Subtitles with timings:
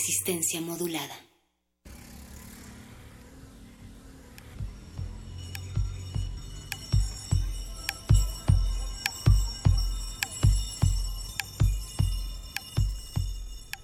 [0.00, 1.14] Resistencia modulada.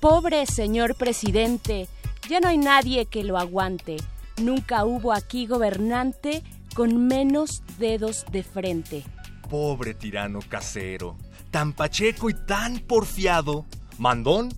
[0.01, 1.87] Pobre señor presidente,
[2.31, 3.99] ya no hay nadie que lo aguante.
[4.41, 6.43] Nunca hubo aquí gobernante
[6.75, 9.05] con menos dedos de frente.
[9.51, 11.19] Pobre tirano casero,
[11.51, 13.67] tan pacheco y tan porfiado.
[13.99, 14.49] Mandón,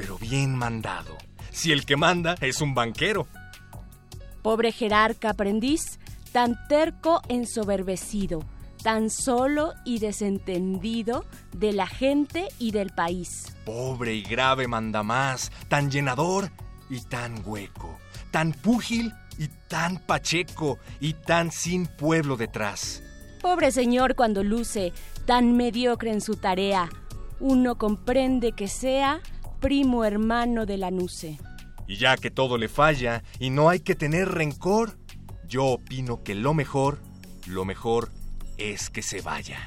[0.00, 1.18] pero bien mandado.
[1.50, 3.26] Si el que manda es un banquero.
[4.40, 5.98] Pobre jerarca aprendiz,
[6.32, 8.42] tan terco ensoberbecido,
[8.82, 13.54] tan solo y desentendido de la gente y del país.
[13.66, 16.50] Pobre y grave mandamás, tan llenador
[16.88, 17.98] y tan hueco,
[18.30, 23.02] tan púgil y tan pacheco y tan sin pueblo detrás.
[23.42, 24.94] Pobre señor cuando luce,
[25.26, 26.88] tan mediocre en su tarea,
[27.38, 29.20] uno comprende que sea
[29.60, 31.38] primo hermano de la nuce.
[31.86, 34.96] Y ya que todo le falla y no hay que tener rencor,
[35.46, 37.00] yo opino que lo mejor,
[37.46, 38.10] lo mejor
[38.58, 39.58] es que se vaya.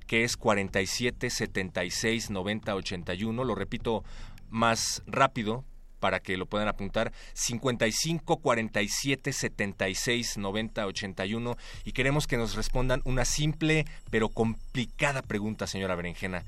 [0.08, 3.44] que es 47 76 90 81.
[3.44, 4.06] Lo repito
[4.50, 5.66] más rápido
[6.04, 13.02] para que lo puedan apuntar 55 47 76 90 81 y queremos que nos respondan
[13.06, 16.44] una simple pero complicada pregunta, señora Berenjena.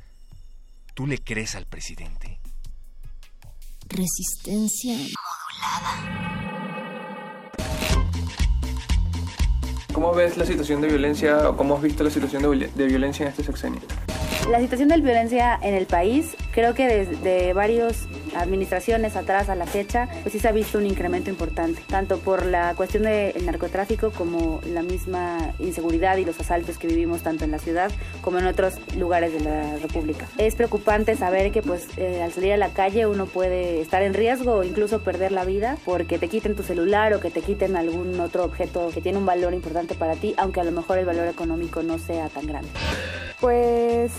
[0.93, 2.41] ¿Tú le crees al presidente?
[3.87, 6.25] Resistencia modulada.
[9.93, 13.23] ¿Cómo ves la situación de violencia o cómo has visto la situación de, de violencia
[13.23, 13.79] en este sexenio?
[14.51, 18.05] La situación de violencia en el país, creo que desde varias
[18.35, 22.45] administraciones atrás a la fecha, pues sí se ha visto un incremento importante, tanto por
[22.45, 27.51] la cuestión del narcotráfico como la misma inseguridad y los asaltos que vivimos tanto en
[27.51, 27.91] la ciudad
[28.21, 30.27] como en otros lugares de la República.
[30.37, 34.13] Es preocupante saber que pues eh, al salir a la calle uno puede estar en
[34.13, 37.75] riesgo o incluso perder la vida porque te quiten tu celular o que te quiten
[37.75, 41.05] algún otro objeto que tiene un valor importante para ti, aunque a lo mejor el
[41.05, 42.69] valor económico no sea tan grande.
[43.39, 44.11] Pues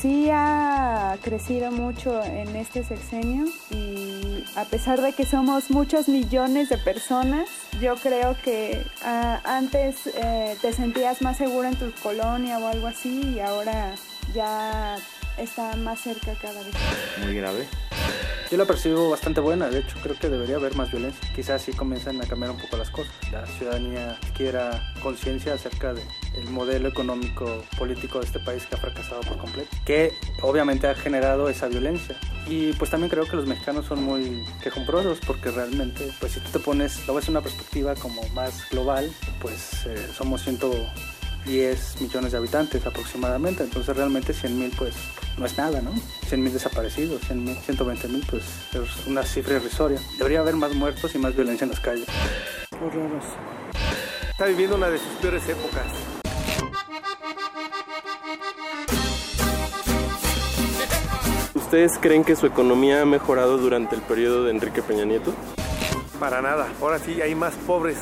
[0.00, 6.68] sí ha crecido mucho en este sexenio y a pesar de que somos muchos millones
[6.68, 7.48] de personas,
[7.80, 12.86] yo creo que uh, antes eh, te sentías más seguro en tu colonia o algo
[12.86, 13.94] así y ahora
[14.34, 14.96] ya
[15.38, 16.74] está más cerca cada vez.
[17.22, 17.66] Muy grave.
[18.50, 21.20] Yo la percibo bastante buena, de hecho creo que debería haber más violencia.
[21.36, 23.12] Quizás sí comienzan a cambiar un poco las cosas.
[23.30, 29.20] La ciudadanía quiera conciencia acerca del modelo económico político de este país que ha fracasado
[29.20, 32.16] por completo, que obviamente ha generado esa violencia.
[32.46, 36.48] Y pues también creo que los mexicanos son muy quejumbrosos porque realmente, pues si tú
[36.50, 39.12] te pones, lo ves en una perspectiva como más global,
[39.42, 40.46] pues eh, somos
[41.48, 44.94] 110 millones de habitantes aproximadamente, entonces realmente 100 mil pues
[45.38, 45.92] no es nada, ¿no?
[46.26, 49.98] 100 mil desaparecidos, 100 mil, 120 mil pues es una cifra irrisoria.
[50.18, 52.06] Debería haber más muertos y más violencia en las calles.
[52.72, 53.26] Horroroso.
[54.30, 55.86] Está viviendo una de sus peores épocas.
[61.54, 65.32] ¿Ustedes creen que su economía ha mejorado durante el periodo de Enrique Peña Nieto?
[66.18, 67.96] Para nada, ahora sí hay más pobres.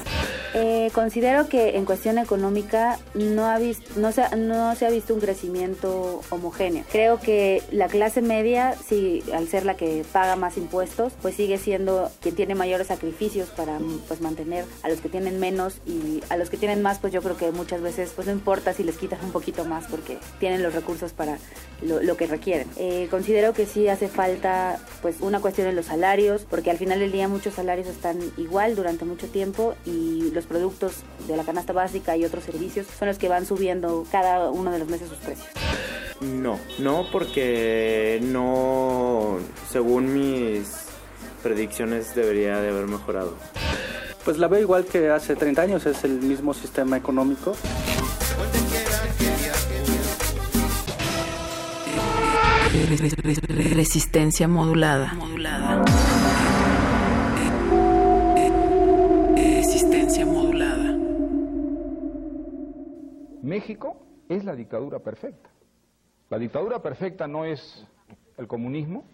[0.55, 6.23] Eh, considero que en cuestión económica no, ha visto, no, se, ha visto un crecimiento
[6.31, 6.85] homogéneo.
[6.91, 11.59] Creo que la clase media, sí, al ser la que paga más impuestos, pues sigue
[11.59, 13.79] siendo quien tiene mayores sacrificios para
[14.09, 17.21] pues, mantener a los que tienen menos y a los que tienen más, pues yo
[17.21, 20.63] creo que muchas veces pues no importa si les quitan un poquito más porque tienen
[20.63, 21.37] los recursos para
[21.83, 22.67] lo, lo que requieren.
[22.79, 26.99] Eh, considero que sí hace falta pues una cuestión en los salarios, porque al final
[27.01, 28.06] del día muchos salarios están
[28.37, 33.09] igual durante mucho tiempo y los productos de la canasta básica y otros servicios son
[33.09, 35.49] los que van subiendo cada uno de los meses sus precios.
[36.21, 39.39] No, no porque no,
[39.71, 40.87] según mis
[41.43, 43.35] predicciones debería de haber mejorado.
[44.25, 47.55] Pues la veo igual que hace 30 años, es el mismo sistema económico.
[53.75, 55.15] Resistencia modulada.
[55.15, 55.85] modulada.
[63.47, 63.97] México
[64.29, 65.49] es la dictadura perfecta.
[66.29, 67.87] La dictadura perfecta no es
[68.37, 69.05] el comunismo,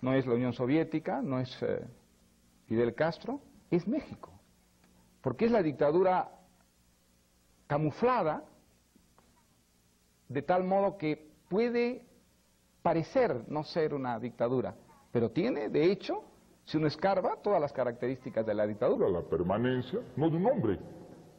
[0.00, 1.86] no es la Unión Soviética, no es eh,
[2.66, 4.32] Fidel Castro, es México.
[5.22, 6.30] Porque es la dictadura
[7.68, 8.42] camuflada
[10.28, 12.04] de tal modo que puede
[12.82, 14.74] parecer no ser una dictadura,
[15.12, 16.24] pero tiene, de hecho,
[16.64, 19.08] si uno escarba, todas las características de la dictadura.
[19.08, 20.78] La permanencia, no de un hombre,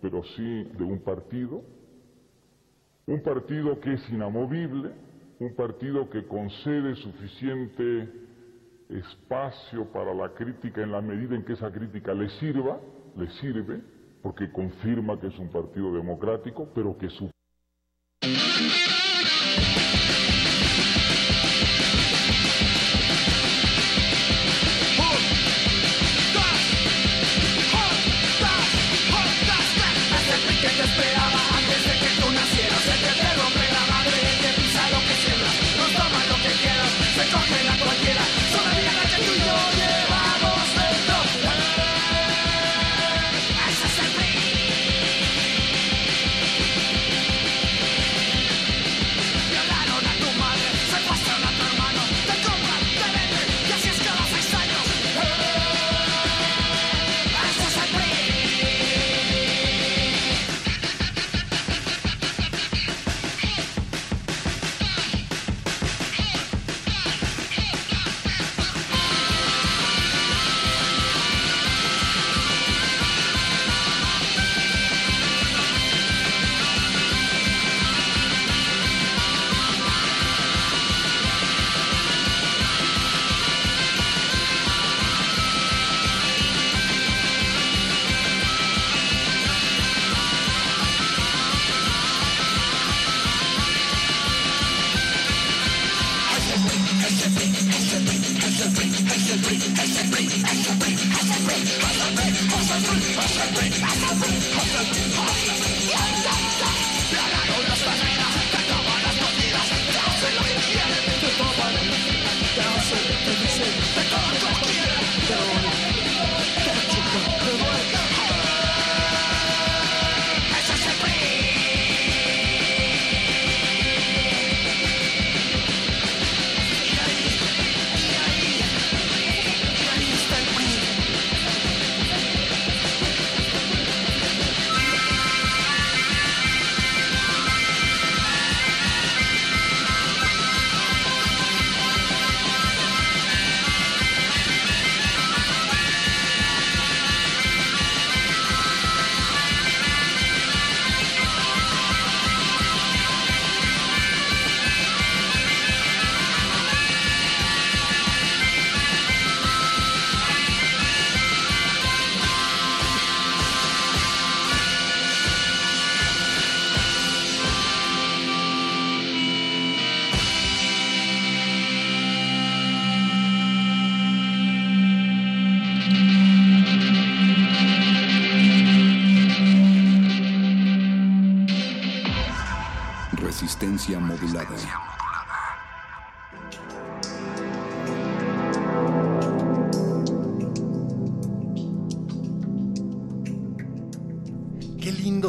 [0.02, 1.62] pero sí de un partido,
[3.08, 4.92] un partido que es inamovible,
[5.40, 8.10] un partido que concede suficiente
[8.90, 12.80] espacio para la crítica en la medida en que esa crítica le sirva,
[13.16, 13.82] le sirve,
[14.22, 17.30] porque confirma que es un partido democrático, pero que su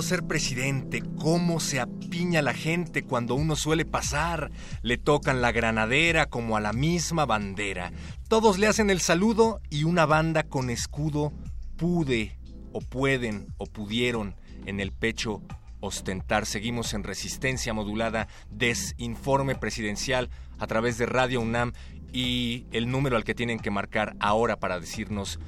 [0.07, 4.53] ser presidente, cómo se apiña la gente cuando uno suele pasar.
[4.83, 7.93] Le tocan la granadera como a la misma bandera.
[8.29, 11.33] Todos le hacen el saludo y una banda con escudo
[11.77, 12.39] pude
[12.73, 15.43] o pueden o pudieron en el pecho
[15.81, 16.47] ostentar.
[16.47, 21.73] Seguimos en resistencia modulada, desinforme presidencial a través de Radio UNAM
[22.13, 25.41] y el número al que tienen que marcar ahora para decirnos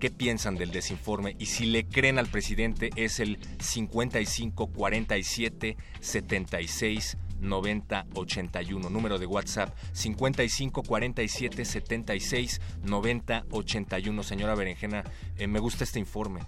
[0.00, 7.18] qué piensan del desinforme y si le creen al presidente es el 55 47 76
[7.40, 15.04] 90 81 número de WhatsApp 55 47 76 90 81 señora Berenjena
[15.36, 16.40] eh, me gusta este informe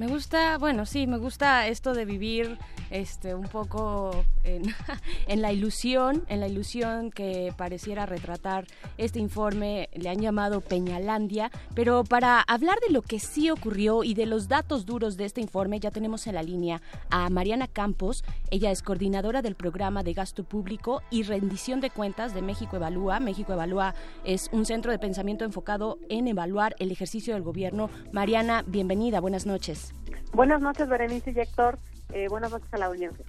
[0.00, 2.56] Me gusta, bueno, sí, me gusta esto de vivir
[2.90, 4.62] este un poco en,
[5.28, 8.66] en, la ilusión, en la ilusión que pareciera retratar
[8.96, 14.14] este informe, le han llamado Peñalandia, pero para hablar de lo que sí ocurrió y
[14.14, 16.80] de los datos duros de este informe, ya tenemos en la línea
[17.10, 22.32] a Mariana Campos, ella es coordinadora del programa de gasto público y rendición de cuentas
[22.32, 23.20] de México Evalúa.
[23.20, 27.90] México Evalúa es un centro de pensamiento enfocado en evaluar el ejercicio del gobierno.
[28.12, 29.89] Mariana, bienvenida, buenas noches.
[30.32, 31.78] Buenas noches, Berenice y Héctor.
[32.12, 33.24] Eh, buenas noches a la audiencia.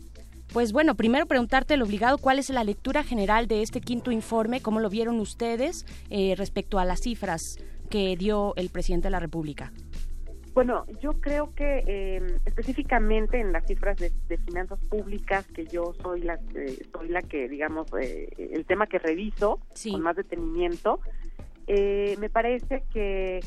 [0.53, 4.62] Pues bueno, primero preguntarte el obligado, ¿cuál es la lectura general de este quinto informe?
[4.62, 7.58] ¿Cómo lo vieron ustedes eh, respecto a las cifras
[7.89, 9.72] que dio el presidente de la República?
[10.53, 15.94] Bueno, yo creo que eh, específicamente en las cifras de, de, finanzas públicas, que yo
[16.03, 19.94] soy la, eh, soy la que, digamos, eh, el tema que reviso sí.
[19.94, 21.00] con más detenimiento,
[21.68, 23.39] me parece que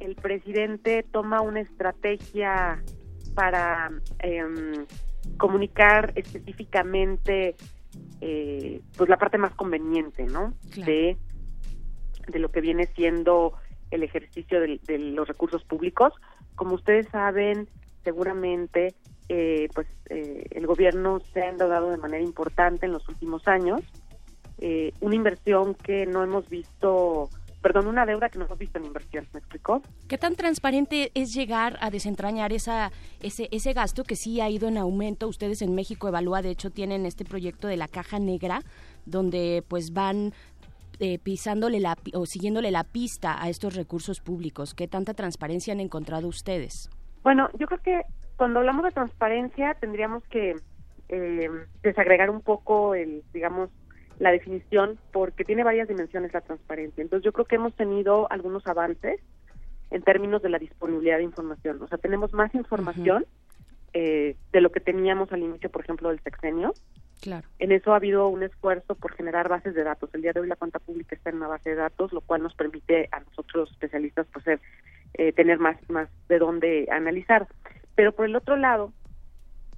[0.00, 2.82] el presidente toma una estrategia
[3.34, 4.86] para em,
[5.36, 7.54] comunicar específicamente
[8.20, 10.52] pues la parte más conveniente, ¿no?
[10.72, 10.92] Claro.
[10.92, 11.16] De,
[12.28, 13.54] de lo que viene siendo
[13.90, 16.12] el ejercicio de, de los recursos públicos
[16.60, 17.70] como ustedes saben,
[18.04, 18.94] seguramente,
[19.30, 23.80] eh, pues eh, el gobierno se ha endeudado de manera importante en los últimos años.
[24.58, 27.30] Eh, una inversión que no hemos visto,
[27.62, 29.26] perdón, una deuda que no hemos visto en inversión.
[29.32, 29.82] ¿Me explicó?
[30.08, 32.90] ¿Qué tan transparente es llegar a desentrañar esa,
[33.22, 35.28] ese, ese gasto que sí ha ido en aumento?
[35.28, 38.60] Ustedes en México Evalúa, de hecho, tienen este proyecto de la caja negra,
[39.04, 40.32] donde pues van
[41.02, 44.74] eh, pisándole la, o siguiéndole la pista a estos recursos públicos?
[44.74, 46.90] ¿Qué tanta transparencia han encontrado ustedes?
[47.22, 48.02] Bueno, yo creo que
[48.36, 50.56] cuando hablamos de transparencia tendríamos que
[51.08, 51.50] eh,
[51.82, 53.70] desagregar un poco el, digamos,
[54.20, 57.02] la definición porque tiene varias dimensiones la transparencia.
[57.02, 59.18] Entonces yo creo que hemos tenido algunos avances
[59.90, 61.82] en términos de la disponibilidad de información.
[61.82, 63.88] O sea, tenemos más información uh -huh.
[63.94, 66.74] eh, de lo que teníamos al inicio, por ejemplo, del sexenio.
[67.22, 67.48] Claro.
[67.58, 70.10] En eso ha habido un esfuerzo por generar bases de datos.
[70.12, 72.42] El día de hoy la cuenta pública está en una base de datos, lo cual
[72.42, 74.60] nos permite a nosotros especialistas pues, ser,
[75.14, 77.48] eh, tener más, más de dónde analizar.
[77.94, 78.92] Pero por el otro lado,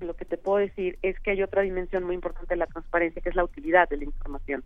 [0.03, 3.23] lo que te puedo decir es que hay otra dimensión muy importante de la transparencia,
[3.23, 4.63] que es la utilidad de la información,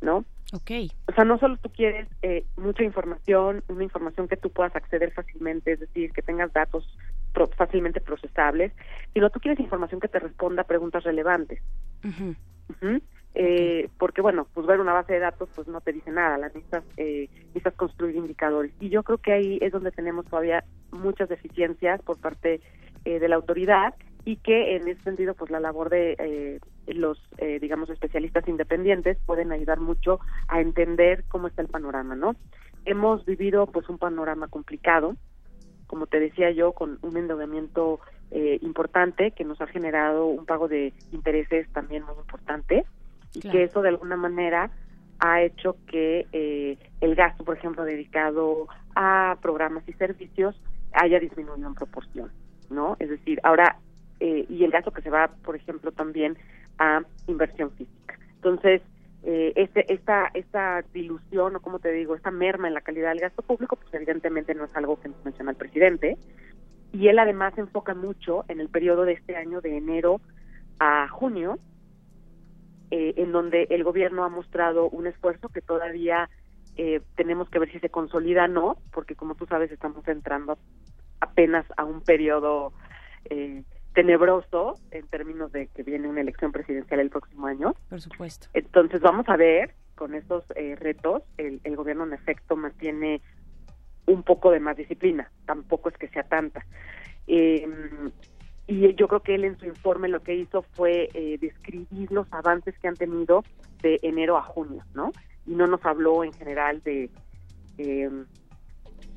[0.00, 0.24] ¿no?
[0.54, 0.90] Okay.
[1.06, 5.10] O sea, no solo tú quieres eh, mucha información, una información que tú puedas acceder
[5.12, 6.86] fácilmente, es decir, que tengas datos
[7.32, 8.72] pro fácilmente procesables,
[9.14, 11.60] sino tú quieres información que te responda a preguntas relevantes.
[12.04, 12.36] Uh -huh.
[12.68, 13.02] Uh -huh.
[13.34, 16.48] eh, porque bueno, pues ver una base de datos pues no te dice nada, la
[16.48, 18.72] necesitas, eh, necesitas construir indicadores.
[18.78, 22.60] Y yo creo que ahí es donde tenemos todavía muchas deficiencias por parte
[23.04, 27.18] eh, de la autoridad y que en ese sentido pues la labor de eh, los
[27.38, 32.36] eh, digamos especialistas independientes pueden ayudar mucho a entender cómo está el panorama no
[32.84, 35.16] hemos vivido pues un panorama complicado
[35.86, 38.00] como te decía yo con un endeudamiento
[38.30, 42.84] eh, importante que nos ha generado un pago de intereses también muy importante
[43.34, 44.70] y que eso de alguna manera
[45.18, 50.58] ha hecho que eh, el gasto por ejemplo dedicado a programas y servicios
[50.92, 52.30] haya disminuido en proporción
[52.70, 53.78] no es decir ahora
[54.24, 56.38] eh, y el gasto que se va, por ejemplo, también
[56.78, 58.16] a inversión física.
[58.36, 58.80] Entonces,
[59.24, 63.18] eh, este, esta, esta dilución, o como te digo, esta merma en la calidad del
[63.18, 66.16] gasto público, pues evidentemente no es algo que nos menciona el presidente.
[66.92, 70.20] Y él además se enfoca mucho en el periodo de este año, de enero
[70.78, 71.58] a junio,
[72.92, 76.30] eh, en donde el gobierno ha mostrado un esfuerzo que todavía
[77.16, 80.56] tenemos que ver si se consolida o no, porque como tú sabes estamos entrando
[81.20, 82.72] apenas a un periodo
[83.30, 83.62] eh,
[83.94, 87.74] tenebroso en términos de que viene una elección presidencial el próximo año.
[87.88, 88.48] Por supuesto.
[88.54, 93.20] Entonces vamos a ver con estos eh, retos, el, el, gobierno en efecto mantiene
[94.06, 96.64] un poco de más disciplina, tampoco es que sea tanta.
[97.26, 97.66] Eh,
[98.66, 102.26] y yo creo que él en su informe lo que hizo fue eh, describir los
[102.32, 103.44] avances que han tenido
[103.82, 105.12] de enero a junio, ¿no?
[105.46, 107.10] Y no nos habló en general de,
[107.78, 108.10] eh,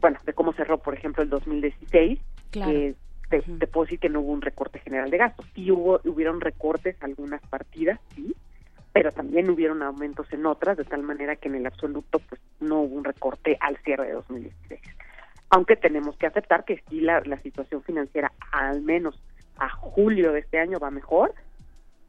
[0.01, 2.19] bueno, de cómo cerró, por ejemplo, el 2016,
[2.51, 2.95] claro.
[3.29, 5.45] Te, puedo decir que no hubo un recorte general de gastos.
[5.53, 8.35] Sí hubo, hubieron recortes algunas partidas, sí,
[8.93, 12.81] pero también hubieron aumentos en otras, de tal manera que en el absoluto pues no
[12.81, 14.81] hubo un recorte al cierre de 2016.
[15.49, 19.21] Aunque tenemos que aceptar que sí la, la situación financiera, al menos
[19.57, 21.33] a julio de este año, va mejor,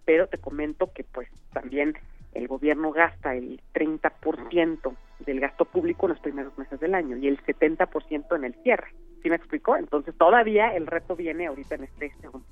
[0.04, 1.94] pero te comento que pues también
[2.34, 7.28] el gobierno gasta el 30% del gasto público en los primeros meses del año y
[7.28, 8.88] el 70% en el cierre.
[9.22, 9.76] ¿Sí me explicó?
[9.76, 12.46] Entonces todavía el reto viene ahorita en este segundo.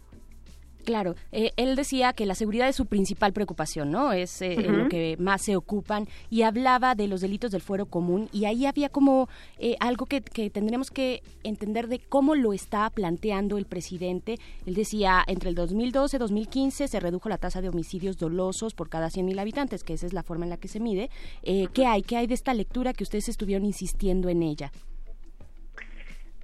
[0.85, 4.13] Claro, eh, él decía que la seguridad es su principal preocupación, ¿no?
[4.13, 4.67] Es eh, uh -huh.
[4.67, 8.45] en lo que más se ocupan y hablaba de los delitos del fuero común y
[8.45, 13.57] ahí había como eh, algo que, que, tendremos que entender de cómo lo está planteando
[13.57, 14.39] el presidente.
[14.67, 18.91] Él decía, entre el 2012 y 2015 se redujo la tasa de homicidios dolosos por
[18.91, 21.09] cada 100.000 habitantes, que esa es la forma en la que se mide.
[21.45, 21.71] -huh.
[21.73, 22.03] ¿Qué hay?
[22.03, 24.71] ¿Qué hay de esta lectura que ustedes estuvieron insistiendo en ella?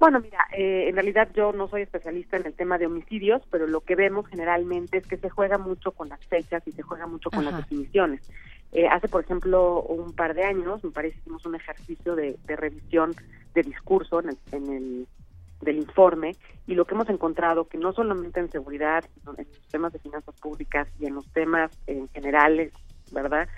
[0.00, 3.66] Bueno, mira, eh, en realidad yo no soy especialista en el tema de homicidios, pero
[3.66, 7.06] lo que vemos generalmente es que se juega mucho con las fechas y se juega
[7.06, 7.50] mucho con Ajá.
[7.50, 8.22] las definiciones.
[8.72, 12.38] Eh, hace, por ejemplo, un par de años, me parece que hicimos un ejercicio de,
[12.46, 13.14] de revisión
[13.54, 15.06] de discurso en el, en el,
[15.60, 16.34] del informe
[16.66, 19.98] y lo que hemos encontrado que no solamente en seguridad, sino en los temas de
[19.98, 22.72] finanzas públicas y en los temas en generales,
[23.12, 23.48] ¿verdad?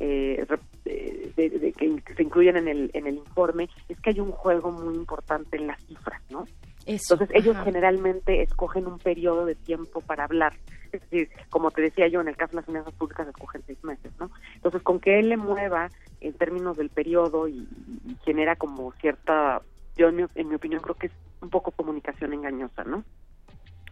[0.00, 0.46] Eh,
[0.84, 4.70] de, de, que se incluyen en el en el informe es que hay un juego
[4.70, 6.44] muy importante en las cifras, ¿no?
[6.86, 7.64] Eso, Entonces ellos ajá.
[7.64, 10.54] generalmente escogen un periodo de tiempo para hablar,
[10.92, 13.82] es decir, como te decía yo, en el caso de las finanzas públicas escogen seis
[13.84, 14.30] meses, ¿no?
[14.54, 17.68] Entonces con que él le mueva en términos del periodo y,
[18.06, 19.60] y genera como cierta,
[19.96, 23.04] yo en mi, en mi opinión creo que es un poco comunicación engañosa, ¿no?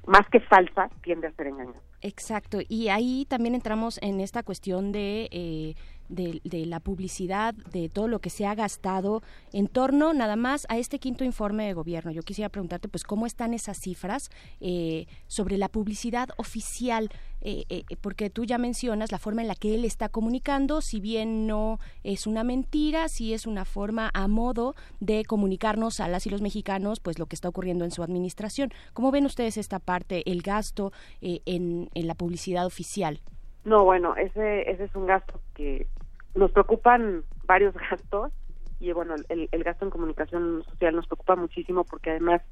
[0.06, 1.80] más que falsa, tiende a ser engañosa.
[2.00, 5.74] Exacto, y ahí también entramos en esta cuestión de eh,
[6.08, 10.66] de, de, la publicidad, de todo lo que se ha gastado en torno nada más
[10.68, 12.10] a este quinto informe de gobierno.
[12.10, 17.10] Yo quisiera preguntarte, pues, ¿cómo están esas cifras eh, sobre la publicidad oficial?
[17.42, 21.00] Eh, eh, porque tú ya mencionas la forma en la que él está comunicando, si
[21.00, 26.26] bien no es una mentira, si es una forma a modo de comunicarnos a las
[26.26, 28.72] y los mexicanos, pues, lo que está ocurriendo en su administración.
[28.94, 33.20] ¿Cómo ven ustedes esta parte, el gasto en, en la publicidad oficial?
[33.66, 35.88] No, bueno, ese, ese es un gasto que
[36.36, 38.32] nos preocupan varios gastos
[38.78, 42.42] y bueno, el, el gasto en comunicación social nos preocupa muchísimo porque además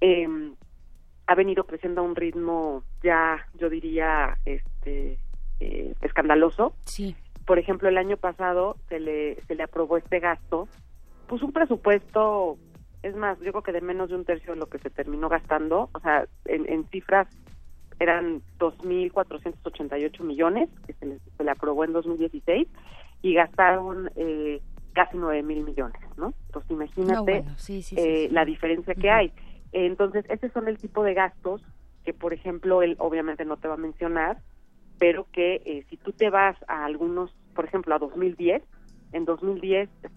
[0.00, 0.28] eh,
[1.26, 5.18] ha venido creciendo a un ritmo ya, yo diría, este
[5.60, 6.74] eh, escandaloso.
[6.84, 7.16] Sí.
[7.46, 10.68] Por ejemplo, el año pasado se le, se le aprobó este gasto,
[11.26, 12.58] pues un presupuesto,
[13.02, 15.28] es más, yo creo que de menos de un tercio de lo que se terminó
[15.28, 17.26] gastando, o sea, en, en cifras
[18.00, 22.68] eran 2.488 millones que se le, se le, aprobó en 2016
[23.22, 24.60] y gastaron eh,
[24.92, 26.34] casi 9.000 millones, ¿no?
[26.46, 29.16] Entonces imagínate no, bueno, sí, sí, eh, sí, la diferencia que uh -huh.
[29.16, 29.32] hay.
[29.72, 31.62] Entonces, ese son el tipo de gastos
[32.04, 34.38] que, por ejemplo, él obviamente no te va a mencionar,
[34.98, 38.62] pero que eh, si tú te vas a algunos, por ejemplo, a 2010,
[39.12, 40.08] en 2010 se,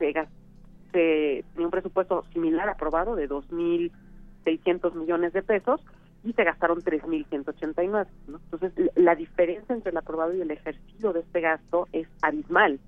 [0.92, 5.82] se tenía un presupuesto similar aprobado de 2.600 millones de pesos,
[6.26, 8.08] y se gastaron 3.189.
[8.28, 8.40] ¿no?
[8.52, 12.80] Entonces, la diferencia entre el aprobado y el ejercicio de este gasto es abismal.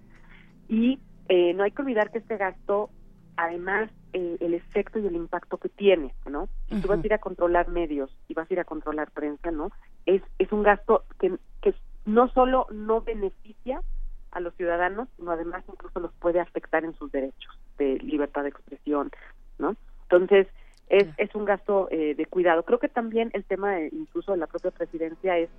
[0.67, 2.89] Y eh, no hay que olvidar que este gasto,
[3.37, 6.49] además, eh, el efecto y el impacto que tiene, ¿no?
[6.67, 9.51] Si tú vas a ir a controlar medios y vas a ir a controlar prensa,
[9.51, 9.71] ¿no?
[10.07, 13.83] Es, es un gasto que, que no solo no beneficia
[14.31, 18.49] a los ciudadanos, sino además incluso los puede afectar en sus derechos de libertad de
[18.49, 19.11] expresión,
[19.59, 19.75] ¿no?
[20.03, 20.47] Entonces,
[20.89, 22.63] es, es un gasto eh, de cuidado.
[22.63, 25.49] Creo que también el tema incluso de la propia presidencia es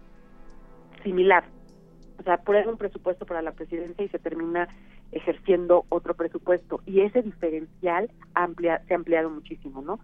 [1.03, 1.45] similar.
[2.19, 4.69] O sea, poner un presupuesto para la presidencia y se termina
[5.12, 6.81] ejerciendo otro presupuesto.
[6.85, 10.01] Y ese diferencial amplia, se ha ampliado muchísimo, ¿no?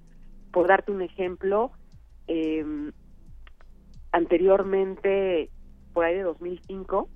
[0.52, 1.72] Por darte un ejemplo,
[2.28, 2.64] eh,
[4.12, 5.50] anteriormente,
[5.92, 7.08] por ahí de 2005,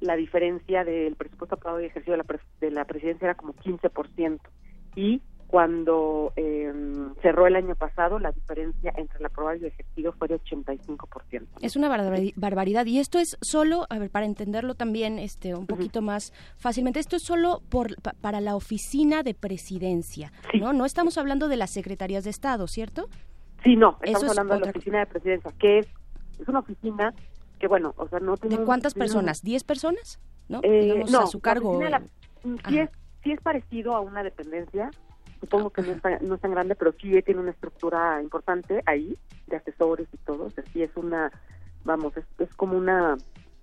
[0.00, 4.40] la diferencia del presupuesto aprobado y ejercicio de la, de la presidencia era como 15%.
[4.94, 6.72] Y cuando eh,
[7.22, 11.46] cerró el año pasado, la diferencia entre el aprobado y el ejercicio fue de 85%.
[11.60, 12.86] Es una barbaridad.
[12.86, 17.16] Y esto es solo, a ver, para entenderlo también este un poquito más fácilmente, esto
[17.16, 20.72] es solo por, para la oficina de presidencia, ¿no?
[20.72, 23.08] No estamos hablando de las secretarías de Estado, ¿cierto?
[23.62, 25.86] Sí, no, estamos hablando de la oficina de presidencia, que es,
[26.38, 27.14] es una oficina
[27.58, 28.58] que, bueno, o sea, no tiene...
[28.58, 29.42] ¿De cuántas personas?
[29.42, 30.20] ¿Diez personas?
[30.48, 30.60] ¿No?
[30.62, 31.80] Eh, no, a su cargo.
[32.68, 32.90] sí, es,
[33.22, 34.90] sí es parecido a una dependencia,
[35.40, 39.16] supongo que no es, no es tan grande, pero sí tiene una estructura importante ahí,
[39.46, 41.30] de asesores y todo, o sea, sí es una,
[41.84, 43.16] vamos, es, como una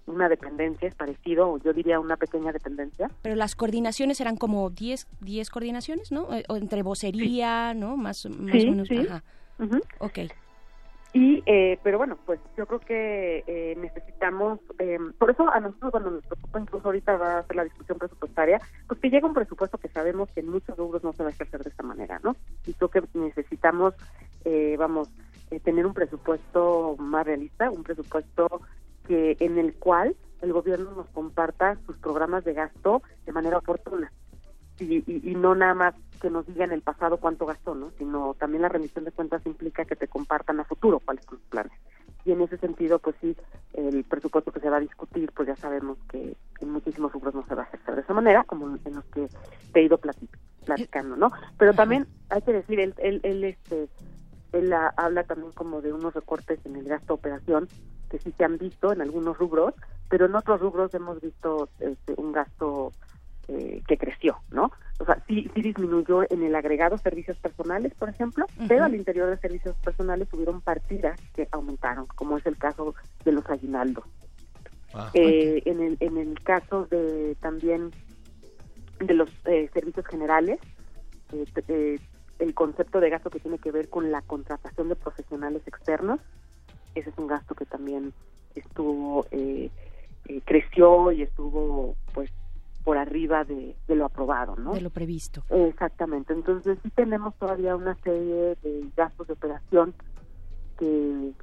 [0.05, 3.09] una dependencia, es parecido, yo diría una pequeña dependencia.
[3.21, 6.35] Pero las coordinaciones eran como 10 diez coordinaciones, ¿no?
[6.35, 7.95] Eh, o entre vocería, ¿no?
[7.95, 8.89] Más, más o menos.
[8.89, 8.97] Sí.
[8.97, 9.23] Ajá.
[9.99, 10.19] Ok.
[11.13, 15.91] Y, eh, pero bueno, pues yo creo que eh, necesitamos, eh, por eso a nosotros
[15.91, 19.35] cuando nos preocupa, incluso ahorita va a ser la discusión presupuestaria, pues que llega un
[19.35, 22.19] presupuesto que sabemos que en muchos rubros no se va a ejercer de esta manera,
[22.23, 22.35] ¿no?
[22.65, 23.93] Y creo que necesitamos,
[24.79, 25.07] vamos,
[25.63, 28.61] tener un presupuesto más realista, un presupuesto
[29.07, 34.11] que en el cual el gobierno nos comparta sus programas de gasto de manera oportuna
[34.79, 37.91] y, y, no nada más que nos diga en el pasado cuánto gastó, ¿no?
[37.97, 41.47] sino también la remisión de cuentas implica que te compartan a futuro cuáles son los
[41.49, 41.73] planes.
[42.25, 43.35] Y en ese sentido, pues sí,
[43.73, 47.45] el presupuesto que se va a discutir, pues ya sabemos que en muchísimos rubros no
[47.45, 49.27] se va a hacer de esa manera, como en los que
[49.73, 49.99] te he ido
[50.65, 51.31] platicando, ¿no?
[51.57, 53.89] Pero también hay que decir, él, él, él este,
[54.53, 57.67] él habla también como de unos recortes en el gasto operación
[58.09, 59.73] que sí se han visto en algunos rubros,
[60.07, 62.93] pero en otros rubros hemos visto este, un gasto
[63.49, 64.71] eh, que creció, ¿no?
[64.99, 69.29] O sea, sí, sí disminuyó en el agregado servicios personales, por ejemplo, pero al interior
[69.29, 74.05] de servicios personales tuvieron partidas que aumentaron, como es el caso de los aguinaldos.
[74.93, 77.91] Ah, eh, en, el, en el caso de también
[78.99, 80.61] de los eh, servicios generales,
[82.39, 86.21] el concepto de gasto que tiene que ver con la contratación de profesionales externos,
[86.95, 88.13] ese es un gasto que también
[88.55, 89.25] estuvo
[90.45, 92.31] creció y estuvo pues
[92.83, 94.73] por arriba de, lo aprobado, ¿no?
[94.73, 95.43] De lo previsto.
[95.49, 96.33] Exactamente.
[96.33, 99.93] Entonces sí tenemos todavía una serie de gastos de operación
[100.77, 101.33] que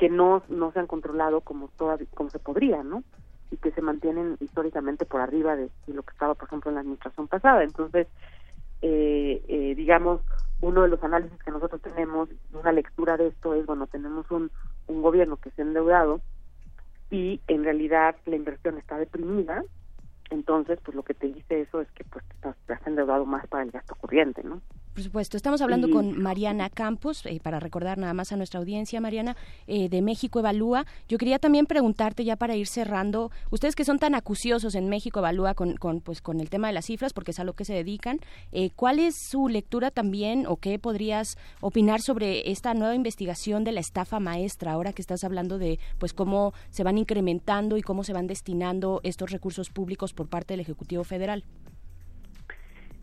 [0.00, 3.04] que no, no se han controlado como todavía, como se podría, ¿no?
[3.50, 6.80] Y que se mantienen históricamente por arriba de, lo que estaba, por ejemplo, en la
[6.80, 7.62] administración pasada.
[7.62, 8.06] Entonces,
[8.80, 10.22] eh, eh, digamos,
[10.62, 14.50] uno de los análisis que nosotros tenemos, una lectura de esto es, bueno, tenemos un,
[14.86, 16.22] un gobierno que se ha endeudado
[17.10, 19.62] y en realidad la inversión está deprimida,
[20.30, 22.24] entonces pues lo que te dice eso es que pues
[22.66, 24.60] te has endeudado más para el gasto corriente, ¿no?
[25.00, 29.00] Por supuesto, estamos hablando con Mariana Campos, eh, para recordar nada más a nuestra audiencia,
[29.00, 29.34] Mariana,
[29.66, 30.84] eh, de México Evalúa.
[31.08, 35.20] Yo quería también preguntarte ya para ir cerrando, ustedes que son tan acuciosos en México
[35.20, 37.64] Evalúa con, con, pues, con el tema de las cifras, porque es a lo que
[37.64, 38.18] se dedican,
[38.52, 43.72] eh, ¿cuál es su lectura también o qué podrías opinar sobre esta nueva investigación de
[43.72, 48.04] la estafa maestra, ahora que estás hablando de pues cómo se van incrementando y cómo
[48.04, 51.42] se van destinando estos recursos públicos por parte del Ejecutivo Federal?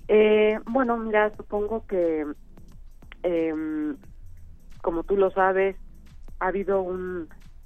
[0.08, 2.26] Eh, bueno, mira, supongo que,
[3.24, 3.98] em,
[4.82, 5.76] como tú lo sabes,
[6.40, 6.82] ha habido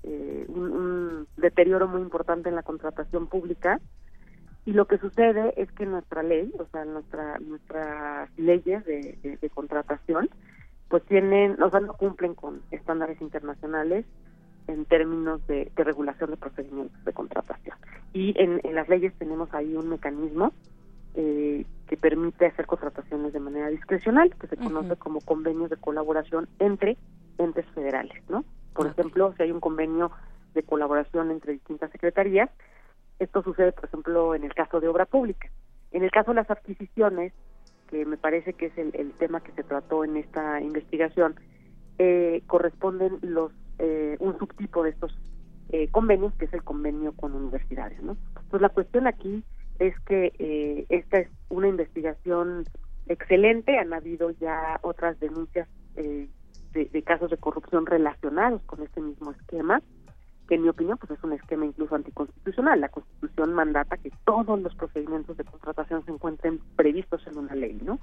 [0.03, 3.79] eh, un, un, deterioro muy importante en la contratación pública
[4.65, 9.49] y lo que sucede es que nuestra ley, o sea, nuestra, nuestras leyes de, de,
[9.49, 10.29] contratación,
[10.87, 14.05] pues tienen, o sea, no cumplen con estándares internacionales
[14.67, 17.75] en términos de, de regulación de procedimientos de contratación.
[18.13, 20.53] Y en, en las leyes tenemos ahí un mecanismo
[21.15, 26.47] eh, que permite hacer contrataciones de manera discrecional, que se conoce como convenios de colaboración
[26.59, 26.97] entre
[27.37, 28.45] entes federales, ¿no?
[28.73, 30.11] Por ejemplo, si hay un convenio
[30.53, 32.49] de colaboración entre distintas secretarías,
[33.19, 35.49] esto sucede, por ejemplo, en el caso de obra pública.
[35.91, 37.33] En el caso de las adquisiciones,
[37.89, 41.35] que me parece que es el, tema que se trató en esta investigación,
[41.99, 45.11] eh, corresponden los eh, un subtipo de estos
[45.69, 48.01] eh, convenios, que es el convenio con universidades.
[48.01, 48.15] ¿no?
[48.49, 49.43] Pues la cuestión aquí
[49.81, 52.65] es que esta es una investigación
[53.07, 56.29] excelente, han habido ya otras denuncias de,
[56.73, 59.81] de, casos de corrupción relacionados con este mismo esquema,
[60.47, 62.79] que en mi opinión pues es un esquema incluso anticonstitucional.
[62.79, 67.79] La Constitución mandata que todos los procedimientos de contratación se encuentren previstos en una ley,
[67.83, 67.99] ¿no?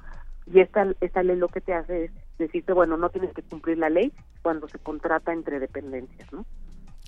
[0.47, 3.79] Y esta, esta ley lo que te hace es decirte, bueno, no tienes que cumplir
[3.79, 4.13] la ley
[4.43, 6.45] cuando se contrata entre dependencias, ¿no?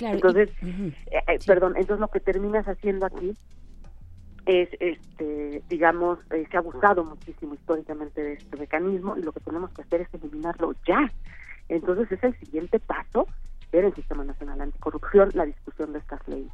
[0.03, 0.95] entonces, eh,
[1.29, 3.37] eh, perdón, entonces lo que terminas haciendo aquí
[4.47, 9.41] es, este, digamos, eh, se ha abusado muchísimo históricamente de este mecanismo y lo que
[9.41, 11.13] tenemos que hacer es eliminarlo ya.
[11.69, 13.27] Entonces es el siguiente paso
[13.73, 16.53] en el Sistema Nacional Anticorrupción la discusión de estas leyes.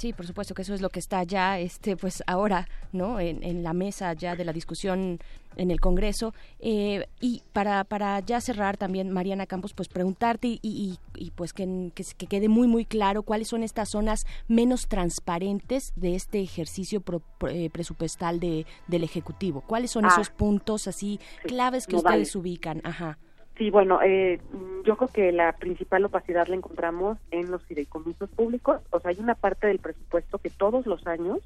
[0.00, 3.20] Sí, por supuesto que eso es lo que está ya, este, pues ahora, ¿no?
[3.20, 5.18] En, la mesa ya de la discusión
[5.56, 6.32] en el Congreso.
[6.58, 11.92] Eh, y para, para ya cerrar también, Mariana Campos, pues preguntarte y, y, pues que,
[11.94, 17.02] que, quede muy, muy claro cuáles son estas zonas menos transparentes de este ejercicio
[17.50, 19.60] eh, presupuestal de, del Ejecutivo.
[19.60, 20.08] ¿Cuáles son ah.
[20.12, 22.80] esos puntos así claves que ustedes ubican?
[22.84, 23.18] Ajá.
[23.60, 24.40] Sí, bueno, eh,
[24.86, 28.80] yo creo que la principal opacidad la encontramos en los fideicomisos públicos.
[28.88, 31.40] O sea, hay una parte del presupuesto que todos los años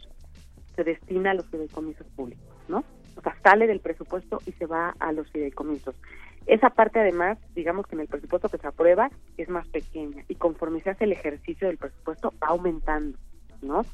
[0.77, 2.85] se destina a los fideicomisos públicos, ¿no?
[3.16, 5.96] O sea, sale del presupuesto y se va a los fideicomisos.
[6.46, 10.37] Esa parte, además, digamos que en el presupuesto que se aprueba es más pequeña y
[10.37, 13.18] conforme se hace el ejercicio del presupuesto va aumentando,
[13.61, 13.85] ¿no?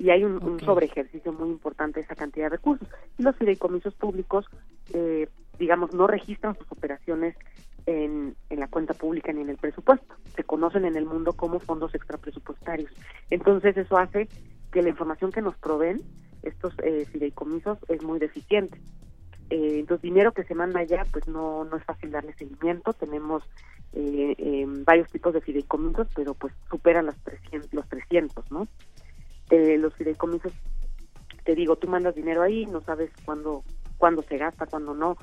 [0.00, 2.88] Y hay un, un sobre ejercicio muy importante de esa cantidad de recursos.
[3.18, 4.46] Y los fideicomisos públicos,
[4.94, 5.28] eh,
[5.60, 7.36] digamos, no registran sus operaciones
[7.86, 10.14] en, la cuenta pública ni en el presupuesto.
[10.36, 12.90] Se conocen en el mundo como fondos extrapresupuestarios.
[13.30, 14.28] Entonces eso hace
[14.72, 16.00] que la información que nos proveen
[16.42, 18.78] estos eh, fideicomisos es muy deficiente.
[19.50, 22.92] Eh, entonces dinero que se manda allá pues no, no es fácil darle seguimiento.
[22.92, 23.42] Tenemos
[23.94, 28.68] eh, em, varios tipos de fideicomisos, pero pues superan los 300, los 300 ¿no?
[29.50, 30.52] Los fideicomisos,
[31.42, 33.64] te digo, tú mandas dinero ahí, no sabes cuándo,
[33.96, 35.16] cuándo se gasta, cuándo no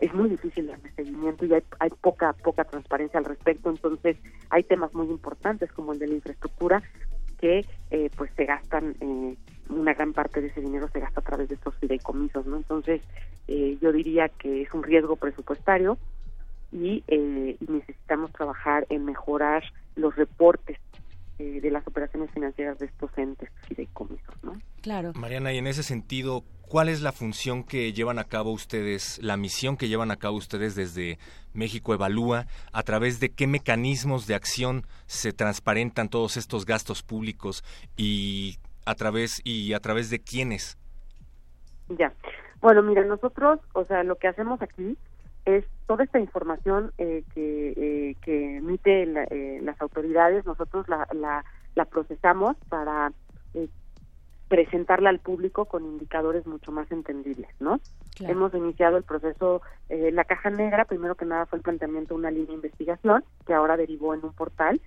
[0.00, 3.70] es muy difícil darle seguimiento y hay, hay poca poca transparencia al respecto.
[3.70, 4.16] Entonces
[4.50, 6.82] hay temas muy importantes como el de la infraestructura
[7.44, 9.36] que eh, pues se gastan eh,
[9.68, 13.02] una gran parte de ese dinero se gasta a través de estos fideicomisos no entonces
[13.48, 15.98] eh, yo diría que es un riesgo presupuestario
[16.72, 17.04] y
[17.68, 19.62] necesitamos trabajar en mejorar
[19.94, 20.78] los reportes
[21.38, 25.12] de las operaciones financieras de estos entes fideicomisos no claro.
[25.14, 29.36] Mariana y en ese sentido ¿Cuál es la función que llevan a cabo ustedes, la
[29.36, 31.18] misión que llevan a cabo ustedes desde
[31.52, 32.46] México Evalúa?
[32.72, 37.62] ¿A través de qué mecanismos de acción se transparentan todos estos gastos públicos
[37.96, 40.76] y a través y a través de quiénes?
[41.90, 42.12] Ya.
[42.60, 44.98] Bueno, mira, nosotros, o sea, lo que hacemos aquí
[45.44, 51.44] es toda esta información eh, que, eh, que emite eh, las autoridades, nosotros la, la,
[51.76, 53.12] la procesamos para
[54.48, 57.80] presentarla al público con indicadores mucho más entendibles, ¿no?
[58.20, 62.20] Hemos iniciado el proceso, eh, la caja negra, primero que nada fue el planteamiento de
[62.20, 64.80] una línea de investigación que ahora derivó en un portal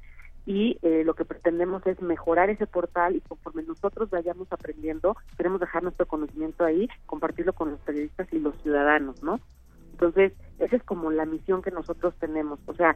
[0.46, 5.60] y eh, lo que pretendemos es mejorar ese portal y conforme nosotros vayamos aprendiendo, queremos
[5.60, 9.42] dejar nuestro conocimiento ahí, compartirlo con los periodistas y los ciudadanos, ¿no?
[9.92, 12.96] Entonces, esa es como la misión que nosotros tenemos, o sea,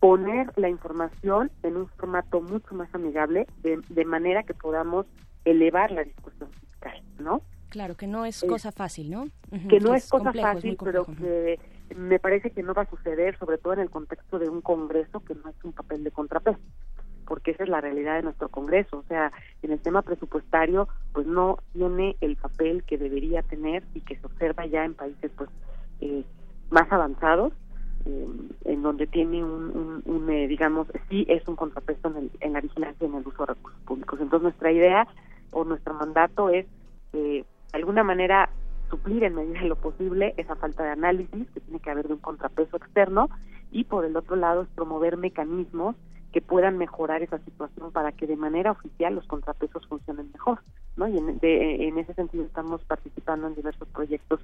[0.00, 5.04] poner la información en un formato mucho más amigable, de, de manera que podamos
[5.50, 7.42] elevar la discusión fiscal, ¿no?
[7.70, 9.26] Claro, que no es cosa fácil, ¿no?
[9.68, 11.58] que no es, cosa fácil, pero que
[11.94, 15.20] me parece que no va a suceder, sobre todo en el contexto de un Congreso
[15.20, 16.58] que no es un papel de contrapeso,
[17.26, 18.98] porque esa es la realidad de nuestro Congreso.
[18.98, 19.32] O sea,
[19.62, 24.26] en el tema presupuestario, pues no tiene el papel que debería tener y que se
[24.26, 25.50] observa ya en países, pues,
[26.00, 26.24] eh,
[26.70, 27.52] más avanzados,
[28.06, 28.28] eh,
[28.64, 33.06] en donde tiene un, un, eh, digamos, sí es un contrapeso en, en la vigilancia
[33.06, 34.18] y en el uso de recursos públicos.
[34.22, 35.06] Entonces, nuestra idea
[35.50, 36.66] o nuestro mandato es
[37.12, 38.50] eh, de alguna manera
[38.90, 42.14] suplir en medida de lo posible esa falta de análisis que tiene que haber de
[42.14, 43.28] un contrapeso externo
[43.70, 45.96] y por el otro lado es promover mecanismos
[46.32, 50.60] que puedan mejorar esa situación para que de manera oficial los contrapesos funcionen mejor,
[50.96, 51.08] ¿no?
[51.08, 54.40] Y en, en ese sentido estamos participando en diversos proyectos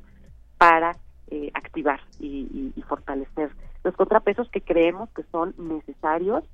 [0.57, 0.97] para
[1.29, 3.51] eh, activar y, y, fortalecer
[3.83, 6.45] los contrapesos que creemos que son necesarios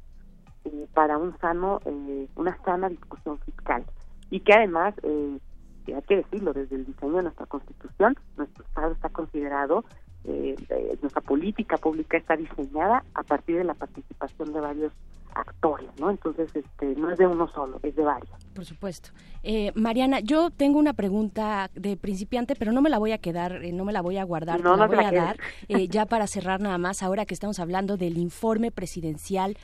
[0.64, 3.84] eh, para un sano, eh, una sana discusión fiscal
[4.30, 5.38] y que además, eh,
[5.86, 9.84] hay que decirlo, desde el diseño de nuestra Constitución, nuestro Estado está considerado,
[10.24, 14.92] eh, eh, nuestra política pública está diseñada a partir de la participación de varios
[15.34, 16.10] actores, ¿no?
[16.10, 18.30] Entonces, este, no es de uno solo, es de varios.
[18.54, 19.10] Por supuesto.
[19.42, 23.64] Eh, Mariana, yo tengo una pregunta de principiante, pero no me la voy a quedar,
[23.64, 25.36] eh, no me la voy a guardar, no, la voy a dar.
[25.68, 29.56] Eh, ya para cerrar nada más, ahora que estamos hablando del informe presidencial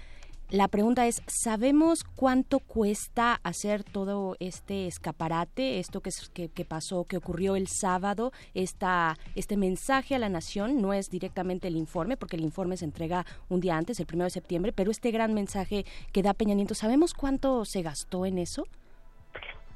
[0.51, 6.11] la pregunta es, ¿sabemos cuánto cuesta hacer todo este escaparate, esto que,
[6.49, 10.81] que, pasó, que ocurrió el sábado, esta, este mensaje a la nación?
[10.81, 14.27] No es directamente el informe, porque el informe se entrega un día antes, el primero
[14.27, 18.39] de septiembre, pero este gran mensaje que da Peña Nieto, ¿sabemos cuánto se gastó en
[18.39, 18.65] eso?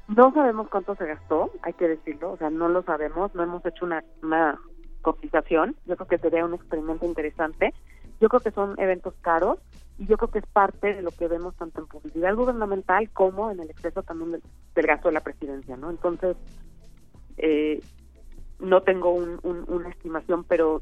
[0.07, 3.65] No sabemos cuánto se gastó, hay que decirlo, o sea, no lo sabemos, no hemos
[3.65, 4.59] hecho una, una
[5.03, 7.73] yo creo que sería un experimento interesante,
[8.19, 9.59] yo creo que son eventos caros,
[10.01, 13.51] y yo creo que es parte de lo que vemos tanto en publicidad gubernamental como
[13.51, 15.91] en el exceso también del, gasto de la presidencia, ¿no?
[15.91, 16.35] Entonces,
[17.37, 17.79] eh,
[18.59, 20.81] no tengo una estimación, pero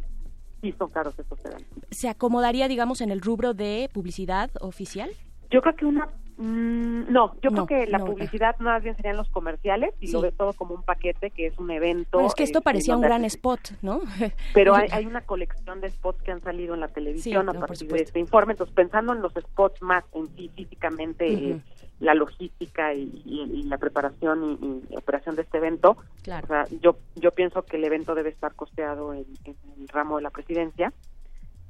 [0.62, 1.67] sí son caros estos eventos.
[1.91, 5.10] ¿Se acomodaría, digamos, en el rubro de publicidad oficial?
[5.51, 6.08] Yo creo que una
[6.41, 10.32] Mm, no, yo creo que la publicidad más bien serían los comerciales y lo ve
[10.32, 12.25] todo como un paquete que es un evento.
[12.25, 13.99] es que esto parecía un gran spot, ¿no?
[14.54, 18.04] Pero hay, una colección de spots que han salido en la televisión a partir de
[18.04, 18.54] este informe.
[18.54, 21.62] Entonces, pensando en los spots más en sí, físicamente, eh,
[21.99, 27.63] la logística y, la preparación y, operación de este evento, o sea, yo, yo pienso
[27.63, 30.93] que el evento debe estar costeado en, en el ramo de la presidencia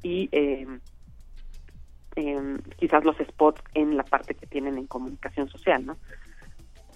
[0.03, 0.29] y.
[0.32, 0.67] Eh,
[2.78, 5.98] quizás los spots en la parte que tienen en comunicación social, ¿no?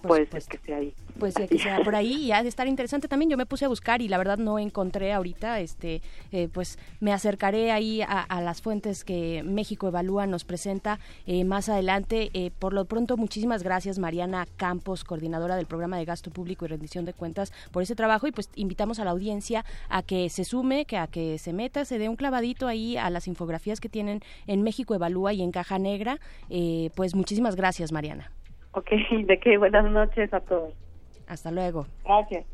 [0.07, 0.93] Puede ser que sea ahí.
[1.17, 3.29] Puede ser que sea por ahí y ha de estar interesante también.
[3.29, 6.01] Yo me puse a buscar y la verdad no encontré ahorita, este,
[6.33, 11.69] eh, pues me acercaré ahí a, las fuentes que México Evalúa nos presenta eh, más
[11.69, 12.31] adelante.
[12.33, 16.67] Eh, por lo pronto, muchísimas gracias Mariana Campos, coordinadora del programa de gasto público y
[16.67, 20.43] rendición de cuentas, por ese trabajo y pues invitamos a la audiencia a que se
[20.43, 23.87] sume, que a que se meta, se dé un clavadito ahí a las infografías que
[23.87, 26.19] tienen en México Evalúa y en Caja Negra.
[26.95, 28.31] pues muchísimas gracias Mariana.
[28.73, 28.89] Ok,
[29.27, 30.73] de qué buenas noches a todos.
[31.27, 31.87] Hasta luego.
[32.03, 32.45] Gracias.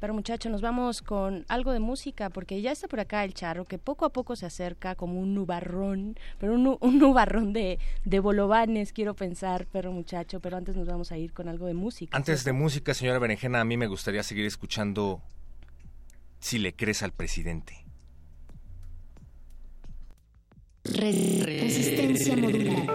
[0.00, 3.64] Pero muchachos, nos vamos con algo de música, porque ya está por acá el charro,
[3.64, 8.20] que poco a poco se acerca como un nubarrón, pero un, un nubarrón de, de
[8.20, 12.16] bolovanes, quiero pensar, pero muchacho, pero antes nos vamos a ir con algo de música.
[12.16, 15.20] Antes de música, señora Berenjena, a mí me gustaría seguir escuchando
[16.38, 17.84] Si le crees al presidente.
[20.84, 22.86] Resistencia modular.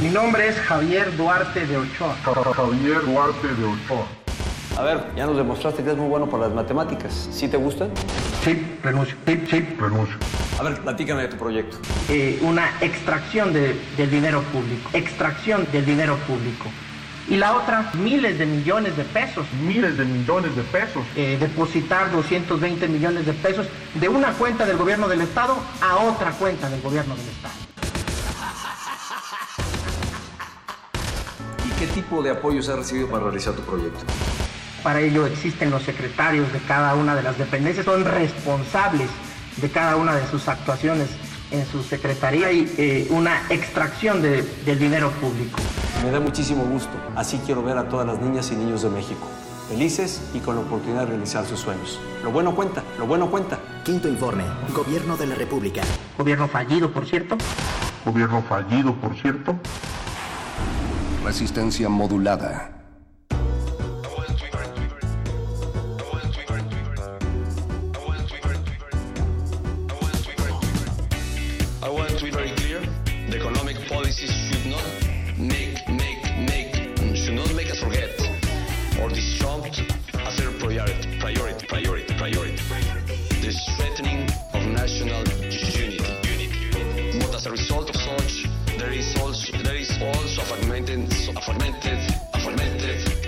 [0.00, 2.16] Mi nombre es Javier Duarte de Ochoa.
[2.54, 4.06] Javier Duarte de Ochoa.
[4.78, 7.28] A ver, ya nos demostraste que es muy bueno para las matemáticas.
[7.30, 7.90] ¿Sí te gustan?
[8.42, 9.14] Sí, renuncio.
[9.26, 10.16] Sí, sí, renuncio.
[10.58, 11.76] A ver, platícame de tu proyecto.
[12.08, 14.88] Eh, una extracción del dinero público.
[14.94, 16.70] Extracción del dinero público.
[17.28, 19.46] Y la otra, miles de millones de pesos.
[19.62, 21.04] Miles de millones de pesos.
[21.14, 26.30] Eh, depositar 220 millones de pesos de una cuenta del gobierno del Estado a otra
[26.30, 27.69] cuenta del gobierno del Estado.
[31.80, 34.00] ¿Qué tipo de apoyos has recibido para realizar tu proyecto?
[34.82, 39.08] Para ello existen los secretarios de cada una de las dependencias, son responsables
[39.56, 41.08] de cada una de sus actuaciones
[41.50, 45.58] en su secretaría y eh, una extracción del dinero público.
[46.04, 49.26] Me da muchísimo gusto, así quiero ver a todas las niñas y niños de México,
[49.70, 51.98] felices y con la oportunidad de realizar sus sueños.
[52.22, 53.58] Lo bueno cuenta, lo bueno cuenta.
[53.86, 55.80] Quinto informe, Gobierno de la República.
[56.18, 57.38] Gobierno fallido, por cierto.
[58.04, 59.58] Gobierno fallido, por cierto.
[61.22, 62.79] Resistencia modulada.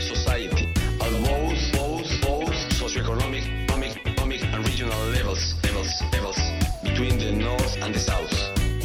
[0.00, 6.38] Society at both both both socioeconomic economic, economic and regional levels levels levels
[6.82, 8.32] between the north and the south.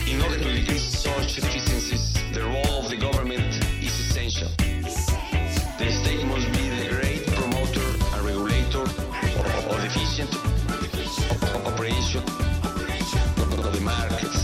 [0.08, 3.52] In order to decrease such deficiencies, the role of the government
[3.82, 4.50] is essential.
[5.80, 8.86] The state must be the great promoter and regulator
[9.72, 10.34] of, efficient
[11.66, 12.24] operation
[13.64, 14.42] of the markets.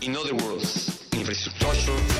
[0.00, 2.11] In other words, infrastructure,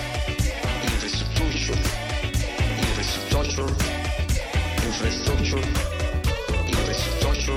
[5.59, 7.53] infrastructure,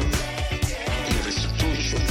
[1.08, 2.02] infrastructure,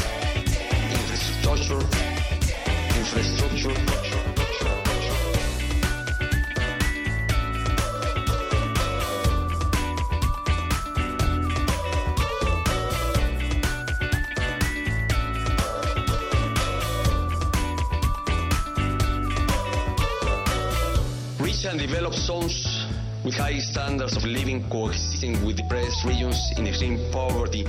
[21.66, 22.86] and developed zones
[23.24, 27.64] with high standards of living coexist coexisting with depressed regions in extreme poverty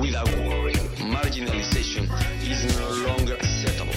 [0.00, 0.76] without worrying
[1.12, 2.08] marginalization
[2.42, 3.94] is no longer acceptable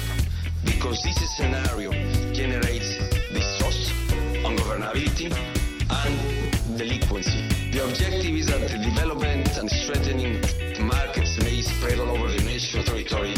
[0.65, 1.91] because this scenario
[2.33, 2.97] generates
[3.33, 3.91] distrust,
[4.43, 5.31] ungovernability,
[5.89, 7.47] and delinquency.
[7.71, 10.41] The objective is that the development and strengthening
[10.85, 13.33] markets may spread all over the national territory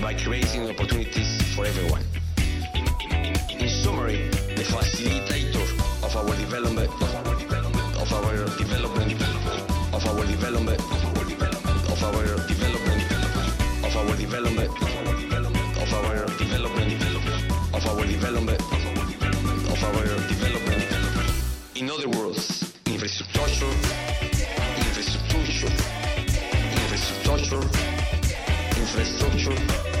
[0.00, 2.02] by creating opportunities for everyone.
[2.74, 5.64] In, in, in, in summary, the facilitator
[6.04, 7.15] of our development of
[8.38, 9.12] our development,
[9.92, 13.02] of our development, of our development, of our development,
[13.84, 14.70] of our development,
[15.76, 16.92] of our development,
[17.82, 18.60] of our development.
[21.76, 23.72] In other words, infrastructure,
[24.76, 25.72] infrastructure,
[26.72, 27.62] infrastructure,
[28.76, 29.95] infrastructure.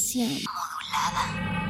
[0.00, 1.60] Modulada.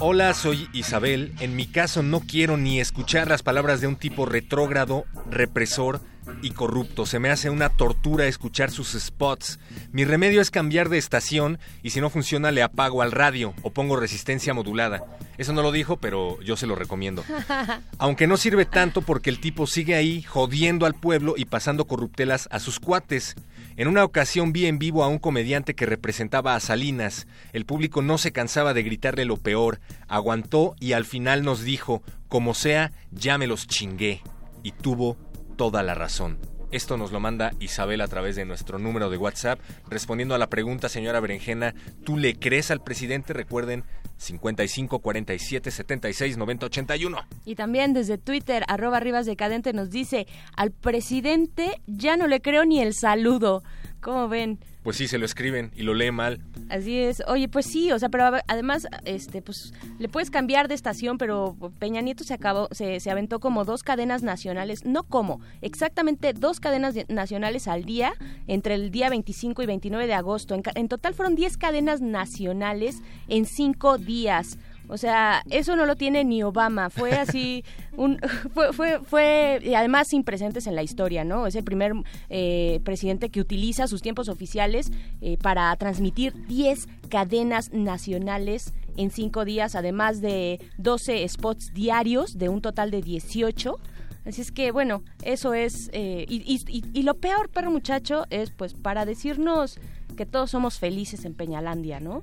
[0.00, 1.34] Hola, soy Isabel.
[1.40, 6.00] En mi caso no quiero ni escuchar las palabras de un tipo retrógrado, represor
[6.44, 7.06] y corrupto.
[7.06, 9.58] Se me hace una tortura escuchar sus spots.
[9.92, 13.70] Mi remedio es cambiar de estación y si no funciona le apago al radio o
[13.70, 15.04] pongo resistencia modulada.
[15.38, 17.24] Eso no lo dijo, pero yo se lo recomiendo.
[17.98, 22.46] Aunque no sirve tanto porque el tipo sigue ahí jodiendo al pueblo y pasando corruptelas
[22.52, 23.34] a sus cuates.
[23.76, 27.26] En una ocasión vi en vivo a un comediante que representaba a Salinas.
[27.52, 32.02] El público no se cansaba de gritarle lo peor, aguantó y al final nos dijo,
[32.28, 34.22] como sea, ya me los chingué.
[34.62, 35.16] Y tuvo
[35.56, 36.38] toda la razón.
[36.70, 39.60] Esto nos lo manda Isabel a través de nuestro número de WhatsApp.
[39.88, 41.72] Respondiendo a la pregunta, señora Berenjena,
[42.04, 43.32] ¿tú le crees al presidente?
[43.32, 43.84] Recuerden,
[44.16, 47.18] 55 47 76 90 81.
[47.44, 50.26] Y también desde Twitter, arroba Rivas Decadente nos dice,
[50.56, 53.62] al presidente ya no le creo ni el saludo.
[54.00, 54.58] ¿Cómo ven?
[54.84, 56.40] Pues sí, se lo escriben y lo lee mal.
[56.68, 57.22] Así es.
[57.26, 61.56] Oye, pues sí, o sea, pero además, este, pues le puedes cambiar de estación, pero
[61.78, 66.60] Peña Nieto se acabó, se, se aventó como dos cadenas nacionales, no como, exactamente dos
[66.60, 68.12] cadenas nacionales al día
[68.46, 70.54] entre el día 25 y 29 de agosto.
[70.54, 74.58] En, en total fueron 10 cadenas nacionales en cinco días.
[74.88, 76.90] O sea, eso no lo tiene ni Obama.
[76.90, 77.64] Fue así,
[77.96, 78.18] un,
[78.52, 81.46] fue, fue, fue, además sin presentes en la historia, ¿no?
[81.46, 81.92] Es el primer
[82.28, 89.44] eh, presidente que utiliza sus tiempos oficiales eh, para transmitir 10 cadenas nacionales en cinco
[89.44, 93.78] días, además de 12 spots diarios de un total de 18.
[94.26, 95.90] Así es que, bueno, eso es...
[95.92, 99.78] Eh, y, y, y, lo peor, perro muchacho, es pues para decirnos
[100.16, 102.22] que todos somos felices en Peñalandia, ¿no?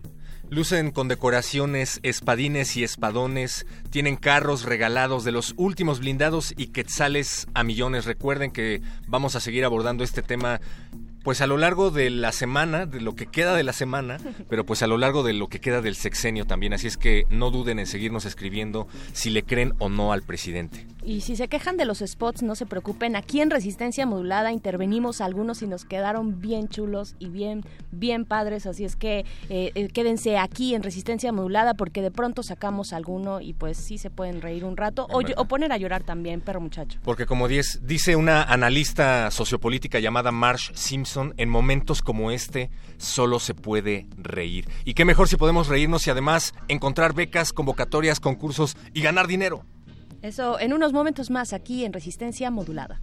[0.51, 7.47] Lucen con decoraciones, espadines y espadones, tienen carros regalados de los últimos blindados y quetzales
[7.53, 8.03] a millones.
[8.03, 10.59] Recuerden que vamos a seguir abordando este tema
[11.23, 14.17] pues a lo largo de la semana, de lo que queda de la semana,
[14.49, 16.73] pero pues a lo largo de lo que queda del sexenio también.
[16.73, 20.85] Así es que no duden en seguirnos escribiendo si le creen o no al presidente.
[21.03, 23.15] Y si se quejan de los spots, no se preocupen.
[23.15, 28.67] Aquí en Resistencia Modulada intervenimos algunos y nos quedaron bien chulos y bien, bien padres.
[28.67, 33.41] Así es que eh, eh, quédense aquí en Resistencia Modulada porque de pronto sacamos alguno
[33.41, 36.61] y pues sí se pueden reír un rato o, o, poner a llorar también, perro
[36.61, 36.99] muchacho.
[37.03, 43.55] Porque como dice una analista sociopolítica llamada Marsh Simpson, en momentos como este solo se
[43.55, 44.69] puede reír.
[44.85, 49.65] Y qué mejor si podemos reírnos y además encontrar becas, convocatorias, concursos y ganar dinero.
[50.21, 53.01] Eso en unos momentos más aquí en Resistencia Modulada.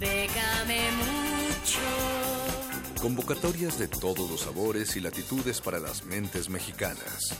[0.00, 1.80] Déjame mucho.
[3.02, 7.34] Convocatorias de todos los sabores y latitudes para las mentes mexicanas.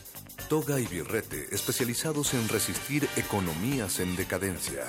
[0.49, 4.83] Toga y Birrete, especializados en resistir economías en decadencia.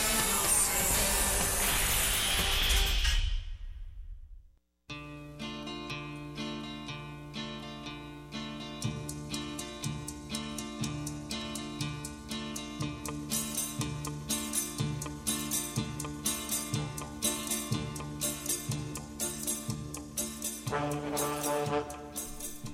[21.11, 21.40] no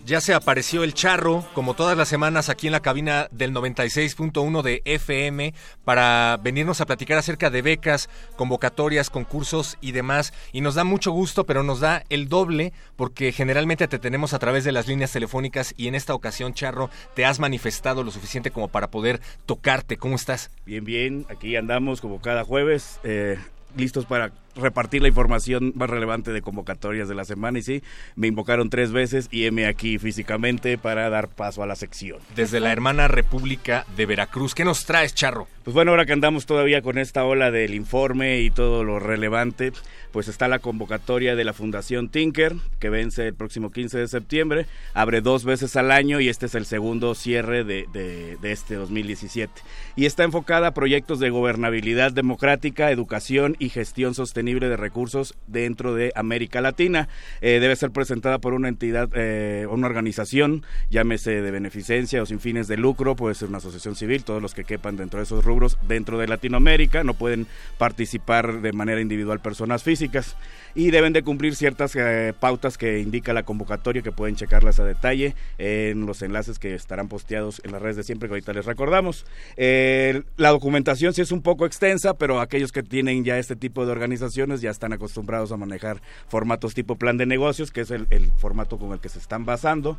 [0.08, 4.62] Ya se apareció el charro, como todas las semanas, aquí en la cabina del 96.1
[4.62, 5.53] de FM,
[5.84, 10.32] para venirnos a platicar acerca de becas, convocatorias, concursos y demás.
[10.53, 14.39] Y nos da mucho gusto, pero nos da el doble, porque generalmente te tenemos a
[14.39, 18.49] través de las líneas telefónicas y en esta ocasión, charro, te has manifestado lo suficiente
[18.49, 19.97] como para poder tocarte.
[19.97, 20.51] ¿Cómo estás?
[20.66, 23.01] Bien, bien, aquí andamos como cada jueves.
[23.03, 23.38] Eh,
[23.76, 27.84] listos para repartir la información más relevante de convocatorias de la semana y sí,
[28.16, 32.20] me invocaron tres veces y heme aquí físicamente para dar paso a la sección.
[32.36, 35.47] Desde la hermana República de Veracruz, ¿qué nos traes, Charro?
[35.64, 39.74] Pues bueno, ahora que andamos todavía con esta ola del informe y todo lo relevante,
[40.12, 44.66] pues está la convocatoria de la Fundación Tinker, que vence el próximo 15 de septiembre,
[44.93, 48.76] abre dos veces al año y este es el segundo cierre de, de, de este
[48.76, 49.51] 2017.
[49.97, 55.93] Y está enfocada a proyectos de gobernabilidad democrática, educación y gestión sostenible de recursos dentro
[55.93, 57.10] de América Latina.
[57.41, 62.39] Eh, debe ser presentada por una entidad, eh, una organización, llámese de beneficencia o sin
[62.39, 65.43] fines de lucro, puede ser una asociación civil, todos los que quepan dentro de esos
[65.43, 67.45] rubros dentro de Latinoamérica, no pueden
[67.78, 70.38] participar de manera individual personas físicas
[70.78, 74.86] y deben de cumplir ciertas eh, pautas que indica la convocatoria que pueden checarlas a
[74.86, 78.66] detalle en los enlaces que estarán posteados en las redes de siempre que ahorita les
[78.68, 79.26] recordamos.
[79.56, 83.88] Eh, la documentación sí es un poco extensa, pero aquellos que tienen ya este tipo
[83.88, 88.06] de organizaciones ya están acostumbrados a manejar formatos tipo plan de negocios, que es el,
[88.38, 89.98] formato con el que se están basando.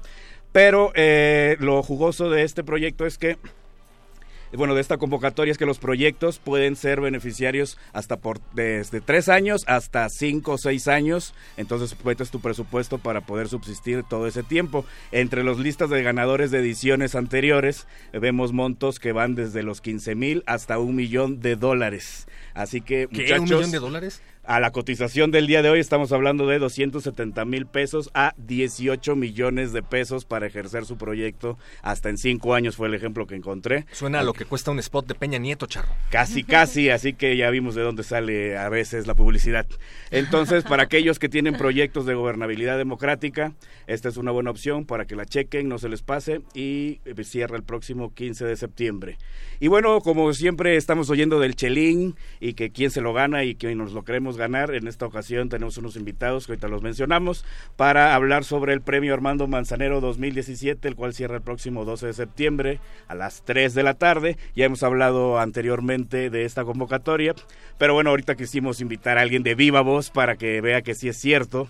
[0.53, 3.37] Pero eh, lo jugoso de este proyecto es que
[4.57, 9.29] bueno, de esta convocatoria es que los proyectos pueden ser beneficiarios hasta por desde tres
[9.29, 11.35] años hasta cinco o seis años.
[11.57, 14.85] Entonces, metes tu presupuesto para poder subsistir todo ese tiempo.
[15.13, 20.15] Entre los listas de ganadores de ediciones anteriores, vemos montos que van desde los 15
[20.15, 22.27] mil hasta un millón de dólares.
[22.55, 23.35] Así que, ¿Qué?
[23.35, 24.23] ¿Un millón de dólares?
[24.49, 29.15] A la cotización del día de hoy estamos hablando de 270 mil pesos a 18
[29.15, 31.59] millones de pesos para ejercer su proyecto.
[31.83, 33.85] Hasta en cinco años fue el ejemplo que encontré.
[33.93, 35.91] Suena a lo que cuesta un spot de Peña Nieto, Charro.
[36.11, 39.67] Casi, casi, así que ya vimos de dónde sale a veces la publicidad.
[40.11, 43.53] Entonces, para aquellos que tienen proyectos de gobernabilidad democrática,
[43.87, 47.59] esta es una buena opción para que la chequen, no se les pase y cierra
[47.59, 49.19] el próximo 15 de septiembre.
[49.61, 53.55] Y bueno, como siempre estamos oyendo del Chelín y que quién se lo gana y
[53.55, 54.75] quién nos lo queremos ganar.
[54.75, 57.45] En esta ocasión tenemos unos invitados que ahorita los mencionamos
[57.77, 62.13] para hablar sobre el premio Armando Manzanero 2017, el cual cierra el próximo 12 de
[62.15, 64.39] septiembre a las 3 de la tarde.
[64.55, 67.35] Ya hemos hablado anteriormente de esta convocatoria,
[67.77, 71.09] pero bueno, ahorita quisimos invitar a alguien de viva voz para que vea que sí
[71.09, 71.69] es cierto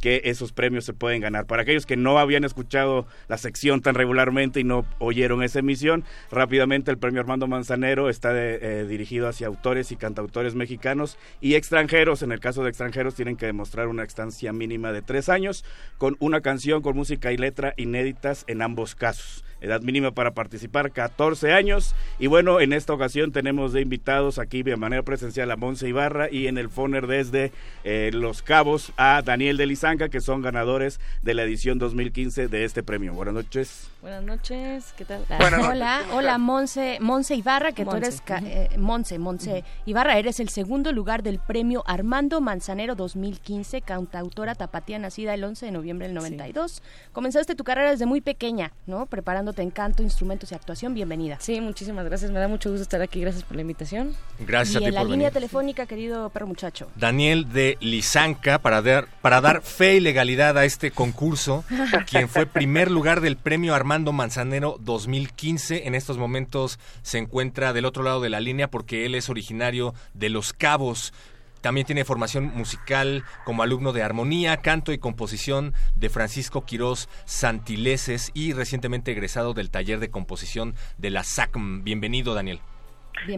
[0.00, 1.46] que esos premios se pueden ganar.
[1.46, 6.04] Para aquellos que no habían escuchado la sección tan regularmente y no oyeron esa emisión,
[6.30, 12.22] rápidamente el premio Armando Manzanero está eh, dirigido hacia autores y cantautores mexicanos y extranjeros.
[12.22, 15.64] En el caso de extranjeros tienen que demostrar una estancia mínima de tres años
[15.98, 19.44] con una canción con música y letra inéditas en ambos casos.
[19.60, 21.94] Edad mínima para participar 14 años.
[22.18, 26.28] Y bueno, en esta ocasión tenemos de invitados aquí de manera presencial a Monse Ibarra
[26.30, 27.52] y en el Foner desde
[27.84, 32.64] eh, Los Cabos a Daniel de Lizanca, que son ganadores de la edición 2015 de
[32.64, 33.12] este premio.
[33.14, 33.90] Buenas noches.
[34.00, 35.24] Buenas noches, ¿qué tal?
[35.68, 40.92] hola, hola Monse, Monse Ibarra, que tú eres eh, Monse, Monse Ibarra, eres el segundo
[40.92, 46.80] lugar del premio Armando Manzanero 2015, cantautora tapatía nacida el 11 de noviembre del 92.
[47.12, 49.06] Comenzaste tu carrera desde muy pequeña, ¿no?
[49.06, 50.94] Preparándote en canto, instrumentos y actuación.
[50.94, 51.38] Bienvenida.
[51.40, 52.30] Sí, muchísimas gracias.
[52.30, 53.20] Me da mucho gusto estar aquí.
[53.20, 54.14] Gracias por la invitación.
[54.40, 55.34] Gracias y a ti en la por línea venir.
[55.34, 56.88] telefónica, querido perro muchacho.
[56.96, 61.64] Daniel de Lizanca para dar, para dar fe y legalidad a este concurso,
[62.10, 65.86] quien fue primer lugar del premio Armando Manzanero 2015.
[65.86, 69.94] En estos momentos se encuentra del otro lado de la línea porque él es originario
[70.14, 71.12] de Los Cabos.
[71.60, 78.30] También tiene formación musical como alumno de armonía, canto y composición de Francisco Quirós Santileses
[78.34, 81.82] y recientemente egresado del taller de composición de la SACM.
[81.82, 82.60] Bienvenido, Daniel.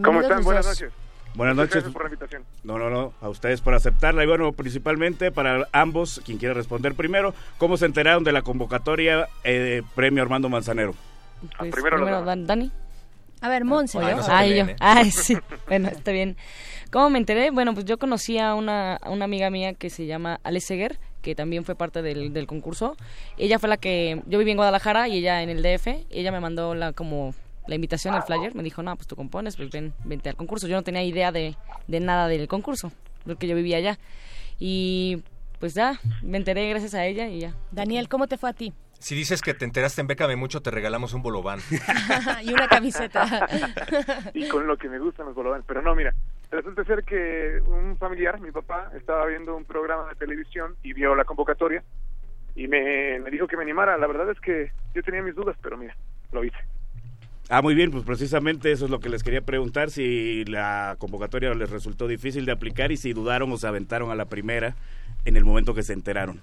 [0.03, 0.43] ¿Cómo están?
[0.43, 0.91] Buenas noches.
[1.33, 1.73] Buenas Muchas noches.
[1.75, 2.43] Gracias por la invitación.
[2.63, 4.23] No, no, no, a ustedes por aceptarla.
[4.23, 9.27] Y bueno, principalmente para ambos, quien quiera responder primero, ¿cómo se enteraron de la convocatoria
[9.43, 10.93] eh, de Premio Armando Manzanero?
[11.57, 12.23] Pues, primero.
[12.25, 12.71] Dan- Dani.
[13.39, 14.65] A ver, Monse, se Ay, yo.
[14.65, 14.75] ¿eh?
[14.79, 15.35] Ay, sí.
[15.67, 16.37] Bueno, está bien.
[16.91, 17.51] ¿Cómo me enteré?
[17.51, 20.99] Bueno, pues yo conocí a una, a una amiga mía que se llama Ale Seger,
[21.21, 22.97] que también fue parte del, del concurso.
[23.37, 24.21] Ella fue la que...
[24.27, 25.87] Yo viví en Guadalajara y ella en el DF.
[26.09, 27.33] Ella me mandó la como
[27.65, 28.53] la invitación al flyer.
[28.55, 30.67] Me dijo, no, pues tú compones, pues ven, vente al concurso.
[30.67, 31.55] Yo no tenía idea de,
[31.87, 32.91] de nada del concurso,
[33.25, 33.97] porque yo vivía allá.
[34.59, 35.23] Y
[35.59, 37.55] pues ya, me enteré gracias a ella y ya.
[37.71, 38.73] Daniel, ¿cómo te fue a ti?
[38.99, 41.59] Si dices que te enteraste en Bécame Mucho, te regalamos un bolobán.
[42.43, 43.47] y una camiseta.
[44.33, 45.65] y con lo que me gustan los bolovanes.
[45.67, 46.13] Pero no, mira,
[46.51, 51.15] resulta ser que un familiar, mi papá, estaba viendo un programa de televisión y vio
[51.15, 51.83] la convocatoria
[52.55, 53.97] y me, me dijo que me animara.
[53.97, 55.95] La verdad es que yo tenía mis dudas, pero mira,
[56.31, 56.57] lo hice.
[57.49, 61.53] Ah, muy bien, pues precisamente eso es lo que les quería preguntar, si la convocatoria
[61.53, 64.75] les resultó difícil de aplicar y si dudaron o se aventaron a la primera
[65.25, 66.39] en el momento que se enteraron.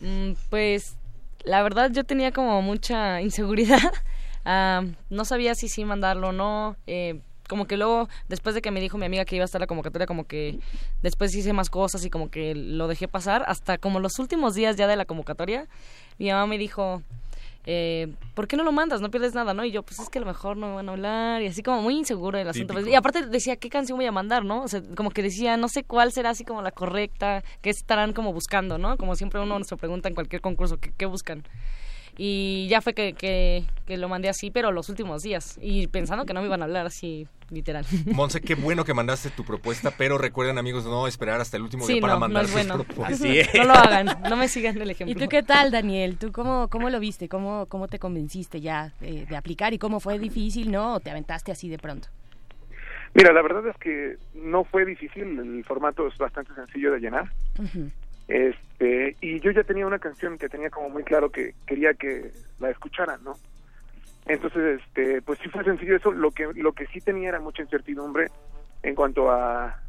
[0.00, 0.96] Mm, pues
[1.44, 3.78] la verdad yo tenía como mucha inseguridad.
[4.50, 6.76] Ah, no sabía si sí mandarlo o no.
[6.86, 9.60] Eh, como que luego, después de que me dijo mi amiga que iba a estar
[9.60, 10.58] la convocatoria, como que
[11.02, 13.44] después hice más cosas y como que lo dejé pasar.
[13.48, 15.66] Hasta como los últimos días ya de la convocatoria,
[16.18, 17.02] mi mamá me dijo,
[17.70, 19.00] eh, ¿por qué no lo mandas?
[19.00, 19.64] No pierdes nada, ¿no?
[19.64, 21.42] Y yo, pues es que a lo mejor no me van a hablar.
[21.42, 22.74] Y así como muy inseguro del asunto.
[22.74, 22.90] Típico.
[22.90, 24.62] Y aparte decía, ¿qué canción voy a mandar, no?
[24.62, 28.12] O sea, como que decía, no sé cuál será así como la correcta, qué estarán
[28.12, 28.96] como buscando, ¿no?
[28.96, 31.44] Como siempre uno nos pregunta en cualquier concurso, ¿qué, qué buscan?
[32.20, 35.56] Y ya fue que, que, que lo mandé así, pero los últimos días.
[35.62, 37.86] Y pensando que no me iban a hablar así, literal.
[38.12, 41.84] Monse, qué bueno que mandaste tu propuesta, pero recuerden amigos no esperar hasta el último
[41.84, 42.84] Sí, día para no, no mandar es sus bueno.
[42.84, 43.20] propuestas.
[43.54, 45.24] No lo hagan, no me sigan el ¿Y ejemplo.
[45.24, 46.18] tú qué tal, Daniel?
[46.18, 47.28] ¿Tú cómo, cómo lo viste?
[47.28, 49.72] ¿Cómo, cómo te convenciste ya eh, de aplicar?
[49.72, 50.94] ¿Y cómo fue difícil, no?
[50.94, 52.08] ¿O te aventaste así de pronto?
[53.14, 57.30] Mira, la verdad es que no fue difícil, el formato es bastante sencillo de llenar.
[57.58, 57.90] Ujú.
[58.26, 62.30] Este, y yo ya tenía una canción que tenía como muy claro que quería que
[62.60, 63.34] la escucharan, ¿no?
[64.26, 66.12] Entonces, este, pues sí fue sencillo eso.
[66.12, 68.30] Lo que lo que sí tenía era mucha incertidumbre
[68.82, 69.80] en cuanto a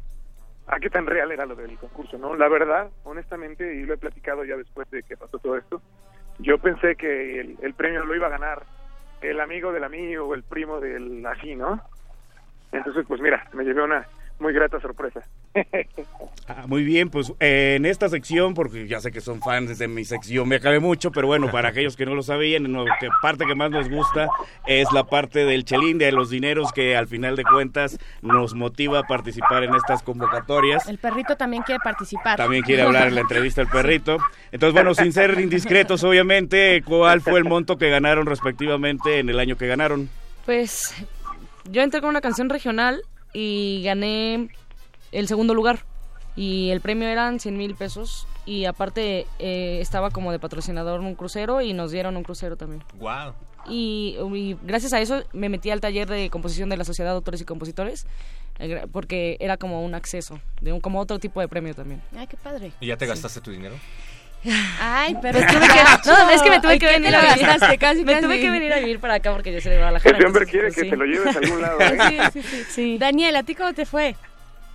[0.66, 2.34] a qué tan real era lo del concurso, ¿no?
[2.36, 5.82] La verdad, honestamente, y lo he platicado ya después de que pasó todo esto,
[6.38, 8.62] yo pensé que el, el premio lo iba a ganar
[9.20, 11.80] el amigo del amigo o el primo del así, ¿no?
[12.72, 14.06] Entonces, pues mira, me llevé una
[14.40, 15.20] muy grata sorpresa.
[16.48, 19.86] Ah, muy bien, pues eh, en esta sección, porque ya sé que son fans de
[19.86, 22.64] mi sección, me acabé mucho, pero bueno, para aquellos que no lo sabían,
[22.98, 24.26] que parte que más nos gusta
[24.66, 28.98] es la parte del chelín, de los dineros que al final de cuentas nos motiva
[28.98, 30.88] a participar en estas convocatorias.
[30.88, 32.36] El perrito también quiere participar.
[32.36, 34.18] También quiere hablar en la entrevista el perrito.
[34.50, 39.38] Entonces, bueno, sin ser indiscretos, obviamente, ¿cuál fue el monto que ganaron respectivamente en el
[39.38, 40.10] año que ganaron?
[40.46, 40.92] Pues
[41.70, 43.02] yo entré con una canción regional
[43.32, 44.48] y gané
[45.12, 45.84] el segundo lugar.
[46.36, 48.26] Y el premio eran 100 mil pesos.
[48.46, 52.82] Y aparte eh, estaba como de patrocinador un crucero y nos dieron un crucero también.
[52.98, 53.34] Wow.
[53.68, 57.16] Y, y gracias a eso me metí al taller de composición de la Sociedad de
[57.16, 58.06] Autores y Compositores.
[58.58, 62.00] eh, Porque era como un acceso, de un, como otro tipo de premio también.
[62.16, 62.72] Ay, qué padre.
[62.80, 63.74] ¿Y ya te gastaste tu dinero?
[64.80, 67.20] Ay, pero Me tuve que- no, es que me tuve Ay, que ¿qué venir a
[67.22, 67.78] lo gastaste?
[67.78, 68.24] Casi, me casi.
[68.24, 70.16] tuve que venir a vivir para acá porque yo soy de Guadalajara.
[70.16, 70.90] Ese hombre quiere pues, que sí.
[70.90, 71.78] te lo lleves a algún lado.
[71.80, 72.30] ¿eh?
[72.32, 72.98] Sí, sí, sí.
[72.98, 74.16] Daniel, ¿a ti cómo te fue?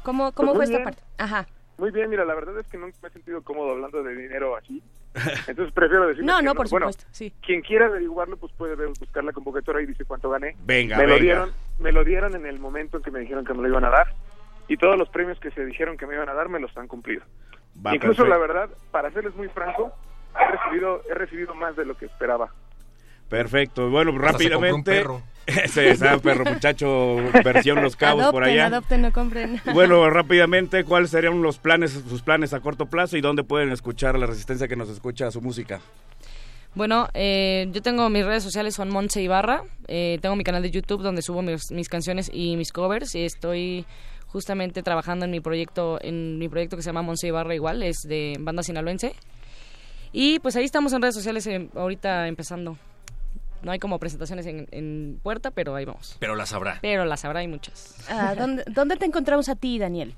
[0.03, 0.83] ¿Cómo, cómo Pues fue muy esta bien.
[0.83, 1.01] parte?
[1.17, 1.47] Ajá.
[1.77, 4.55] Muy bien, mira, la verdad es que nunca me he sentido cómodo hablando de dinero
[4.55, 4.81] así.
[5.47, 7.33] Entonces prefiero decir No, no, por supuesto, sí.
[7.41, 10.55] Quien quiera averiguarlo, pues puede buscar la convocatoria y dice cuánto gané.
[10.63, 11.23] Venga, me lo venga.
[11.23, 13.83] dieron, me lo dieron en el momento en que me dijeron que me lo iban
[13.85, 14.13] a dar
[14.67, 16.87] y todos los premios que se dijeron que me iban a dar me los han
[16.87, 17.23] cumplido.
[17.85, 18.25] Va, Incluso perfecto.
[18.25, 19.91] la verdad, para serles muy franco,
[20.39, 22.49] he recibido he recibido más de lo que esperaba.
[23.29, 23.89] Perfecto.
[23.89, 24.91] Bueno, Hasta se compró un rápidamente.
[24.91, 25.21] perro.
[25.47, 28.65] Ese es ah, perro muchacho versión Los Cabos por allá.
[28.67, 29.61] adopten, no compren.
[29.73, 34.15] Bueno, rápidamente, ¿cuáles serían los planes, sus planes a corto plazo y dónde pueden escuchar
[34.15, 35.81] a la resistencia que nos escucha su música?
[36.73, 39.63] Bueno, eh, yo tengo mis redes sociales, son Monse Ibarra.
[39.87, 43.13] Eh, tengo mi canal de YouTube donde subo mis, mis canciones y mis covers.
[43.15, 43.85] Y estoy
[44.35, 48.01] justamente trabajando en mi proyecto, en mi proyecto que se llama Monse Ibarra igual, es
[48.05, 49.13] de banda sinaloense.
[50.11, 52.77] Y pues ahí estamos en redes sociales eh, ahorita empezando.
[53.63, 56.17] No hay como presentaciones en, en puerta, pero ahí vamos.
[56.19, 56.79] Pero las habrá.
[56.81, 57.95] Pero las habrá y muchas.
[58.09, 60.13] Ah, ¿dónde, ¿Dónde te encontramos a ti, Daniel?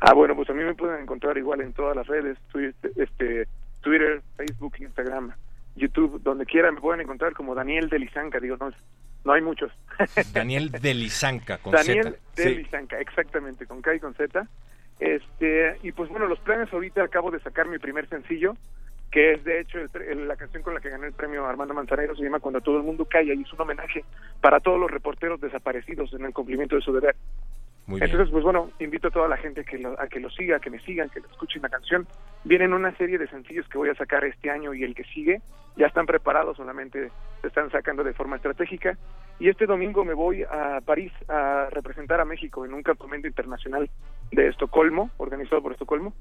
[0.00, 3.48] Ah, bueno, pues a mí me pueden encontrar igual en todas las redes, Twi- este,
[3.80, 5.32] Twitter, Facebook, Instagram,
[5.74, 8.70] YouTube, donde quiera me pueden encontrar como Daniel de Lizanca, digo, no,
[9.26, 9.70] no hay muchos.
[10.32, 12.42] Daniel de Lizanca, con Daniel Z.
[12.48, 14.46] de Lizanca, exactamente, con K y con Z.
[14.98, 18.56] Este, y pues bueno, los planes ahorita acabo de sacar mi primer sencillo,
[19.10, 22.16] que es de hecho el- la canción con la que gané el premio Armando Manzanero,
[22.16, 24.04] se llama Cuando todo el mundo calla y es un homenaje
[24.40, 27.14] para todos los reporteros desaparecidos en el cumplimiento de su deber.
[27.88, 30.70] Entonces, pues bueno, invito a toda la gente que lo, a que lo siga, que
[30.70, 32.06] me sigan, que escuchen la canción.
[32.42, 35.40] Vienen una serie de sencillos que voy a sacar este año y el que sigue.
[35.76, 37.12] Ya están preparados, solamente
[37.42, 38.98] se están sacando de forma estratégica.
[39.38, 43.88] Y este domingo me voy a París a representar a México en un campamento internacional
[44.32, 46.12] de Estocolmo, organizado por Estocolmo.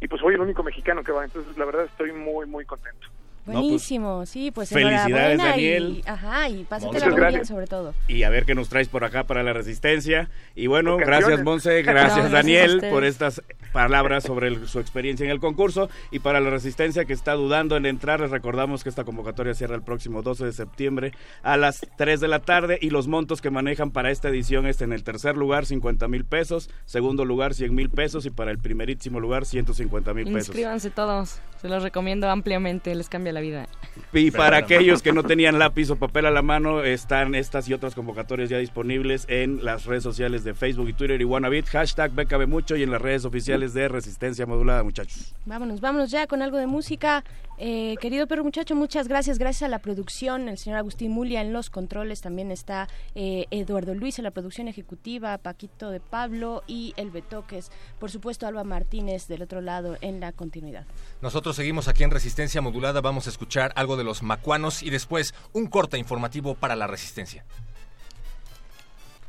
[0.00, 3.06] Y pues soy el único mexicano que va, entonces la verdad estoy muy, muy contento.
[3.46, 6.02] Buenísimo, sí, pues felicidades, Daniel.
[6.04, 7.94] Y, ajá, y pásatela muy bien sobre todo.
[8.08, 10.28] Y a ver qué nos traes por acá para la resistencia.
[10.54, 11.42] Y bueno, gracias.
[11.42, 13.42] Monse, No, gracias Daniel por estas
[13.72, 15.88] palabras sobre el- su experiencia en el concurso.
[16.10, 19.74] Y para la resistencia que está dudando en entrar, les recordamos que esta convocatoria cierra
[19.76, 23.50] el próximo 12 de septiembre a las 3 de la tarde y los montos que
[23.50, 27.74] manejan para esta edición es en el tercer lugar 50 mil pesos, segundo lugar 100
[27.74, 30.48] mil pesos y para el primerísimo lugar 150 mil pesos.
[30.48, 33.66] Inscríbanse todos, se los recomiendo ampliamente, les cambia la vida.
[34.12, 37.74] Y para aquellos que no tenían lápiz o papel a la mano, están estas y
[37.74, 42.12] otras convocatorias ya disponibles en las redes sociales de Facebook y Twitter y Wannabeat, hashtag
[42.12, 45.34] BKB Mucho y en las redes oficiales de Resistencia Modulada, muchachos.
[45.44, 47.24] Vámonos, vámonos ya con algo de música.
[47.58, 49.38] Eh, querido perro muchacho, muchas gracias.
[49.38, 52.20] Gracias a la producción, el señor Agustín Mulia en los controles.
[52.20, 57.70] También está eh, Eduardo Luis en la producción ejecutiva, Paquito de Pablo y el Betoques.
[57.98, 60.86] Por supuesto, Alba Martínez del otro lado en la continuidad.
[61.22, 65.34] Nosotros seguimos aquí en Resistencia Modulada, vamos a escuchar algo de los macuanos y después
[65.52, 67.44] un corte informativo para la Resistencia.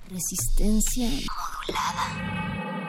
[0.09, 1.27] Resistencia
[1.67, 2.86] modulada.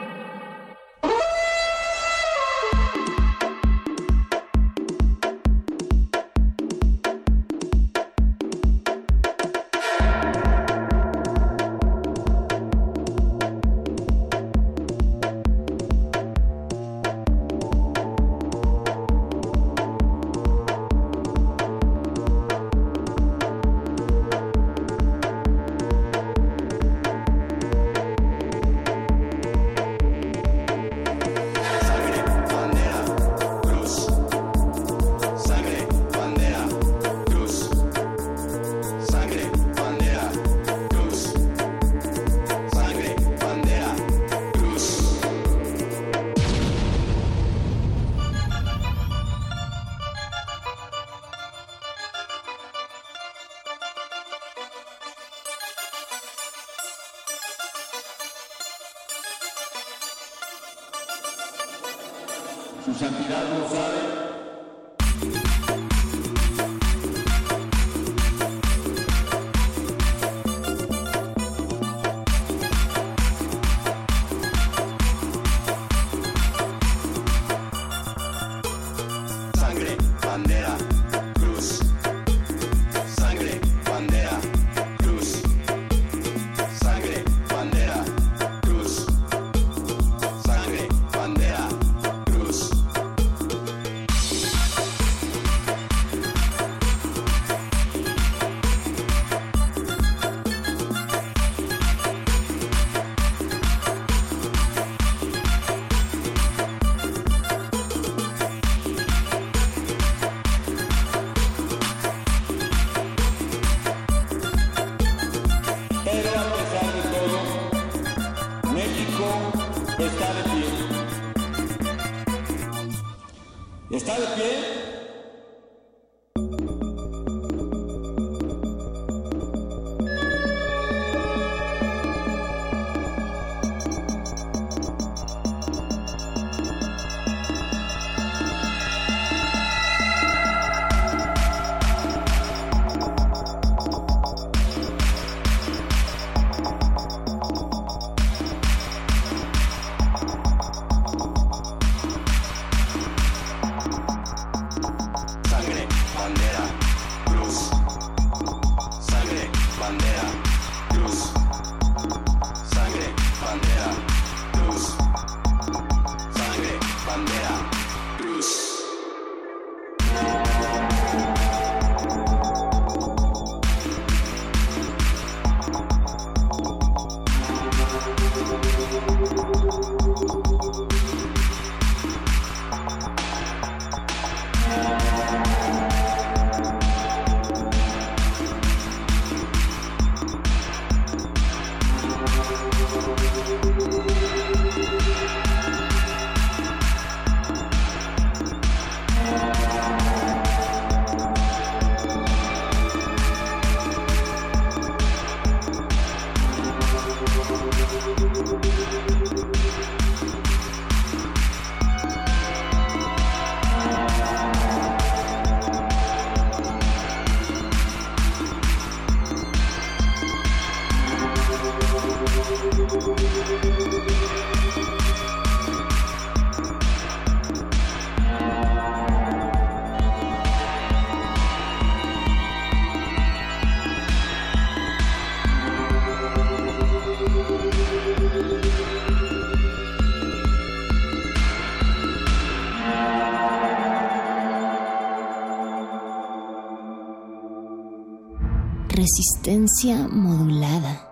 [249.19, 251.05] Resistencia modulada.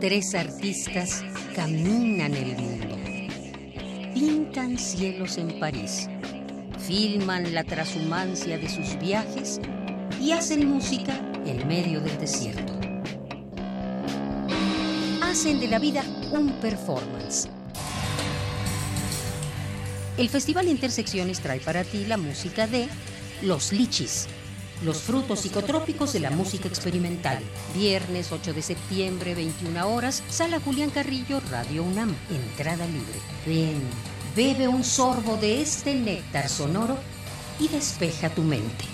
[0.00, 1.22] Tres artistas
[1.54, 2.96] caminan el mundo.
[4.14, 6.08] Pintan cielos en París.
[6.78, 9.60] Filman la transhumancia de sus viajes
[10.18, 12.72] y hacen música en medio del desierto.
[15.22, 16.02] Hacen de la vida
[16.32, 17.50] un performance.
[20.16, 22.88] El Festival Intersecciones trae para ti la música de
[23.42, 24.28] Los Lichis,
[24.84, 27.40] los frutos psicotrópicos de la música experimental.
[27.74, 32.14] Viernes 8 de septiembre, 21 horas, Sala Julián Carrillo, Radio UNAM.
[32.30, 33.18] Entrada libre.
[33.44, 33.82] Ven,
[34.36, 36.96] bebe un sorbo de este néctar sonoro
[37.58, 38.93] y despeja tu mente.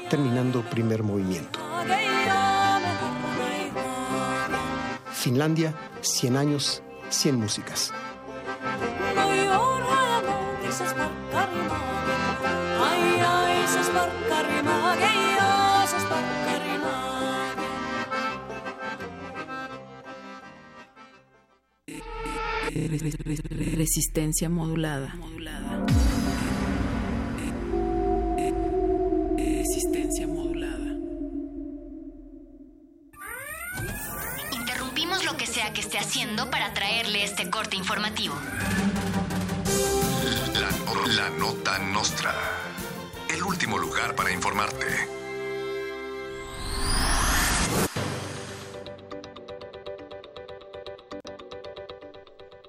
[0.11, 1.57] terminando primer movimiento.
[5.13, 7.93] Finlandia, 100 años, 100 músicas.
[23.77, 25.15] Resistencia modulada.
[35.61, 38.33] Sea que esté haciendo para traerle este corte informativo.
[40.55, 42.33] La, la nota nostra.
[43.29, 44.87] El último lugar para informarte.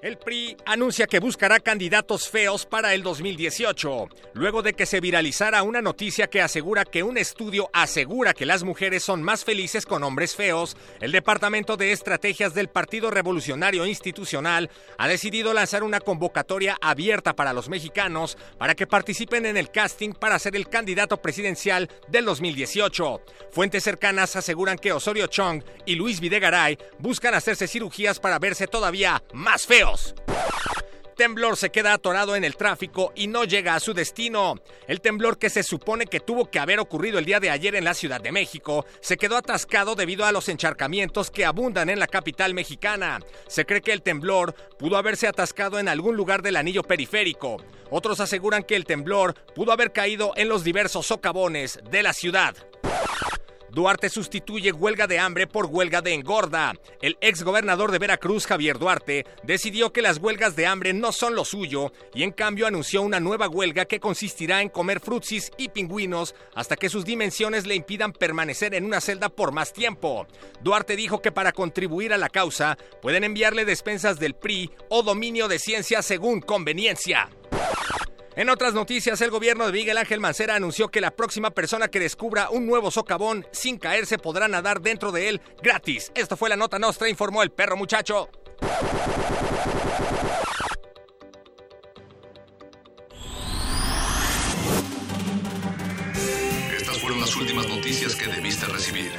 [0.03, 5.63] El PRI anuncia que buscará candidatos feos para el 2018, luego de que se viralizara
[5.63, 10.03] una noticia que asegura que un estudio asegura que las mujeres son más felices con
[10.03, 10.75] hombres feos.
[10.99, 17.53] El Departamento de Estrategias del Partido Revolucionario Institucional ha decidido lanzar una convocatoria abierta para
[17.53, 23.21] los mexicanos para que participen en el casting para ser el candidato presidencial del 2018.
[23.51, 29.23] Fuentes cercanas aseguran que Osorio Chong y Luis Videgaray buscan hacerse cirugías para verse todavía
[29.31, 29.92] más feos.
[31.15, 34.55] Temblor se queda atorado en el tráfico y no llega a su destino.
[34.87, 37.83] El temblor que se supone que tuvo que haber ocurrido el día de ayer en
[37.83, 42.07] la Ciudad de México se quedó atascado debido a los encharcamientos que abundan en la
[42.07, 43.19] capital mexicana.
[43.47, 47.63] Se cree que el temblor pudo haberse atascado en algún lugar del anillo periférico.
[47.91, 52.55] Otros aseguran que el temblor pudo haber caído en los diversos socavones de la ciudad.
[53.73, 56.75] Duarte sustituye huelga de hambre por huelga de engorda.
[57.01, 61.33] El ex gobernador de Veracruz, Javier Duarte, decidió que las huelgas de hambre no son
[61.33, 65.69] lo suyo y en cambio anunció una nueva huelga que consistirá en comer frutsis y
[65.69, 70.27] pingüinos hasta que sus dimensiones le impidan permanecer en una celda por más tiempo.
[70.61, 75.47] Duarte dijo que para contribuir a la causa pueden enviarle despensas del PRI o dominio
[75.47, 77.27] de ciencia según conveniencia.
[78.35, 81.99] En otras noticias, el gobierno de Miguel Ángel Mancera anunció que la próxima persona que
[81.99, 86.11] descubra un nuevo socavón sin caerse podrá nadar dentro de él gratis.
[86.15, 88.29] Esto fue la nota nostra, informó el perro muchacho.
[96.75, 99.11] Estas fueron las últimas noticias que debiste recibir.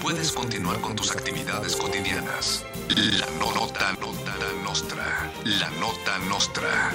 [0.00, 2.64] Puedes continuar con tus actividades cotidianas.
[2.96, 5.32] La no nota, nota nostra.
[5.44, 6.92] La nota nostra.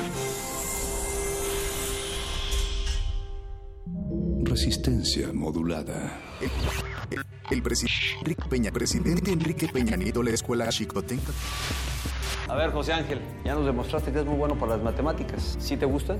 [4.46, 6.20] Resistencia modulada.
[7.50, 11.34] El, presidente Enrique Peña, presidente Enrique Peña Nieto, la escuela Chicotenca.
[12.48, 15.58] A ver, José Ángel, ya nos demostraste que es muy bueno para las matemáticas.
[15.60, 16.20] ¿Sí te gustan?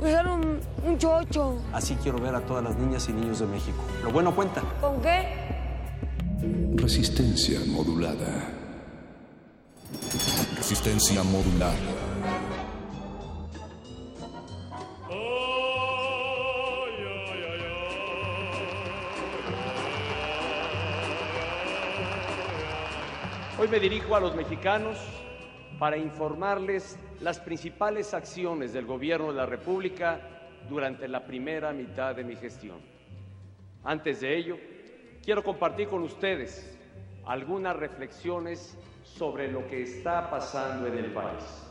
[0.00, 1.56] usar un, un chocho.
[1.72, 3.78] Así quiero ver a todas las niñas y niños de México.
[4.02, 4.62] Lo bueno cuenta.
[4.80, 5.28] ¿Con qué?
[6.74, 8.48] Resistencia modulada.
[10.56, 11.74] Resistencia modulada.
[23.58, 24.96] Hoy me dirijo a los mexicanos
[25.78, 30.20] para informarles las principales acciones del Gobierno de la República
[30.68, 32.78] durante la primera mitad de mi gestión.
[33.84, 34.56] Antes de ello,
[35.22, 36.78] quiero compartir con ustedes
[37.26, 41.66] algunas reflexiones sobre lo que está pasando en el país.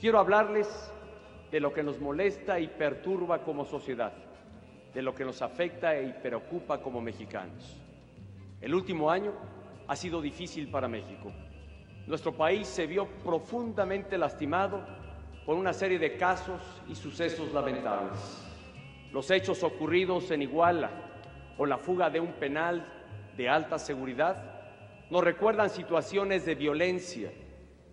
[0.00, 0.68] Quiero hablarles
[1.50, 4.12] de lo que nos molesta y perturba como sociedad,
[4.92, 7.80] de lo que nos afecta y preocupa como mexicanos.
[8.60, 9.32] El último año
[9.86, 11.32] ha sido difícil para México.
[12.06, 14.84] Nuestro país se vio profundamente lastimado
[15.46, 18.44] por una serie de casos y sucesos lamentables.
[19.10, 20.90] Los hechos ocurridos en Iguala
[21.56, 22.86] o la fuga de un penal
[23.36, 24.54] de alta seguridad
[25.10, 27.30] nos recuerdan situaciones de violencia,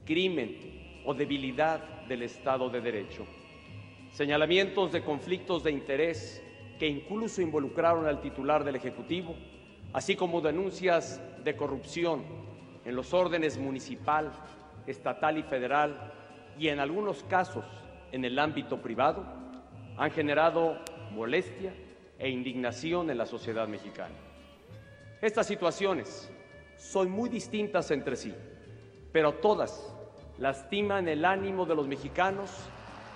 [0.05, 3.25] crimen o debilidad del Estado de Derecho.
[4.11, 6.43] Señalamientos de conflictos de interés
[6.77, 9.35] que incluso involucraron al titular del Ejecutivo,
[9.93, 12.40] así como denuncias de corrupción
[12.85, 14.31] en los órdenes municipal,
[14.87, 16.13] estatal y federal,
[16.57, 17.65] y en algunos casos
[18.11, 19.25] en el ámbito privado,
[19.97, 20.77] han generado
[21.11, 21.73] molestia
[22.17, 24.15] e indignación en la sociedad mexicana.
[25.21, 26.31] Estas situaciones
[26.77, 28.33] son muy distintas entre sí,
[29.11, 29.93] pero todas
[30.39, 32.49] lastiman el ánimo de los mexicanos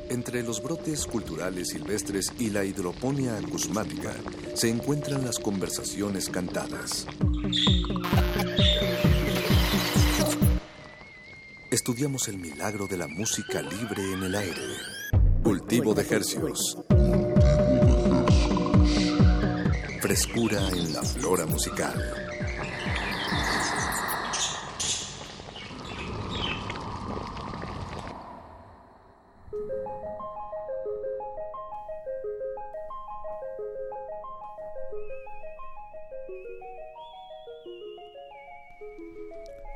[0.08, 4.14] Entre los brotes culturales silvestres y la hidroponía acusmática
[4.54, 7.06] se encuentran las conversaciones cantadas.
[11.82, 14.62] Estudiamos el milagro de la música libre en el aire.
[15.42, 16.78] Cultivo de hercios.
[20.00, 22.31] Frescura en la flora musical.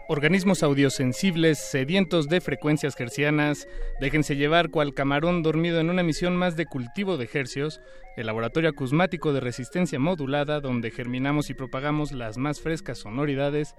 [0.09, 3.67] Organismos audiosensibles, sedientos de frecuencias hercianas,
[4.01, 7.81] déjense llevar cual camarón dormido en una misión más de cultivo de hercios,
[8.17, 13.75] el laboratorio acusmático de resistencia modulada donde germinamos y propagamos las más frescas sonoridades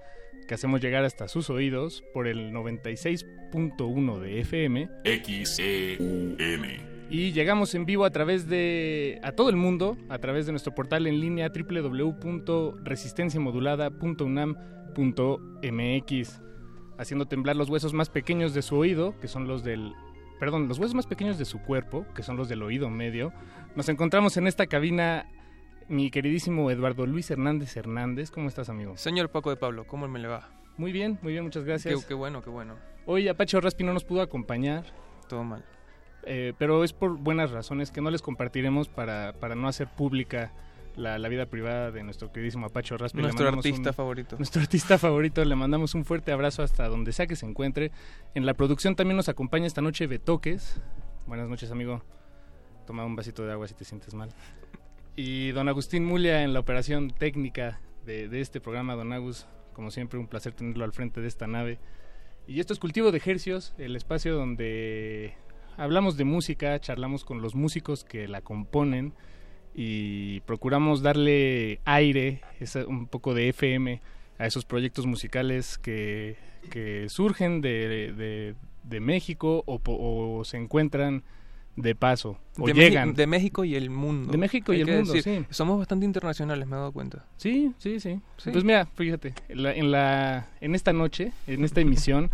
[0.46, 6.36] que hacemos llegar hasta sus oídos por el 96.1 de FM XEUN.
[7.08, 10.74] y llegamos en vivo a través de a todo el mundo a través de nuestro
[10.74, 11.50] portal en línea
[14.94, 16.40] www.resistenciamodulada.unam.mx
[16.98, 19.94] haciendo temblar los huesos más pequeños de su oído, que son los del
[20.40, 23.32] perdón, los huesos más pequeños de su cuerpo, que son los del oído medio.
[23.74, 25.26] Nos encontramos en esta cabina
[25.88, 28.30] mi queridísimo Eduardo Luis Hernández Hernández.
[28.30, 28.96] ¿Cómo estás, amigo?
[28.96, 30.50] Señor Paco de Pablo, ¿cómo me le va?
[30.76, 32.00] Muy bien, muy bien, muchas gracias.
[32.02, 32.76] Qué, qué bueno, qué bueno.
[33.06, 34.84] Hoy Apache Raspi no nos pudo acompañar.
[35.28, 35.64] Todo mal.
[36.24, 40.52] Eh, pero es por buenas razones que no les compartiremos para, para no hacer pública
[40.98, 43.18] la, la vida privada de nuestro queridísimo Apache Raspi.
[43.18, 44.36] Le Nuestro artista un- favorito.
[44.36, 47.90] Nuestro artista favorito, le mandamos un fuerte abrazo hasta donde sea que se encuentre.
[48.34, 50.80] En la producción también nos acompaña esta noche Betoques.
[51.26, 52.02] Buenas noches, amigo.
[52.86, 54.30] Toma un vasito de agua si te sientes mal.
[55.16, 59.46] Y don Agustín Mulia en la operación técnica de, de este programa, don Agus.
[59.74, 61.78] Como siempre, un placer tenerlo al frente de esta nave.
[62.46, 65.34] Y esto es Cultivo de Hercios, el espacio donde
[65.76, 69.12] hablamos de música, charlamos con los músicos que la componen
[69.74, 74.00] y procuramos darle aire, esa- un poco de FM
[74.38, 76.36] a esos proyectos musicales que,
[76.70, 78.54] que surgen de, de-
[78.84, 81.22] de México o, o se encuentran
[81.76, 83.14] de paso o de, llegan.
[83.14, 84.32] De México y el mundo.
[84.32, 85.54] De México y el mundo, decir, sí.
[85.54, 87.24] Somos bastante internacionales, me he dado cuenta.
[87.36, 88.50] Sí, sí, sí, Sí.
[88.50, 92.30] Pues mira, fíjate, en, la, en, la- en esta noche, en esta emisión,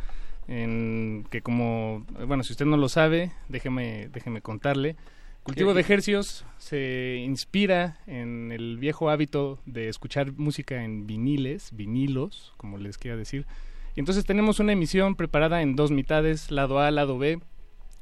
[0.49, 4.97] en que como, bueno, si usted no lo sabe, déjeme, déjeme contarle.
[5.45, 5.87] Cultivo ¿Qué- de qué?
[5.93, 12.99] Ejercios se inspira en el viejo hábito de escuchar música en viniles, vinilos, como les
[12.99, 13.47] quiera decir.
[13.95, 17.41] Y entonces tenemos una emisión preparada en dos mitades, lado A, lado B.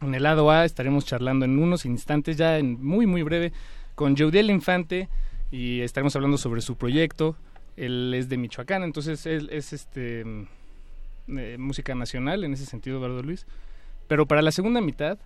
[0.00, 3.52] En el lado A estaremos charlando en unos instantes, ya en muy, muy breve,
[3.94, 5.08] con Jeudiel Infante
[5.50, 7.36] y estaremos hablando sobre su proyecto.
[7.76, 12.98] Él es de Michoacán, entonces él es este mm, eh, música nacional en ese sentido,
[12.98, 13.46] Eduardo Luis.
[14.08, 15.18] Pero para la segunda mitad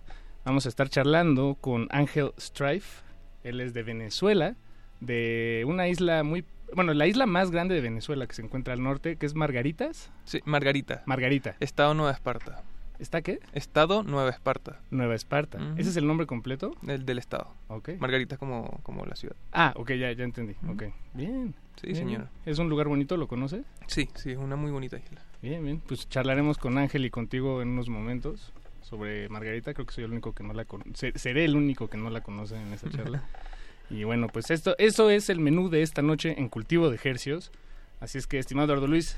[0.47, 3.03] vamos a estar charlando con Ángel Strife.
[3.43, 4.55] Él es de Venezuela,
[5.01, 6.45] de una isla muy...
[6.73, 10.09] Bueno, la isla más grande de Venezuela que se encuentra al norte, que es Margaritas.
[10.23, 11.03] Sí, Margarita.
[11.05, 11.55] Margarita.
[11.59, 12.63] Estado Nueva Esparta.
[12.97, 13.39] ¿Está qué?
[13.51, 14.79] Estado Nueva Esparta.
[14.89, 15.59] Nueva Esparta.
[15.77, 16.71] ¿Ese es el nombre completo?
[16.87, 17.53] El del estado.
[17.67, 17.91] Ok.
[17.99, 19.35] Margarita como, como la ciudad.
[19.51, 20.55] Ah, ok, ya, ya entendí.
[20.69, 20.83] Ok.
[21.13, 21.55] Bien.
[21.75, 22.19] Sí, bien, señor.
[22.19, 22.29] bien.
[22.45, 23.17] ¿Es un lugar bonito?
[23.17, 23.63] ¿Lo conoce?
[23.87, 25.21] Sí, sí, es una muy bonita isla.
[25.41, 25.81] Bien, bien.
[25.85, 28.53] Pues charlaremos con Ángel y contigo en unos momentos
[28.87, 29.73] sobre Margarita.
[29.73, 32.09] Creo que soy el único que no la con- se- seré el único que no
[32.09, 33.23] la conoce en esta charla.
[33.89, 37.51] y bueno, pues esto, eso es el menú de esta noche en Cultivo de Ejercios.
[37.99, 39.17] Así es que, estimado Eduardo Luis,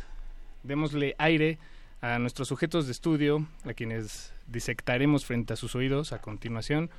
[0.63, 1.57] démosle aire
[2.01, 6.89] a nuestros sujetos de estudio, a quienes disectaremos frente a sus oídos a continuación.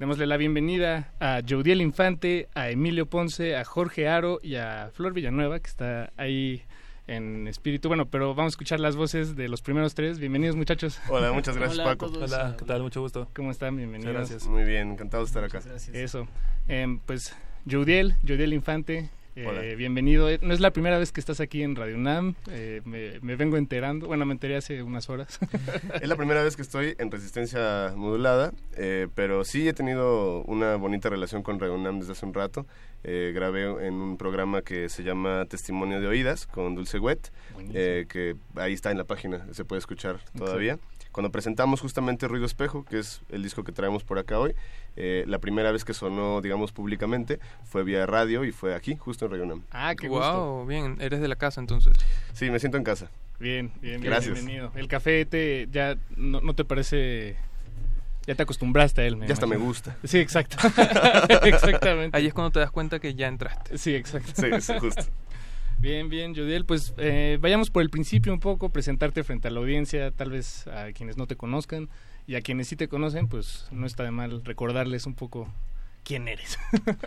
[0.00, 5.12] Démosle la bienvenida a Jodiel Infante, a Emilio Ponce, a Jorge Aro y a Flor
[5.12, 6.62] Villanueva, que está ahí
[7.08, 7.88] en espíritu.
[7.88, 10.20] Bueno, pero vamos a escuchar las voces de los primeros tres.
[10.20, 11.00] Bienvenidos, muchachos.
[11.08, 12.12] Hola, muchas gracias, Hola a Paco.
[12.12, 12.30] todos.
[12.32, 12.82] Hola, ¿qué tal?
[12.82, 13.28] Mucho gusto.
[13.34, 13.76] ¿Cómo están?
[13.76, 14.12] Bienvenidos.
[14.14, 14.48] Muchas gracias.
[14.50, 15.60] Muy bien, encantado de estar acá.
[15.92, 16.28] Eso.
[16.68, 17.34] Em, pues,
[17.68, 19.10] Jodiel, Jodiel Infante,
[19.42, 20.28] eh, bienvenido.
[20.28, 22.34] Eh, No es la primera vez que estás aquí en Radio UNAM.
[22.50, 24.06] eh, me, me vengo enterando.
[24.06, 25.38] Bueno, me enteré hace unas horas.
[26.02, 30.76] Es la primera vez que estoy en resistencia modulada, eh, pero sí he tenido una
[30.76, 32.66] bonita relación con Radio UNAM desde hace un rato.
[33.04, 37.30] Eh, grabé en un programa que se llama Testimonio de Oídas con Dulce Wet,
[37.72, 40.78] eh, que ahí está en la página, se puede escuchar todavía.
[41.18, 44.54] Cuando presentamos justamente Ruido Espejo, que es el disco que traemos por acá hoy,
[44.94, 49.24] eh, la primera vez que sonó, digamos, públicamente fue vía radio y fue aquí, justo
[49.24, 49.62] en Radio UNAM.
[49.72, 50.66] Ah, qué wow, gusto.
[50.66, 51.96] bien, eres de la casa entonces.
[52.34, 53.10] Sí, me siento en casa.
[53.40, 54.32] Bien, bien, bien, Gracias.
[54.32, 54.70] bienvenido.
[54.76, 57.34] El café te, ya no, no te parece...
[58.24, 59.96] Ya te acostumbraste a él, Ya hasta me gusta.
[60.04, 60.56] Sí, exacto.
[61.42, 62.16] Exactamente.
[62.16, 63.76] Ahí es cuando te das cuenta que ya entraste.
[63.76, 64.30] Sí, exacto.
[64.36, 65.02] Sí, sí, justo.
[65.80, 66.64] Bien, bien, Jodiel.
[66.64, 70.66] Pues eh, vayamos por el principio un poco, presentarte frente a la audiencia, tal vez
[70.66, 71.88] a quienes no te conozcan
[72.26, 75.48] y a quienes sí te conocen, pues no está de mal recordarles un poco
[76.04, 76.58] quién eres.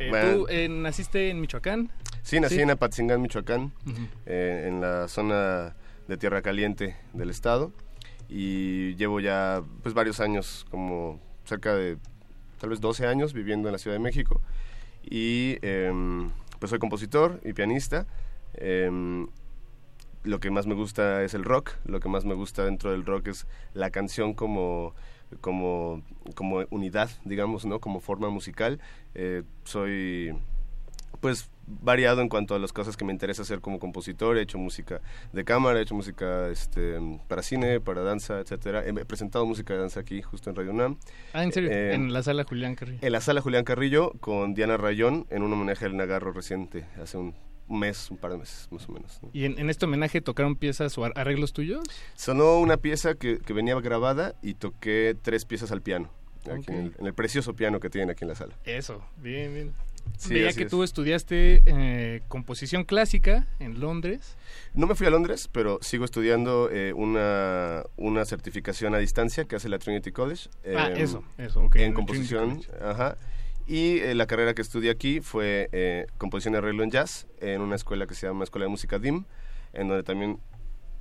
[0.00, 0.32] Eh, Bueno.
[0.32, 1.90] ¿Tú eh, naciste en Michoacán?
[2.22, 3.72] Sí, nací en Apatzingán, Michoacán,
[4.26, 5.74] eh, en la zona
[6.06, 7.72] de Tierra Caliente del estado
[8.28, 11.96] y llevo ya pues varios años, como cerca de
[12.60, 14.40] tal vez 12 años viviendo en la Ciudad de México
[15.02, 18.06] y em, pues soy compositor y pianista.
[18.54, 19.28] Em,
[20.24, 23.06] lo que más me gusta es el rock, lo que más me gusta dentro del
[23.06, 24.94] rock es la canción como
[25.40, 26.02] como
[26.34, 27.80] como unidad, digamos, ¿no?
[27.80, 28.80] Como forma musical.
[29.14, 30.34] Eh, soy
[31.20, 31.50] pues
[31.82, 34.38] variado en cuanto a las cosas que me interesa hacer como compositor.
[34.38, 35.00] He hecho música
[35.32, 38.84] de cámara, he hecho música este, para cine, para danza, etcétera.
[38.86, 40.98] He presentado música de danza aquí, justo en Radio UNAM.
[41.32, 41.70] Ah, ¿en serio?
[41.70, 42.98] Eh, en la sala Julián Carrillo.
[43.02, 47.16] En la sala Julián Carrillo con Diana Rayón en un homenaje al Nagarro reciente, hace
[47.18, 47.34] un
[47.68, 49.18] mes, un par de meses más o menos.
[49.22, 49.28] ¿no?
[49.34, 51.84] ¿Y en, en este homenaje tocaron piezas o ar- arreglos tuyos?
[52.14, 56.10] Sonó una pieza que, que venía grabada y toqué tres piezas al piano,
[56.50, 58.54] aquí en, el, en el precioso piano que tienen aquí en la sala.
[58.64, 59.72] Eso, bien, bien.
[60.16, 60.70] Sí, Veía que es.
[60.70, 64.36] tú estudiaste eh, composición clásica en Londres.
[64.74, 69.56] No me fui a Londres, pero sigo estudiando eh, una, una certificación a distancia que
[69.56, 70.48] hace la Trinity College.
[70.76, 73.16] Ah, eh, eso, eso, ok, en composición, ajá.
[73.66, 77.76] Y eh, la carrera que estudié aquí fue composición y arreglo en jazz en una
[77.76, 79.24] escuela que se llama Escuela de Música DIM,
[79.72, 80.40] en donde también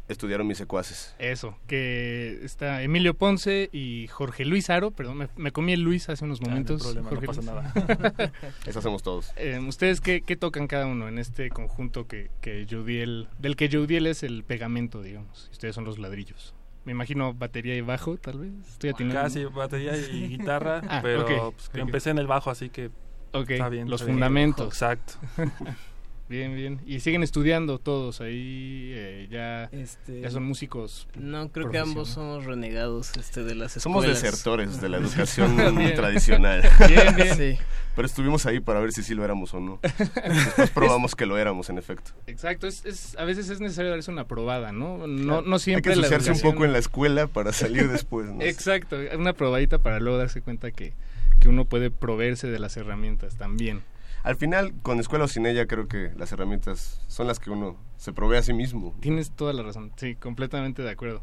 [0.08, 1.14] estudiaron mis secuaces.
[1.20, 6.08] Eso, que está Emilio Ponce y Jorge Luis Aro, perdón, me, me comí el Luis
[6.10, 6.82] hace unos no hay momentos.
[6.84, 7.46] problema, no pasa Luis.
[7.54, 8.32] nada.
[8.66, 9.32] Eso hacemos todos.
[9.36, 13.70] Eh, ¿Ustedes qué, qué tocan cada uno en este conjunto que, que Judiel, del que
[13.70, 15.50] Judiel es el pegamento, digamos?
[15.52, 16.54] Ustedes son los ladrillos.
[16.86, 18.52] Me imagino batería y bajo, tal vez.
[18.70, 19.22] Estoy atinando.
[19.22, 22.92] Casi batería y guitarra, Ah, pero pues, empecé en el bajo, así que
[23.34, 23.90] está bien.
[23.90, 24.16] los está bien.
[24.16, 24.68] fundamentos.
[24.68, 25.14] Exacto.
[26.30, 26.82] Bien, bien.
[26.86, 31.08] Y siguen estudiando todos ahí, eh, ya, Este, ya son músicos.
[31.16, 34.22] No, creo que ambos somos renegados este, de las Somos escuelas.
[34.22, 35.96] desertores de la educación Bien.
[35.96, 36.64] tradicional.
[36.88, 37.36] Bien, bien.
[37.38, 37.58] Sí.
[37.96, 39.80] Pero estuvimos ahí para ver si sí lo éramos o no.
[40.28, 42.12] Después probamos que lo éramos, en efecto.
[42.28, 45.08] Exacto, es, es- a veces es necesario darse una probada, ¿no?
[45.08, 48.28] No, no Hay siempre que la ensuciarse un poco en la escuela para salir después.
[48.30, 48.42] ¿no?
[48.42, 50.92] Exacto, una probadita para luego darse cuenta que,
[51.40, 53.82] que uno puede proveerse de las herramientas también.
[54.28, 57.78] Al final, con escuela o sin ella, creo que las herramientas son las que uno
[57.96, 58.94] se provee a sí mismo.
[59.00, 61.22] Tienes toda la razón, sí, completamente de acuerdo.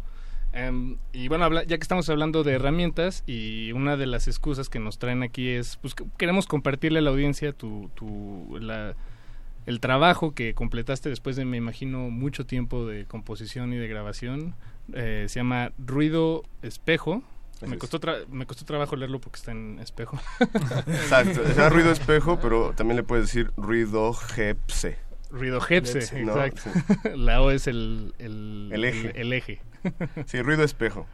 [0.55, 4.79] Em, y bueno, ya que estamos hablando de herramientas y una de las excusas que
[4.79, 8.95] nos traen aquí es, pues que- queremos compartirle a la audiencia tu, tu, la,
[9.67, 14.55] el trabajo que completaste después de, me imagino, mucho tiempo de composición y de grabación.
[14.95, 17.23] Eh, se llama Ruido Espejo.
[17.63, 20.19] Me costó, tra- me costó trabajo leerlo porque está en espejo.
[20.87, 24.99] Exacto, llama ruido espejo, pero también le puedes decir ruido gepse.
[25.31, 26.45] Ruido ¿no?
[26.47, 26.63] exacto.
[27.03, 27.09] Sí.
[27.17, 29.11] La O es el, el, El eje.
[29.11, 29.61] el- el eje.
[30.27, 31.07] Sí, ruido espejo.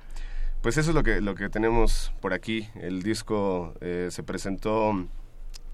[0.62, 2.68] Pues eso es lo que, lo que tenemos por aquí.
[2.74, 4.90] El disco eh, se presentó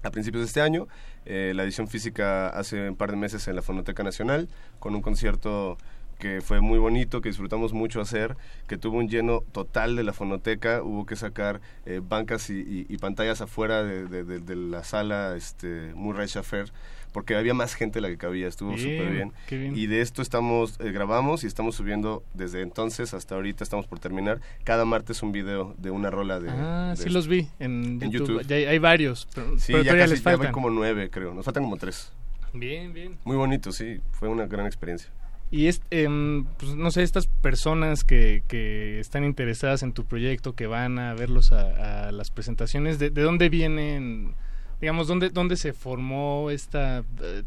[0.03, 0.87] a principios de este año.
[1.25, 4.47] Eh, la edición física hace un par de meses en la Fonoteca Nacional,
[4.79, 5.77] con un concierto
[6.19, 8.35] que fue muy bonito, que disfrutamos mucho hacer,
[8.67, 12.85] que tuvo un lleno total de la fonoteca, hubo que sacar eh, bancas y, y-
[12.89, 16.71] y pantallas afuera de, de- de- de la sala este, Murray Schaffer,
[17.13, 19.33] porque había más gente de la que cabía, estuvo súper bien.
[19.75, 23.99] Y de esto estamos, eh, grabamos y estamos subiendo desde entonces hasta ahorita, estamos por
[23.99, 26.49] terminar, cada martes un video de una rola de...
[26.51, 28.27] Ah, sí los vi en, En YouTube.
[28.41, 28.47] YouTube.
[28.47, 30.51] Ya hay, hay varios, pero, Sí, pero ya casi, les ya faltan.
[30.51, 31.33] como nueve, creo.
[31.33, 32.11] Nos faltan como tres.
[32.53, 33.17] Bien, bien.
[33.23, 33.99] Muy bonito, sí.
[34.11, 35.09] Fue una gran experiencia.
[35.49, 40.53] Y es, em, pues, no sé, estas personas que, que están interesadas en tu proyecto,
[40.55, 44.33] que van a verlos a, a las presentaciones, ¿de, de dónde vienen?
[44.81, 47.03] Digamos, ¿dónde, dónde se formó esta...
[47.21, 47.43] eh,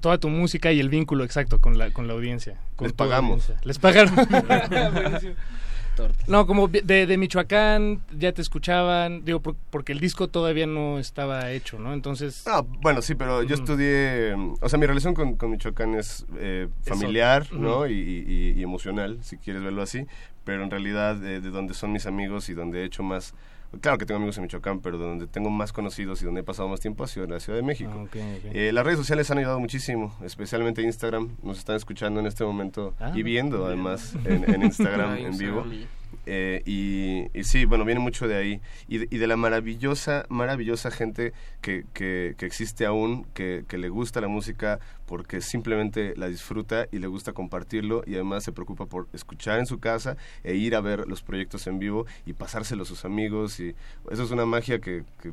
[0.00, 2.58] toda tu música y el vínculo exacto con la, con la audiencia.
[2.76, 3.48] con Les pagamos.
[3.48, 3.60] audiencia.
[3.64, 4.14] Les pagaron.
[6.26, 10.98] No, como de, de Michoacán ya te escuchaban, digo, por- porque el disco todavía no
[10.98, 11.92] estaba hecho, ¿no?
[11.92, 12.44] Entonces...
[12.46, 16.68] Ah, bueno, sí, pero yo estudié, o sea, mi relación con, con Michoacán es eh,
[16.84, 16.94] Eso.
[16.94, 17.46] familiar.
[17.52, 17.86] ¿no?
[17.86, 20.06] Y, y- y emocional, si quieres verlo así,
[20.44, 23.34] pero en realidad eh, de donde son mis amigos y donde he hecho más,
[23.80, 26.44] claro que tengo amigos en Michoacán, pero de donde tengo más conocidos y donde he
[26.44, 28.08] pasado más tiempo ha sido en la Ciudad de México.
[28.14, 28.18] Ah.
[28.52, 32.94] Eh, las redes sociales han ayudado muchísimo, especialmente Instagram, nos están escuchando en este momento
[33.00, 33.68] Ah, y viendo bien.
[33.68, 35.64] además en, en Instagram en vivo.
[36.26, 38.60] Eh, y, y sí, bueno, viene mucho de ahí.
[38.88, 43.78] Y de, y de la maravillosa, maravillosa gente que, que, que existe aún, que, que
[43.78, 48.52] le gusta la música porque simplemente la disfruta y le gusta compartirlo y además se
[48.52, 52.32] preocupa por escuchar en su casa e ir a ver los proyectos en vivo y
[52.32, 53.58] pasárselo a sus amigos.
[53.60, 53.74] Y
[54.10, 55.32] eso es una magia que, que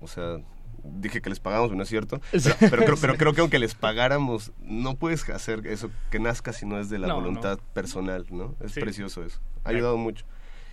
[0.00, 0.36] o sea,
[0.82, 2.20] dije que les pagamos, pero no es cierto.
[2.32, 6.52] Pero, pero creo, pero creo que aunque les pagáramos, no puedes hacer eso que nazca
[6.52, 8.54] si no es de la No, voluntad personal, ¿no?
[8.60, 8.80] Es Sí.
[8.80, 9.40] precioso eso.
[9.64, 10.24] Ha ayudado mucho.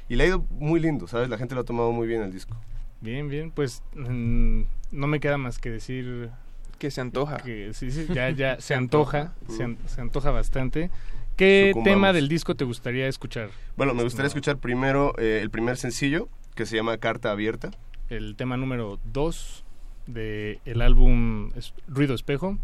[0.09, 1.29] Y le ha ido muy lindo, ¿sabes?
[1.29, 2.55] La gente lo ha tomado muy bien el disco.
[2.99, 4.61] Bien, bien, pues mm,
[4.91, 6.29] no me queda más que decir
[6.77, 7.37] Que se antoja.
[7.37, 9.57] que sí, sí, ya, ya se, Se antoja, antoja.
[9.57, 10.91] se, an- se antoja bastante.
[11.37, 11.95] ¿Qué Sucumbamos.
[11.97, 13.49] tema del disco te gustaría escuchar?
[13.77, 14.27] Bueno, me gustaría Estimado?
[14.27, 17.71] escuchar primero eh, el primer sencillo, que se llama Carta Abierta.
[18.09, 19.63] El tema número 2
[20.07, 22.57] de el álbum es- Ruido Espejo.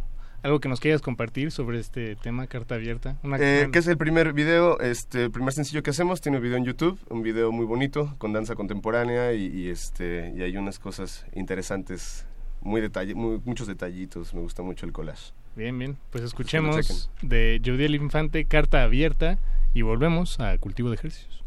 [0.48, 3.18] Algo que nos quieras compartir sobre este tema, Carta Abierta.
[3.22, 6.38] Una- Eh, una- que es el primer video, este, el primer sencillo que hacemos, tiene
[6.38, 10.42] un video en YouTube, un video muy bonito, con danza contemporánea y, y, este, y
[10.44, 12.26] hay unas cosas interesantes,
[12.62, 15.34] muy detalle, muy- muchos detallitos, me gusta mucho el collage.
[15.58, 15.98] Bien, bien.
[16.12, 19.40] Pues escuchemos de Jodiel Infante, Carta Abierta,
[19.74, 21.44] y volvemos a Cultivo de Ejercicios.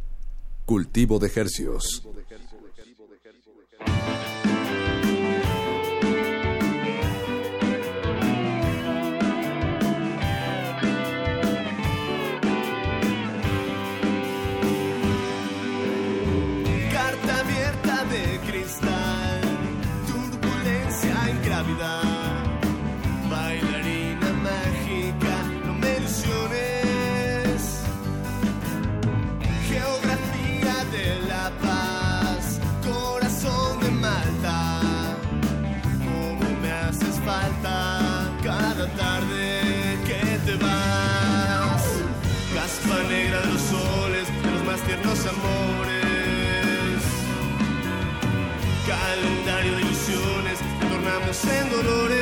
[0.67, 2.07] Cultivo de Hercios.
[3.79, 4.50] Carta
[51.31, 52.19] tornamos en dolores.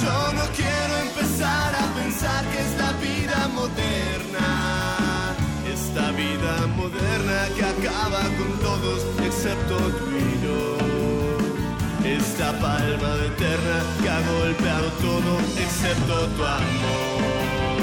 [0.00, 5.34] Yo no quiero empezar a pensar que es la vida moderna.
[5.72, 10.76] Esta vida moderna que acaba con todos excepto tú y yo.
[12.04, 17.75] esta palma de tierra que ha golpeado todo excepto tu amor.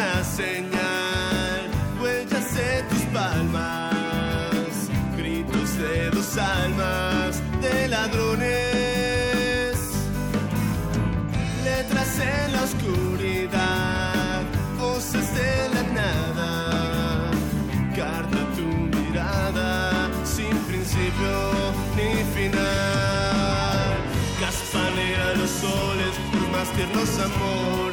[0.00, 1.70] Alguna señal,
[2.00, 9.78] huellas de tus palmas, gritos de dos almas de ladrones,
[11.64, 14.42] letras en la oscuridad,
[14.78, 17.30] voces de la nada,
[17.94, 18.66] carta tu
[18.96, 21.32] mirada, sin principio
[21.96, 23.96] ni final,
[24.40, 27.89] caspanera los soles, tus más tiernos amores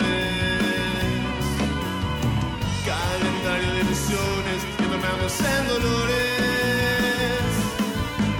[5.67, 6.23] dolores.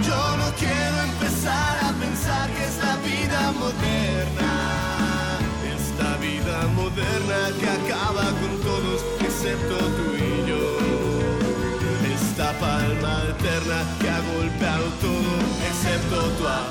[0.06, 5.38] Yo no quiero empezar a pensar que esta vida moderna,
[5.76, 10.78] esta vida moderna que acaba con todos excepto tú y yo.
[12.14, 15.32] Esta palma eterna que ha golpeado todo
[15.68, 16.67] excepto tu amor.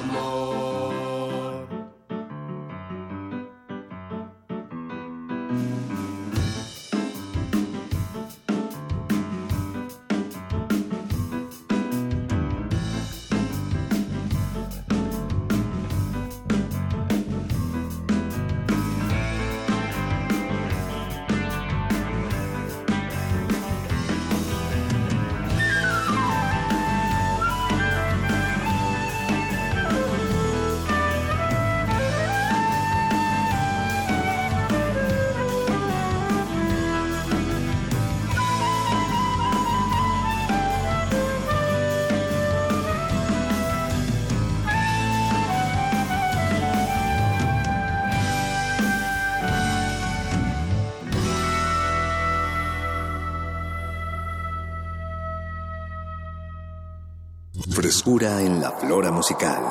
[58.07, 59.61] Frescura en la flora musical.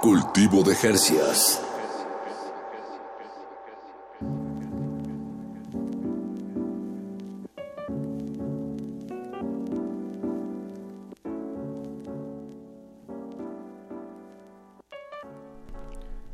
[0.00, 1.60] Cultivo de Jercias.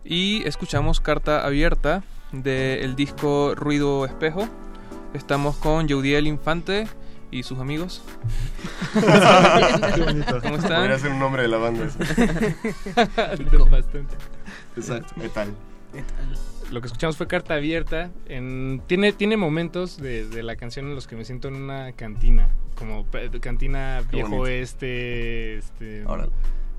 [0.04, 4.48] Y escuchamos Carta Abierta del disco Ruido Espejo.
[5.14, 6.86] Estamos con Yeudiel Infante
[7.30, 8.02] y sus amigos.
[9.94, 10.40] Qué bonito.
[10.42, 10.76] ¿Cómo están?
[10.80, 11.84] Podría ser un nombre de la banda.
[11.86, 11.98] eso.
[13.70, 14.14] Bastante.
[14.76, 15.54] Exacto, metal.
[16.70, 18.10] Lo que escuchamos fue Carta Abierta.
[18.28, 21.92] En, tiene, tiene momentos de, de la canción en los que me siento en una
[21.92, 22.48] cantina.
[22.76, 25.58] Como pe- cantina viejo este.
[25.58, 26.30] este Órale.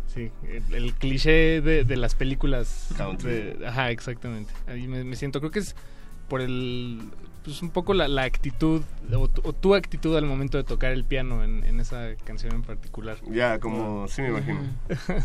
[0.08, 2.90] Sí, el, el cliché de, de las películas.
[2.98, 3.32] Country.
[3.32, 4.52] de- ajá, exactamente.
[4.68, 5.40] Ahí me, me siento.
[5.40, 5.76] Creo que es
[6.28, 7.02] por el.
[7.44, 8.84] Pues un poco la, la actitud
[9.16, 12.54] o, tu- o tu actitud al momento de tocar el piano en, en esa canción
[12.54, 13.18] en particular.
[13.32, 14.60] Ya, como, sí me imagino.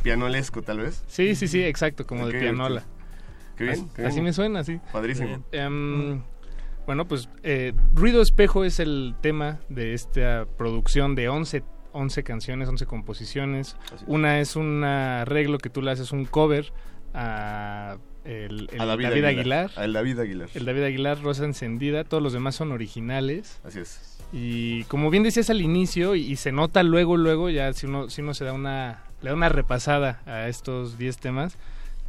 [0.02, 1.05] Pianolesco, tal vez.
[1.09, 2.84] Sí, sí, sí, exacto, como Ok, de pianola.
[3.56, 4.10] Qué bien, Así, qué bien.
[4.12, 4.80] así me suena, sí.
[4.93, 5.43] Padrísimo.
[5.52, 6.22] Em,
[6.86, 12.68] bueno, pues eh, Ruido Espejo es el tema de esta producción de 11, 11 canciones,
[12.68, 13.76] 11 composiciones.
[14.06, 16.72] Una es un arreglo que tú le haces un cover
[17.12, 17.97] a
[18.27, 19.70] el, David David, Aguilar.
[19.74, 20.48] David Aguilar.
[20.55, 22.05] El David Aguilar, Rosa Encendida.
[22.05, 23.61] Todos los demás son originales.
[23.65, 24.19] Así es.
[24.32, 28.11] Y como bien decías al inicio, y, y se nota luego, luego, ya si uno,
[28.11, 31.57] si uno se da una, le da una repasada a estos 10 temas,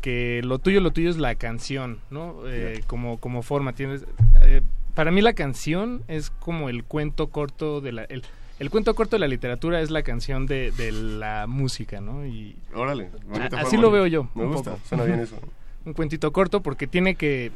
[0.01, 2.35] que lo tuyo, lo tuyo es la canción, ¿no?
[2.47, 3.73] Eh, como, como forma.
[3.73, 4.03] Tienes,
[4.41, 4.61] eh,
[4.95, 8.03] para mí la canción es como el cuento corto de la...
[8.05, 8.23] El,
[8.59, 12.25] el cuento corto de la literatura es la canción de, de la música, ¿no?
[12.25, 13.11] Y Órale.
[13.51, 14.29] a- así lo veo yo.
[14.33, 14.83] Me un gusta, poco.
[14.87, 15.35] suena bien eso.
[15.87, 17.51] un cuentito corto porque tiene que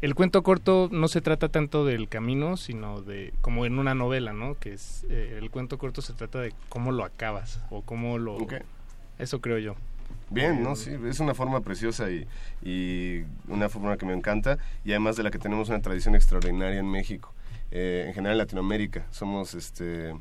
[0.00, 4.32] el cuento corto no se trata tanto del camino sino de como en una novela
[4.32, 8.16] no que es eh, el cuento corto se trata de cómo lo acabas o cómo
[8.18, 8.54] lo Ok.
[9.18, 9.76] eso creo yo
[10.28, 10.74] Bien, ¿no?
[10.74, 12.26] Sí, es una forma preciosa y,
[12.60, 16.80] y una forma que me encanta y además de la que tenemos una tradición extraordinaria
[16.80, 17.32] en México.
[17.70, 20.14] Eh, en general en Latinoamérica somos este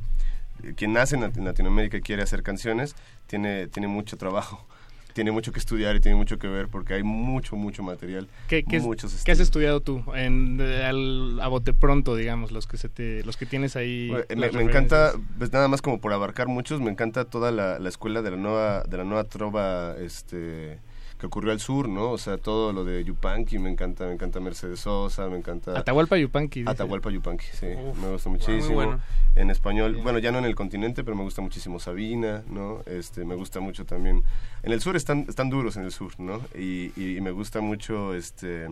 [0.75, 2.95] quien nace en Latinoamérica y quiere hacer canciones
[3.27, 4.67] tiene tiene mucho trabajo
[5.15, 8.65] tiene mucho que estudiar y tiene mucho que ver porque hay mucho mucho material ¿Qué,
[8.65, 12.89] qué, muchos qué has estudiado tú en al- a bote pronto digamos los que se
[12.89, 16.47] te los que tienes ahí Bueno, me, me encanta, pues nada más como por abarcar
[16.49, 20.79] muchos, me encanta toda la, la escuela de la nueva, de la nueva trova, este,
[21.25, 22.11] que ocurrió al sur, ¿no?
[22.11, 25.77] O sea, todo lo de Yupanqui, me encanta, me encanta Mercedes Sosa, me encanta...
[25.77, 26.59] Atahualpa Yupanqui.
[26.61, 26.71] dice.
[26.71, 28.75] Atahualpa Yupanqui, sí, Uf, me gusta muy muchísimo.
[28.75, 28.99] bueno.
[29.35, 32.81] En español, bueno, ya no en el continente, pero me gusta muchísimo Sabina, ¿no?
[32.85, 34.23] Este, me gusta mucho también...
[34.63, 36.41] En el sur están, están duros en el sur, ¿no?
[36.55, 38.67] Y, y, y me gusta mucho, este,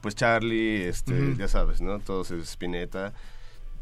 [0.00, 1.98] pues Charlie, este, ya sabes, ¿no?
[2.00, 3.12] Todos es Spinetta.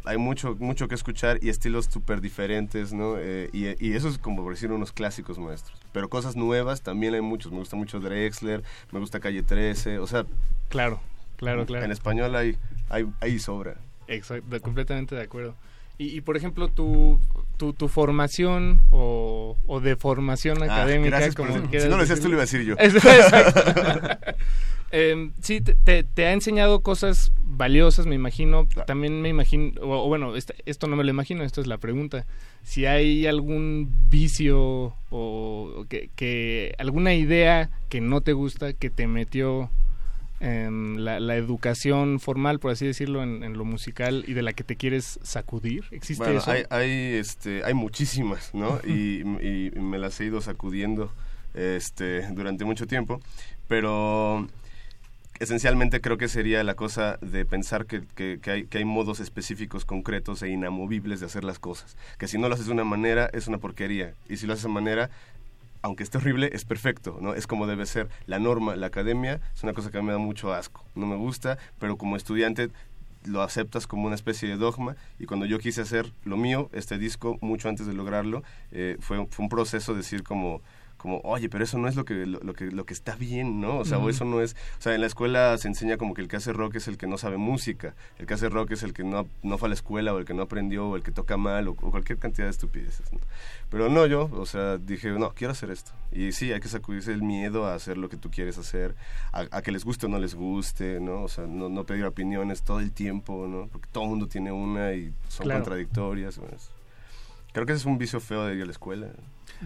[0.05, 3.17] Hay mucho, mucho que escuchar y estilos súper diferentes, ¿no?
[3.19, 5.79] Eh, y, y eso es como por decir unos clásicos maestros.
[5.93, 7.53] Pero cosas nuevas también hay muchos.
[7.53, 8.63] Me gusta mucho Drexler,
[8.93, 10.25] me gusta Calle 13, o sea...
[10.69, 11.01] Claro,
[11.37, 11.85] claro, claro.
[11.85, 12.57] En español hay,
[12.89, 13.77] hay, hay sobra.
[14.09, 15.55] Exacto, completamente de acuerdo.
[15.99, 17.21] Y, y, por ejemplo, tu,
[17.59, 21.97] tu, tu formación o, o de formación Ah, académica, gracias por como quieras si no
[21.97, 22.75] lo decías tú, lo iba a decir yo.
[22.79, 24.19] Exacto.
[24.93, 28.67] Em, sí, te, te- te ha enseñado cosas valiosas, me imagino.
[28.87, 31.79] También me imagino, o, o bueno, esta- esto no me lo imagino, esto es la
[31.79, 32.27] pregunta.
[32.63, 39.07] Si hay algún vicio o que, que alguna idea que no te gusta, que te
[39.07, 39.71] metió
[40.41, 44.53] em, la, la educación formal, por así decirlo, en, en lo musical y de la
[44.55, 45.85] que te quieres sacudir.
[45.91, 46.51] ¿Existe Bueno, eso?
[46.51, 48.81] hay, hay, este, hay muchísimas, ¿no?
[48.87, 51.13] y, y me las he ido sacudiendo
[51.55, 53.21] este, durante mucho tiempo,
[53.69, 54.47] pero
[55.41, 59.85] esencialmente creo que sería la cosa de pensar que, que- hay, que hay modos específicos,
[59.85, 61.97] concretos e inamovibles de hacer las cosas.
[62.19, 64.65] Que si no lo haces de una manera es una porquería, y si lo haces
[64.65, 65.11] de manera
[65.83, 67.33] aunque esté horrible, es perfecto, ¿no?
[67.35, 68.11] Es como debe ser.
[68.27, 70.85] La norma, la academia, es una cosa que me da mucho asco.
[70.95, 72.69] No me gusta, pero como estudiante
[73.25, 76.99] lo aceptas como una especie de dogma y cuando yo quise hacer lo mío, este
[76.99, 78.43] disco, mucho antes de lograrlo,
[78.73, 80.61] eh, fue, fue un proceso de decir como
[81.01, 83.61] como oye pero eso no es lo que lo, lo que lo que está bien
[83.61, 86.13] no o sea o eso no es o sea en la escuela se enseña como
[86.15, 88.73] que el que hace rock es el que no sabe música el que hace rock
[88.73, 90.97] es el que no no fue a la escuela o el que no aprendió o
[90.97, 93.19] el que toca mal o, o cualquier cantidad de estupideces ¿no?
[93.71, 97.13] pero no yo o sea dije no quiero hacer esto y sí hay que sacudirse
[97.13, 98.95] el miedo a hacer lo que tú quieres hacer
[99.33, 102.05] a, a que les guste o no les guste no o sea no, no pedir
[102.05, 105.61] opiniones todo el tiempo no porque todo el mundo tiene una y son Claro.
[105.63, 106.45] contradictorias ¿no?
[106.49, 106.71] Es-
[107.53, 109.09] creo que ese es un vicio feo de ir a la escuela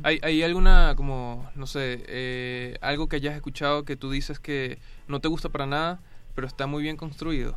[0.02, 4.78] ¿Hay, hay alguna, como, no sé, eh, algo que hayas escuchado que tú dices que
[5.06, 6.00] no te gusta para nada,
[6.34, 7.56] pero está muy bien construido,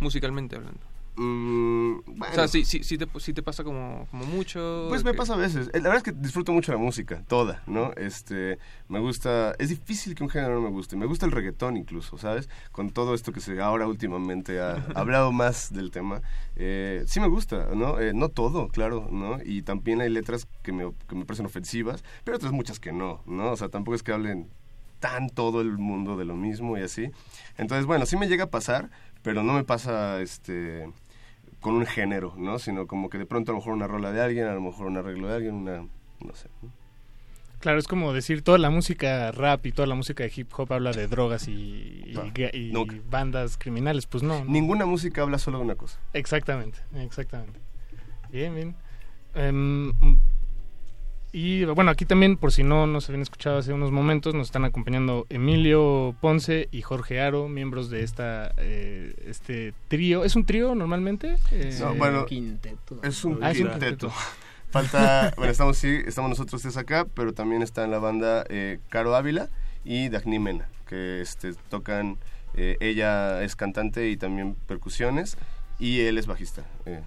[0.00, 0.80] musicalmente hablando?
[1.14, 4.86] Mm, O sea, sí, sí, sí te, sí te pasa como, como mucho.
[4.88, 5.68] Pues me que- pasa a veces.
[5.68, 7.92] Eh, La verdad es que disfruto mucho la música, toda, ¿no?
[7.96, 8.58] Este,
[8.88, 10.96] me gusta, es difícil que un género no me guste.
[10.96, 12.48] Me gusta el reggaetón incluso, ¿sabes?
[12.72, 16.22] Con todo esto que se ahora últimamente ha hablado más del tema.
[16.56, 18.00] eh, sí me gusta, ¿no?
[18.00, 19.38] Eh, no todo, claro, ¿no?
[19.44, 23.22] Y también hay letras que me, que me parecen ofensivas, pero otras muchas que no,
[23.26, 23.52] ¿no?
[23.52, 24.48] O sea, tampoco es que hablen
[24.98, 27.10] tan todo el mundo de lo mismo y así.
[27.58, 28.88] Entonces, bueno, sí me llega a pasar,
[29.22, 30.88] pero no me pasa, este
[31.62, 32.58] con un género, ¿no?
[32.58, 34.88] Sino como que de pronto a lo mejor una rola de alguien, a lo mejor
[34.88, 36.50] un arreglo de alguien, una, no sé.
[36.60, 36.70] ¿no?
[37.60, 40.72] Claro, es como decir, toda la música rap y toda la música de hip hop
[40.72, 42.12] habla de drogas y,
[42.72, 44.06] No, bandas criminales.
[44.06, 44.40] Pues no.
[44.40, 44.44] no.
[44.50, 46.00] Ninguna música habla solo de una cosa.
[46.12, 47.60] Exactamente, exactamente.
[48.32, 48.74] Bien, bien.
[49.34, 49.92] Em,
[51.32, 54.64] y bueno, aquí también, por si no nos habían escuchado hace unos momentos, nos están
[54.64, 60.24] acompañando Emilio Ponce y Jorge Aro, miembros de esta eh, este trío.
[60.24, 61.36] ¿Es un trío normalmente?
[61.50, 63.00] Eh, No, bueno, quinteto.
[63.02, 64.12] Es un Ah, es un quinteto.
[64.70, 68.78] Falta, bueno, estamos sí, estamos nosotros tres acá, pero también está en la banda eh,
[68.88, 69.48] Caro Ávila
[69.84, 72.16] y Dagny Mena, que este, tocan,
[72.54, 75.36] eh, ella es cantante y también percusiones,
[75.78, 76.64] y él es bajista.
[76.86, 77.02] eh.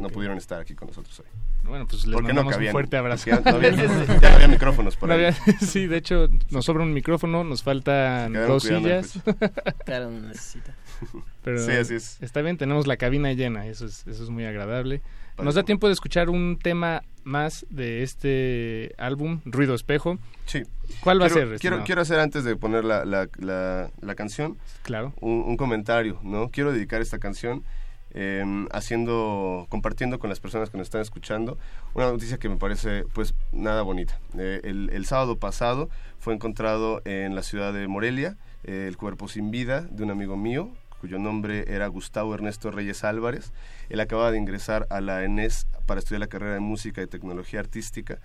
[0.00, 1.26] No pudieron estar aquí con nosotros hoy.
[1.64, 3.30] Bueno, pues les Porque no mandamos cabían, un fuerte abrazo.
[3.30, 3.70] ya no había-
[4.20, 5.24] ya no había micrófonos por No ahí.
[5.26, 9.18] había- sí, de hecho, nos sobra un micrófono, nos faltan dos sillas.
[9.84, 10.74] Claro, no necesita.
[11.44, 12.20] Pero Sí, así es.
[12.22, 15.00] Está bien, tenemos la cabina llena, eso es, eso es muy agradable.
[15.36, 15.44] Padre.
[15.46, 20.18] Nos da tiempo de escuchar un tema más de este álbum, Ruido Espejo.
[20.46, 20.62] Sí.
[21.00, 21.58] ¿Cuál va quiero, a ser?
[21.60, 25.14] Quiero, quiero hacer antes de poner la, la, la, la canción Claro.
[25.20, 26.48] un, un comentario, ¿no?
[26.50, 27.62] Quiero dedicar esta canción
[28.12, 31.58] eh, haciendo, compartiendo con las personas que nos están escuchando
[31.94, 34.18] una noticia que me parece pues nada bonita.
[34.38, 35.88] Eh, el, sábado pasado
[36.18, 40.36] fue encontrado en la ciudad de Morelia eh, el cuerpo sin vida de un amigo
[40.36, 40.70] mío
[41.00, 43.52] cuyo nombre era Gustavo Ernesto Reyes Álvarez.
[43.88, 47.60] Él acaba de ingresar a la ENES para estudiar la carrera de música y tecnología
[47.60, 48.18] artística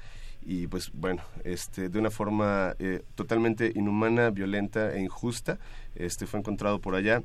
[0.45, 5.57] y pues bueno, este, de una forma eh, totalmente inhumana, violenta e injusta,
[5.95, 7.23] este, fue encontrado por allá.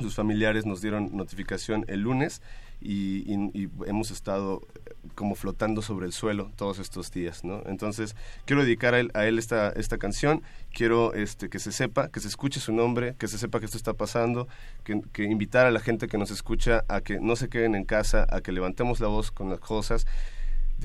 [0.00, 2.42] Sus familiares nos dieron notificación el lunes
[2.80, 7.62] y, hemos estado eh, como flotando sobre el suelo todos estos días, ¿no?
[7.66, 8.14] Entonces,
[8.44, 10.42] quiero dedicar a él, a él esta, esta canción,
[10.72, 13.78] quiero este, que se sepa, que se escuche su nombre, que se sepa que esto
[13.78, 14.48] está pasando,
[14.82, 17.84] que, que invitar a la gente que nos escucha a que no se queden en
[17.84, 20.06] casa, a que levantemos la voz con las cosas,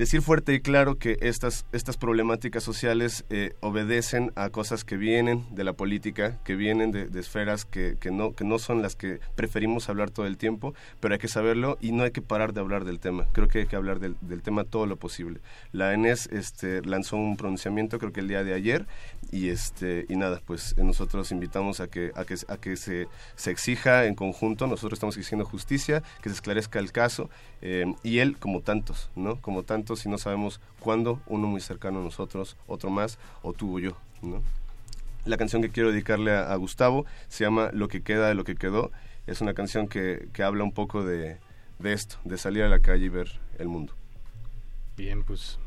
[0.00, 5.44] decir fuerte y claro que estas, estas problemáticas sociales eh, obedecen a cosas que vienen
[5.50, 9.20] de la política, que vienen de, esferas que, que, no, que no son las que
[9.34, 12.60] preferimos hablar todo el tiempo, pero hay que saberlo y no hay que parar de
[12.60, 13.26] hablar del tema.
[13.32, 15.40] Creo que hay que hablar del, del tema todo lo posible.
[15.70, 18.86] La ENES este, lanzó un pronunciamiento creo que el día de ayer
[19.30, 23.06] y, este, y nada, pues eh, nosotros invitamos a que, a que, a que se,
[23.36, 27.28] se exija en conjunto, nosotros estamos exigiendo justicia, que se esclarezca el caso
[27.60, 29.38] eh, y él como tantos, ¿no?
[29.42, 33.76] Como tantos y no sabemos cuándo, uno muy cercano a nosotros, otro más, o tú
[33.76, 34.42] o yo, ¿no?
[35.24, 38.44] La canción que quiero dedicarle a, a Gustavo se llama Lo que queda de lo
[38.44, 38.90] que quedó.
[39.26, 41.36] Es una canción que, que habla un poco de,
[41.78, 43.92] de esto, de salir a la calle y ver el mundo.
[44.96, 45.58] Bien, pues,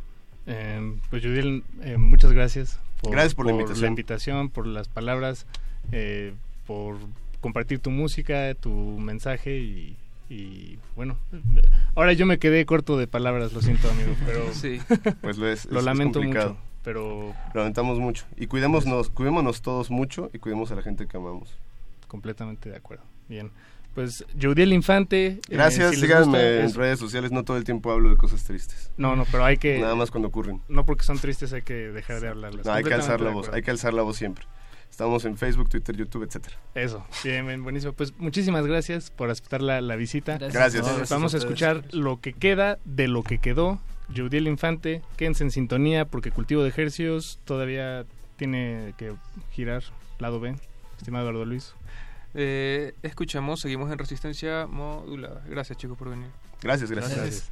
[0.48, 2.80] eh, pues Judiel, eh, muchas gracias.
[3.04, 3.90] Gracias por la invitación.
[3.90, 5.45] invitación, por las palabras,
[5.91, 6.34] eh,
[6.66, 6.98] por
[7.41, 9.98] compartir tu música, tu mensaje y,
[10.34, 11.18] y, bueno,
[11.95, 14.80] ahora yo me quedé corto de palabras, lo siento amigo, pero Sí.
[15.22, 15.65] Pues lo es.
[15.65, 16.49] lo es- lamento complicado.
[16.51, 18.26] mucho, pero Lo lamentamos mucho.
[18.38, 21.55] Y cuidémonos, cuidémonos todos mucho y cuidemos a la gente que amamos.
[22.07, 23.03] completamente de acuerdo.
[23.30, 23.51] Bien,
[23.95, 25.26] pues Judiel Infante.
[25.27, 28.10] eh, Gracias, si les síganme gusta, en es- redes sociales, no todo el tiempo hablo
[28.10, 28.91] de cosas tristes.
[28.97, 29.80] No, no, pero hay que...
[29.80, 30.61] Nada más cuando ocurren.
[30.68, 32.65] No porque son tristes hay que dejar de hablarles.
[32.65, 34.45] No, hay que alzar la voz, hay que alzar la voz siempre.
[34.94, 36.56] Estamos en Facebook, Twitter, YouTube, etcétera.
[36.76, 37.94] Eso, bien, bien, buenísimo.
[37.94, 40.38] Pues muchísimas gracias por aceptar la, la visita.
[40.38, 40.53] Gracias.
[40.53, 40.86] Gracias.
[40.86, 43.82] Gracias Vamos a escuchar lo que queda de lo que quedó.
[44.15, 48.06] Judiel Infante, quédense en sintonía porque Cultivo de Ejercios todavía
[48.36, 49.15] tiene que
[49.49, 49.82] girar
[50.20, 50.56] lado B,
[50.99, 51.74] estimado Eduardo Luis.
[52.36, 55.44] Eh, escuchamos, seguimos en resistencia modulada.
[55.49, 56.28] Gracias chicos por venir.
[56.61, 57.49] Gracias, gracias.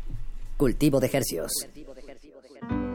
[0.57, 1.51] Cultivo de Hercios.
[1.63, 2.90] hambre de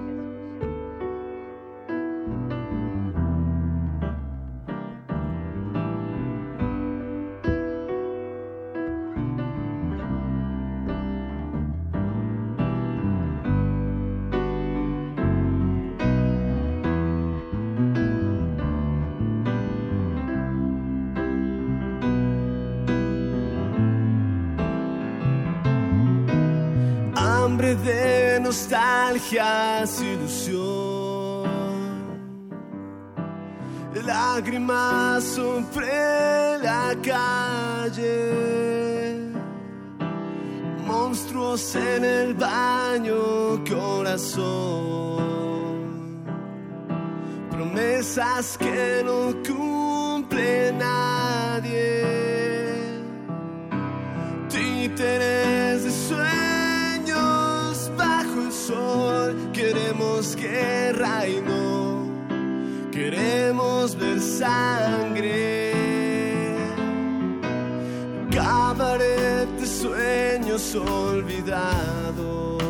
[28.40, 31.47] nostalgia, ilusión,
[34.05, 38.32] lágrimas sobre la calle,
[40.86, 44.97] monstruos en el baño, corazón,
[47.51, 51.95] promesas que no cumple nadie
[64.47, 65.44] sangre.
[68.31, 72.62] Cabaret de sueños olvidados,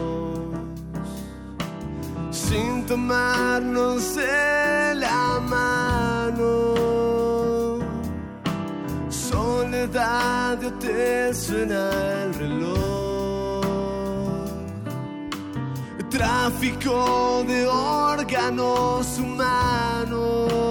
[2.31, 6.47] sin tomarnos de la mano
[9.11, 11.83] soledad de hotel suena
[12.23, 12.87] el reloj.
[16.11, 20.66] Tráfico de órganos humanos.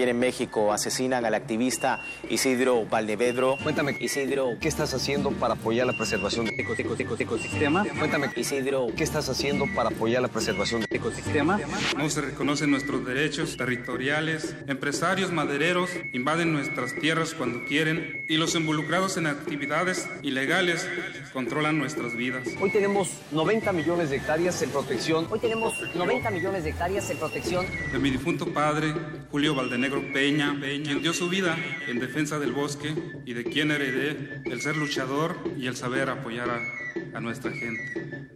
[0.00, 2.00] También en México asesinan al activista
[2.30, 3.58] Isidro Valdevedro.
[3.62, 7.84] Cuéntame, Isidro, ¿qué estás haciendo para apoyar la preservación del ecosistema?
[7.98, 11.60] Cuéntame, Isidro, ¿qué estás haciendo para apoyar la preservación del ecosistema?
[11.98, 18.54] No se reconocen nuestros derechos territoriales, empresarios madereros invaden nuestras tierras cuando quieren y los
[18.54, 20.88] involucrados en actividades ilegales
[21.34, 22.48] controlan nuestras vidas.
[22.58, 25.26] Hoy tenemos 90 millones de hectáreas en protección.
[25.28, 27.66] Hoy tenemos 90 millones de hectáreas en protección.
[27.92, 28.94] De mi difunto padre,
[29.30, 31.56] Julio Valdenegro Peña, quien dio su vida
[31.88, 32.94] en defensa del bosque
[33.24, 38.28] y de quien heredé el ser luchador y el saber apoyar a, a nuestra gente.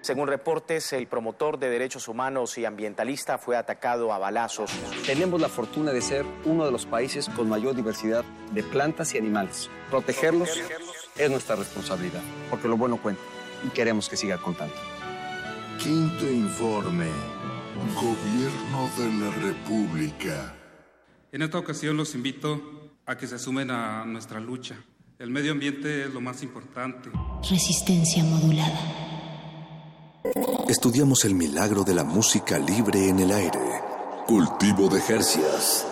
[0.00, 4.70] Según reportes, el promotor de derechos humanos y ambientalista fue atacado a balazos.
[5.04, 9.18] Tenemos la fortuna de ser uno de los países con mayor diversidad de plantas y
[9.18, 9.68] animales.
[9.90, 10.62] Protegerlos
[11.16, 13.20] es nuestra responsabilidad, porque lo bueno cuenta
[13.64, 14.74] y queremos que siga contando.
[15.78, 17.08] Quinto informe.
[17.94, 20.54] Gobierno de la República.
[21.36, 22.62] En esta ocasión los invito
[23.04, 24.74] a que se sumen a nuestra lucha.
[25.18, 27.10] El medio ambiente es lo más importante.
[27.50, 28.80] Resistencia modulada.
[30.66, 33.60] Estudiamos el milagro de la música libre en el aire.
[34.26, 35.86] Cultivo de Jercias.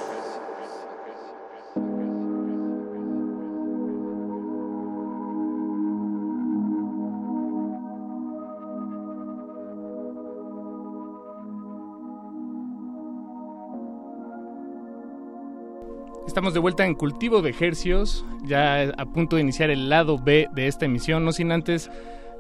[16.35, 20.49] Estamos de vuelta en Cultivo de Hercios, ya a punto de iniciar el lado B
[20.53, 21.93] de esta emisión, no sin antes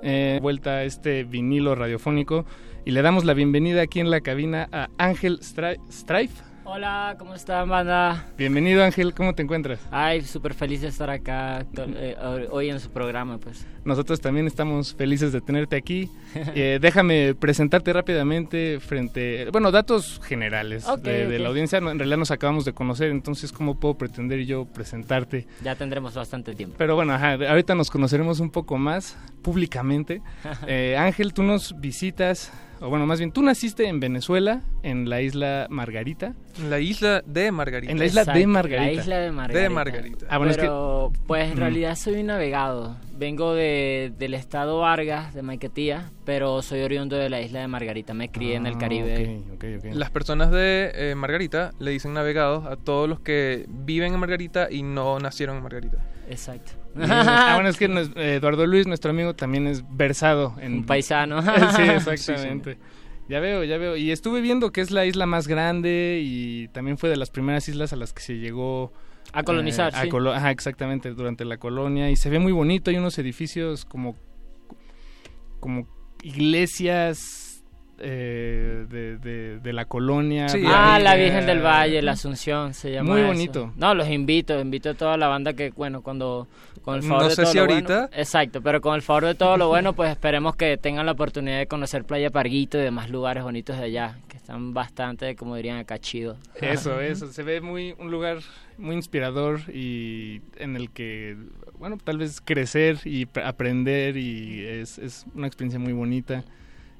[0.02, 2.44] eh, vuelta a este vinilo radiofónico
[2.84, 6.42] y le damos la bienvenida aquí en la cabina a Ángel Stri- Strife.
[6.66, 8.24] Hola, ¿cómo están, banda?
[8.38, 9.78] Bienvenido Ángel, ¿cómo te encuentras?
[9.90, 12.16] Ay, súper feliz de estar acá eh,
[12.50, 13.66] hoy en su programa, pues.
[13.84, 16.10] Nosotros también estamos felices de tenerte aquí.
[16.56, 21.78] Eh, déjame presentarte rápidamente frente, bueno, datos generales de, la audiencia.
[21.78, 25.46] En realidad nos acabamos de conocer, entonces ¿cómo puedo pretender yo presentarte?
[25.62, 26.76] Ya tendremos bastante tiempo.
[26.78, 30.22] Pero bueno, ajá, ahorita nos conoceremos un poco más públicamente.
[30.66, 32.50] Eh, Ángel, tú nos visitas,
[32.84, 36.34] o bueno, más bien, tú naciste en Venezuela, en la isla Margarita.
[36.58, 37.90] En la isla de Margarita.
[37.92, 38.84] En la isla de Margarita.
[38.84, 39.60] La isla de Margarita.
[39.62, 40.26] De Margarita.
[40.28, 41.60] Ah, bueno, es que- Pero, pues en Mm.
[41.60, 42.96] realidad soy un navegado.
[43.16, 48.12] Vengo de, del estado Vargas, de Maiquetía, pero soy oriundo de la isla de Margarita.
[48.12, 49.40] Me crié en el Ah, Caribe.
[49.92, 54.68] Las personas de eh, Margarita le dicen navegados a todos los que viven en Margarita
[54.70, 55.98] y no nacieron en Margarita.
[56.28, 56.72] Exacto.
[56.98, 60.72] Ah, bueno, es que nos- Eduardo Luis, nuestro amigo, también es versado en...
[60.74, 61.42] Un paisano.
[61.76, 62.78] sí, exactamente.
[63.28, 63.96] Ya veo, ya veo.
[63.96, 67.68] Y estuve viendo que es la isla más grande y también fue de las primeras
[67.68, 68.92] islas a las que se llegó...
[69.32, 70.08] A colonizar, eh, a sí.
[70.10, 72.10] colo- Ajá, exactamente, durante la colonia.
[72.10, 74.16] Y se ve muy bonito, hay unos edificios como...
[75.60, 75.88] como
[76.22, 77.18] iglesias
[77.98, 80.46] eh, de, de- de la colonia.
[80.66, 81.14] ah, la.
[81.14, 83.28] Virgen del Valle, la Asunción, se llama Muy eso.
[83.28, 83.72] bonito.
[83.76, 86.46] No, los invito, invito a toda la banda que, bueno, cuando
[86.82, 87.94] con el favor No de sé todo si lo ahorita.
[88.00, 91.12] bueno- exacto, pero con el favor de todo lo bueno, pues esperemos que tengan la
[91.12, 95.56] oportunidad de conocer Playa Parguito y demás lugares bonitos de allá, que están bastante, como
[95.56, 96.36] dirían acá, chidos.
[96.60, 97.28] Eso, eso.
[97.32, 98.38] Se ve muy un lugar
[98.76, 101.36] muy inspirador y en el que,
[101.78, 106.44] bueno, tal vez crecer y aprender y es, es una experiencia muy bonita.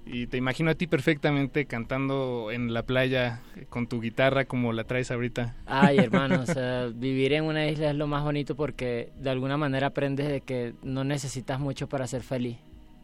[0.07, 3.41] Y te imagino a ti perfectamente cantando en la playa
[3.71, 5.57] con tu guitarra como la traes ahorita.
[5.67, 9.57] Ay, hermano, o sea, vivir en una isla es lo más bonito porque de alguna
[9.57, 12.59] manera aprendes de que no necesitas mucho para ser feliz.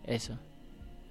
[0.05, 0.39] Eso.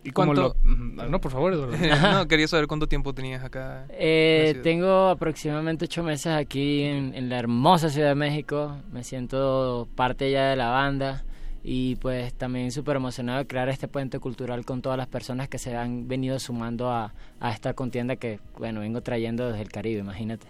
[0.04, 1.76] ¿Y cómo ¿Cuánto- lo- No, por favor, Eduardo.
[2.14, 3.86] no, quería saber cuánto tiempo tenías acá.
[3.90, 8.78] Eh, tengo aproximadamente ocho meses aquí en, en la hermosa Ciudad de México.
[8.94, 11.24] Me siento parte ya de la banda.
[11.64, 15.58] Y pues también súper emocionado de crear este puente cultural con todas las personas que
[15.58, 17.14] se han venido sumando a,
[17.52, 20.48] esta contienda que, bueno, vengo trayendo desde el Caribe, imagínate.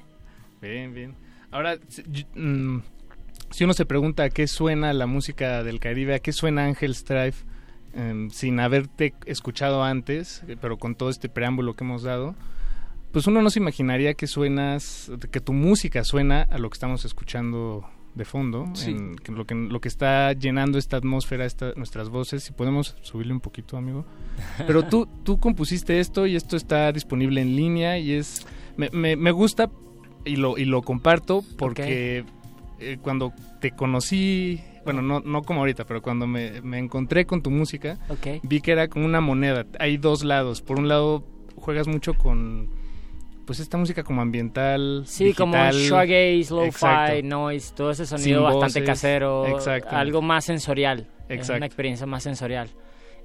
[0.61, 1.15] Bien, bien.
[1.51, 2.03] Ahora, si,
[2.35, 2.81] mm,
[3.61, 7.43] uno se pregunta a qué suena la música del Caribe, a qué suena Ángel Strife,
[7.93, 12.35] em, sin haberte escuchado antes, eh, pero con todo este preámbulo que hemos dado,
[13.11, 17.05] pues uno no se imaginaría que suenas, que tu música suena a lo que estamos
[17.05, 18.91] escuchando de fondo, Sí.
[18.91, 22.43] en- que lo que lo que está llenando esta atmósfera, esta, nuestras voces.
[22.43, 24.05] Si podemos subirle un poquito, amigo.
[24.67, 28.45] Pero tú tú compusiste esto y esto está disponible en línea y es
[28.77, 29.69] me, me, me gusta
[30.25, 32.25] y lo y lo comparto porque
[32.79, 33.31] eh, cuando
[33.61, 37.97] te conocí bueno no no como ahorita pero cuando me, me encontré con tu música
[38.09, 38.41] Ok.
[38.43, 41.23] vi que era como una moneda hay dos lados por un lado
[41.55, 42.69] juegas mucho con
[43.49, 45.73] pues esta música como ambiental Sí, como digital.
[45.73, 48.83] shoegaze, lo-fi, noise, todo ese sonido bastante voces.
[48.85, 49.95] casero, Exacto.
[49.95, 51.57] algo más sensorial, es Exacto.
[51.57, 52.69] una experiencia más sensorial.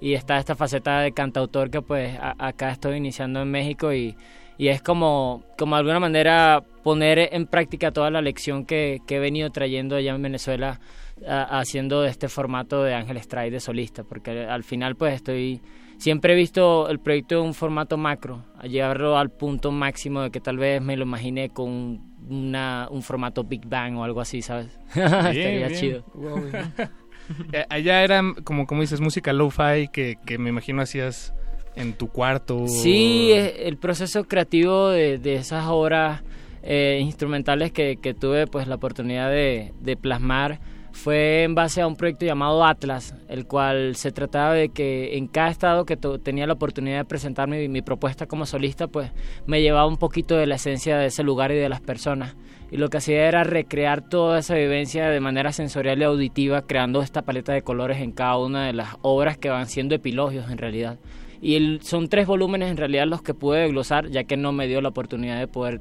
[0.00, 4.16] Y está esta faceta de cantautor que pues a- acá estoy iniciando en México y,
[4.56, 9.16] y es como, como de alguna manera poner en práctica toda la lección que, que
[9.16, 10.80] he venido trayendo allá en Venezuela
[11.28, 15.60] a- haciendo este formato de Ángel Strike de solista, porque al final pues estoy
[15.98, 20.30] siempre he visto el proyecto de un formato macro, a llevarlo al punto máximo de
[20.30, 24.42] que tal vez me lo imaginé con una, un formato Big Bang o algo así,
[24.42, 24.78] ¿sabes?
[24.88, 25.74] Estaría bien.
[25.74, 26.04] chido.
[27.52, 31.32] Eh, allá era como como dices música lo-fi que, que me imagino hacías
[31.74, 36.22] en tu cuarto Sí, eh, el proceso creativo de, de esas obras
[36.62, 40.60] eh, instrumentales que, que tuve pues la oportunidad de, de plasmar
[40.94, 45.26] fue en base a un proyecto llamado Atlas, el cual se trataba de que en
[45.26, 49.10] cada estado que tenía la oportunidad de presentar mi, mi propuesta como solista, pues
[49.44, 52.36] me llevaba un poquito de la esencia de ese lugar y de las personas.
[52.70, 57.02] Y lo que hacía era recrear toda esa vivencia de manera sensorial y auditiva, creando
[57.02, 60.58] esta paleta de colores en cada una de las obras que van siendo epilogios en
[60.58, 60.98] realidad.
[61.42, 64.80] Y son tres volúmenes en realidad los que pude glosar, ya que no me dio
[64.80, 65.80] la oportunidad de poder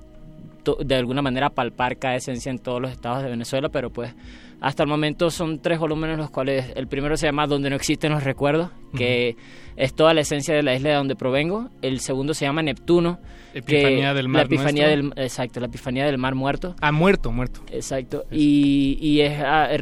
[0.84, 4.16] de alguna manera palpar cada esencia en todos los estados de Venezuela, pero pues
[4.64, 8.12] hasta el momento son tres volúmenes los cuales el primero se llama Donde no existen
[8.14, 9.36] los recuerdos, que
[9.76, 13.20] es toda la esencia de la isla de donde provengo, el segundo se llama Neptuno,
[13.54, 15.16] Epifanía que- del mar la epifanía nuestro.
[15.16, 16.76] del exacto, la epifanía del mar muerto.
[16.82, 19.82] ah muerto muerto Exacto, y, y es, ah, es,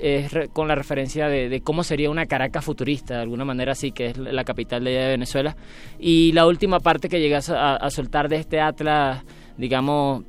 [0.00, 3.72] es re- con la referencia de, de cómo sería una Caracas futurista, de alguna manera
[3.72, 5.56] así, que es la capital de, Venezuela.
[5.98, 9.22] Y la última parte que llegas a, a soltar de este Atlas,
[9.58, 10.24] digamos,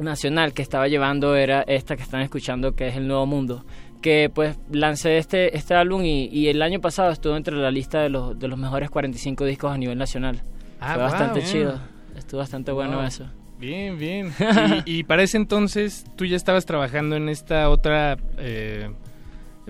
[0.00, 3.64] nacional que estaba llevando era esta que están escuchando, que es El Nuevo Mundo.
[4.00, 8.00] Que pues lancé este, este álbum y, y el año pasado estuvo entre la lista
[8.00, 10.42] de los, de los mejores 45 discos a nivel nacional.
[10.80, 11.10] Ah, Fue wow.
[11.12, 11.52] bastante Bien.
[11.52, 11.80] chido,
[12.16, 13.06] estuvo bastante bueno Wow.
[13.06, 13.26] eso.
[13.60, 14.32] Bien, bien.
[14.86, 18.90] Y, y para ese entonces tú ya estabas trabajando en esta otra, eh,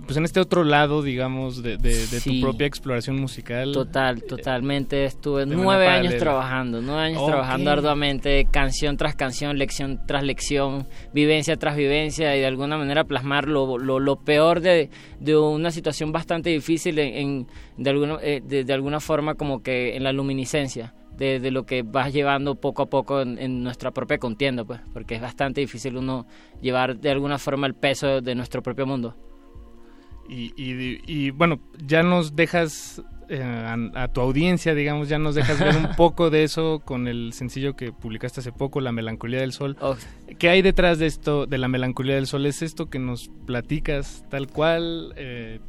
[0.06, 2.40] pues en este otro lado, digamos, de, de- de Sí.
[2.40, 3.72] tu propia exploración musical.
[3.72, 5.04] Total, totalmente.
[5.04, 11.56] Estuve nueve años trabajando, nueve años trabajando arduamente, canción tras canción, lección tras lección, vivencia
[11.56, 14.88] tras vivencia y de alguna manera plasmar lo, lo, lo peor de,
[15.20, 17.46] de una situación bastante difícil en, en-
[17.76, 20.94] de, alguna, eh, de, de alguna forma como que en la luminiscencia.
[21.12, 24.80] De, de lo que vas llevando poco a poco en, en nuestra propia contienda, pues,
[24.94, 26.26] porque es bastante difícil uno
[26.62, 29.14] llevar de alguna forma el peso de nuestro propio mundo.
[30.28, 35.34] Y, y- y, bueno, ya nos dejas eh, a, a tu audiencia, digamos, ya nos
[35.34, 39.40] dejas ver un poco de eso con el sencillo que publicaste hace poco, La Melancolía
[39.40, 39.76] del Sol.
[39.80, 39.96] Oh.
[40.38, 42.46] ¿Qué hay detrás de esto, de La Melancolía del Sol?
[42.46, 45.12] ¿Es esto que nos platicas tal cual?
[45.16, 45.60] Eh,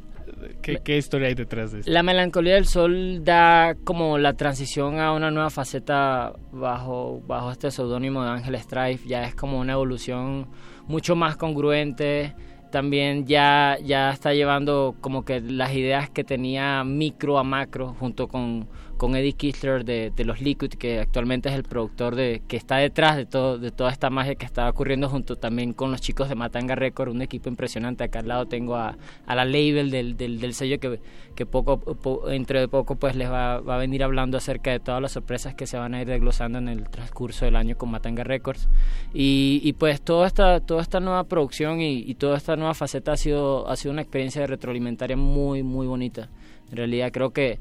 [0.62, 1.90] ¿qué, qué historia hay detrás de esto?
[1.90, 7.70] La melancolía del sol da como la transición a una nueva faceta bajo, bajo este
[7.70, 9.06] seudónimo de Ángel Strife.
[9.08, 10.48] Ya es como una evolución
[10.86, 12.34] mucho más congruente.
[12.74, 18.26] También ya, ya está llevando como que las ideas que tenía micro a macro junto
[18.26, 18.66] con,
[19.04, 22.78] con Eddie Kisler de, de los Liquid, que actualmente es el productor de que está
[22.78, 26.30] detrás de todo de toda esta magia que está ocurriendo junto también con los chicos
[26.30, 28.02] de Matanga Record, un equipo impresionante.
[28.02, 31.00] Acá al lado tengo a, a la label del, del, del sello que,
[31.34, 35.02] que poco po- entre poco pues les va, va a venir hablando acerca de todas
[35.02, 38.24] las sorpresas que se van a ir desglosando en el transcurso del año con Matanga
[38.24, 38.70] Records.
[39.12, 43.12] Y, y pues toda esta, toda esta nueva producción y, y toda esta nueva faceta
[43.12, 46.30] ha sido, ha sido una experiencia de retroalimentaria muy, muy bonita.
[46.70, 47.58] En realidad creo que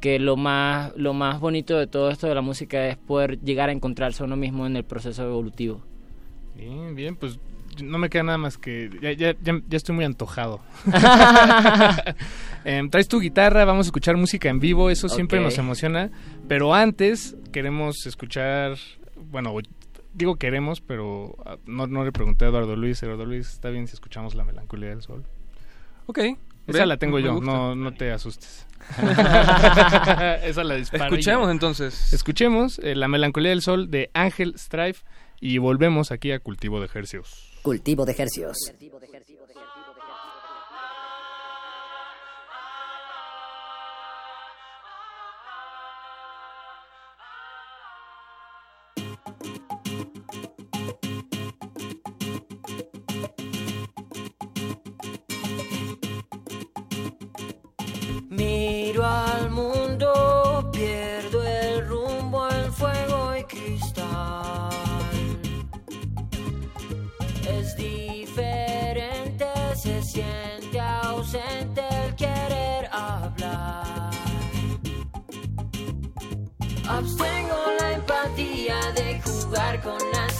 [0.00, 3.68] que lo más lo más bonito de todo esto de la música es poder llegar
[3.68, 5.82] a encontrarse a uno mismo en el proceso evolutivo.
[6.54, 7.38] Bien, bien, pues
[7.82, 8.90] no me queda nada más que...
[9.00, 10.60] Ya, ya, ya, ya estoy muy antojado.
[12.64, 16.10] Em, traes tu guitarra, vamos a escuchar música en vivo, eso siempre nos emociona.
[16.48, 18.76] Pero antes queremos escuchar...
[19.30, 19.54] Bueno,
[20.14, 23.00] digo queremos, pero ah, no, no le pregunté a Eduardo Luis.
[23.04, 25.24] Eduardo Luis, ¿está bien si escuchamos La Melancolía del Sol?
[26.06, 26.18] Ok,
[26.66, 28.66] Esa Ve, la tengo me yo, no, no te asustes.
[28.98, 31.50] Esa la disparo Escuchemos yo.
[31.50, 32.12] entonces.
[32.12, 35.04] Escuchemos eh, La melancolía del sol de Ángel Strife
[35.40, 37.52] y volvemos aquí a Cultivo de Hercios.
[37.62, 38.56] Cultivo de Hercios.
[38.80, 38.98] Miro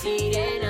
[0.06, 0.65] 你。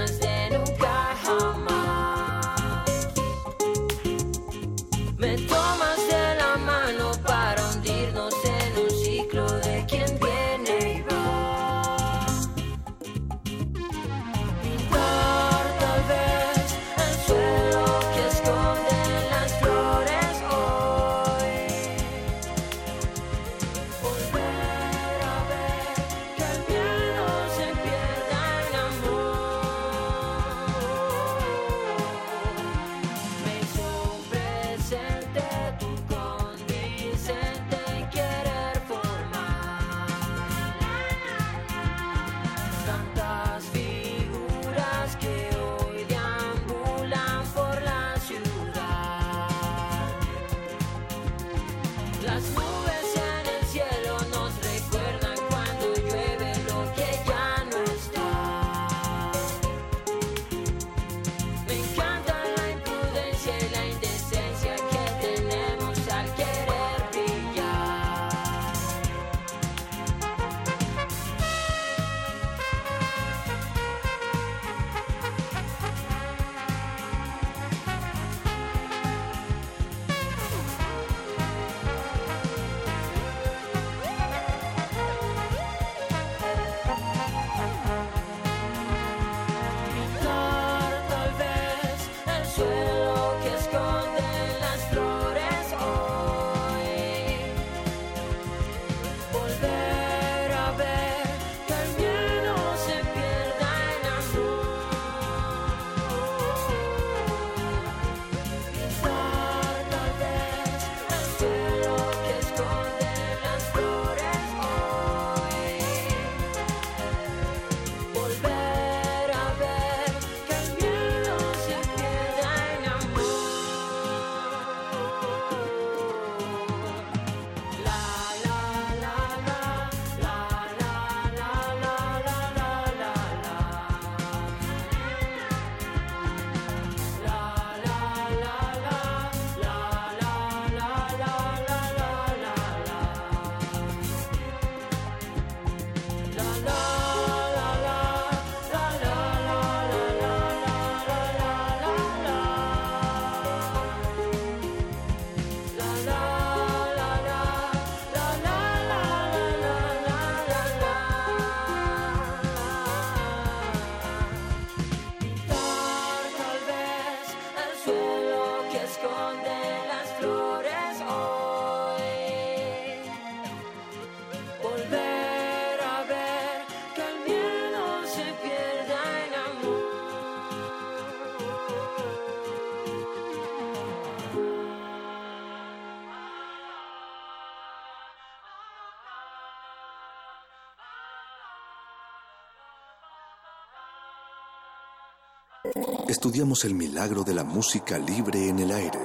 [196.26, 198.98] Estudiamos el milagro de la música libre en el aire.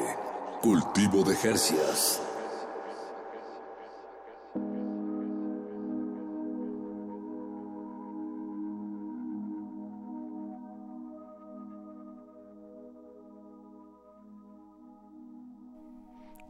[0.59, 2.19] Cultivo de Jercias.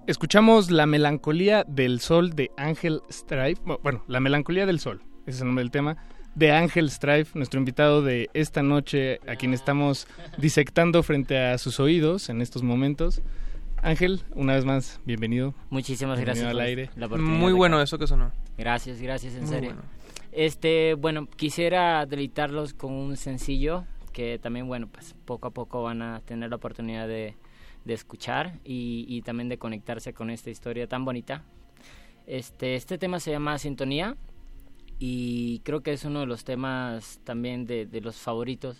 [0.07, 3.61] Escuchamos La melancolía del sol de Ángel Strife.
[3.64, 5.98] Bu- Bueno, La melancolía del sol, ese es el nombre del tema.
[6.36, 11.80] De Ángel Strife, nuestro invitado de esta noche, a quien estamos disectando frente a sus
[11.80, 13.22] oídos en estos momentos.
[13.84, 15.53] Ángel, una vez más, bienvenido.
[15.70, 16.90] Muchísimas Bienvenido gracias al aire.
[16.95, 18.32] la Muy bueno eso que sonó.
[18.58, 19.70] Gracias, gracias, en Muy serio.
[19.72, 19.84] bueno.
[20.32, 23.84] Este, bueno, quisiera deleitarlos con un sencillo
[24.14, 27.36] que también, bueno, pues poco a poco van a tener la oportunidad de,
[27.84, 31.44] de escuchar y, y también de conectarse con esta historia tan bonita.
[32.26, 34.16] Este, este tema se llama Sintonía
[35.03, 38.78] y creo que es uno de los temas también de, de los favoritos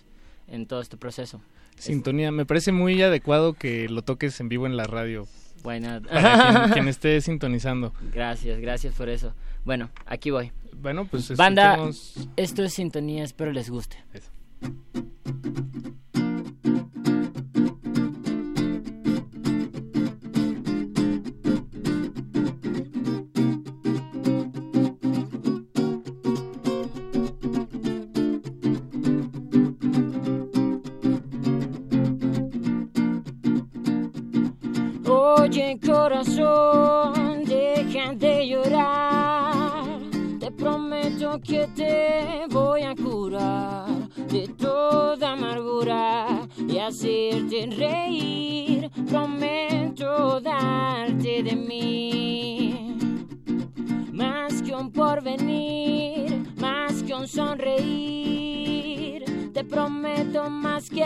[0.48, 1.41] en todo este proceso.
[1.77, 5.27] Sintonía, me parece muy adecuado que lo toques en vivo en la radio.
[5.64, 7.91] Para quien, quien esté sintonizando.
[8.14, 9.34] Gracias, gracias por eso.
[9.65, 10.52] Bueno, aquí voy.
[10.80, 13.98] Bueno, pues Banda, escuchemos- esto es Sintonía, espero les guste.
[35.52, 39.99] Oye corazón, deja de llorar.
[40.40, 43.90] Te prometo que te voy a curar
[44.30, 48.90] de toda amargura y hacerte reír.
[49.10, 52.95] Prometo darte de mí.
[54.14, 58.32] Más que un porvenir, más que un sonreír.
[59.72, 61.06] Prometo más que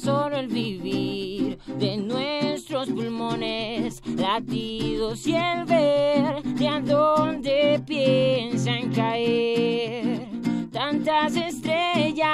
[0.00, 10.28] solo el vivir de nuestros pulmones, latidos y el ver de a dónde piensan caer
[10.72, 12.26] tantas estrellas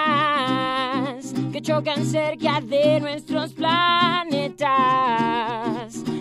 [1.52, 4.64] que chocan cerca de nuestros planetas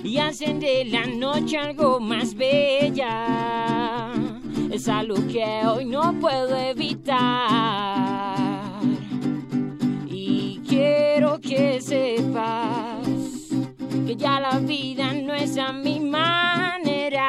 [0.03, 4.11] y hacen de la noche algo más bella.
[4.69, 7.85] Es algo que hoy no puedo evitar.
[10.85, 13.07] Quiero que sepas
[14.05, 17.25] que ya la vida no es a mi manera.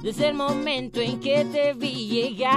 [0.00, 2.54] Desde el momento en que te vi llegar,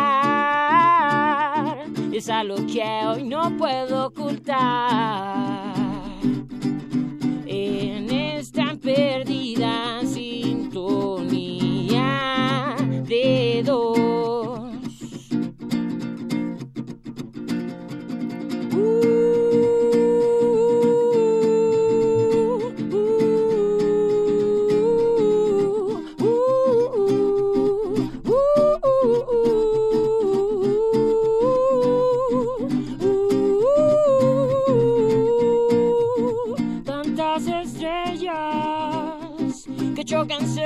[2.14, 5.74] es algo que hoy no puedo ocultar.
[7.48, 11.26] En esta perdida sintonía
[13.08, 13.97] de dos.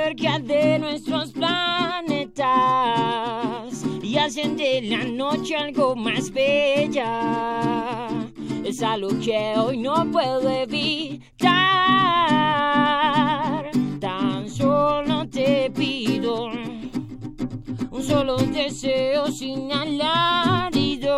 [0.04, 2.42] Cerca de nuestros planetas
[4.02, 8.08] y hacen de la noche algo más bella.
[8.64, 11.50] Es algo que hoy no puedo evitar.
[14.00, 16.46] Tan solo te pido
[17.90, 21.14] un solo deseo sin alaridos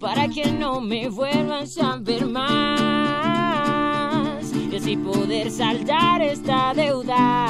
[0.00, 3.77] para que no me vuelvas a ver más
[4.78, 7.46] y así poder saldar esta deuda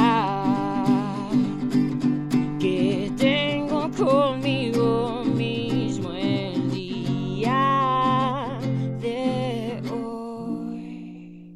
[2.58, 8.58] que tengo conmigo mismo el día
[9.00, 11.52] de hoy.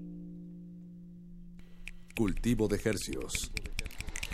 [2.14, 3.50] Cultivo de hercios.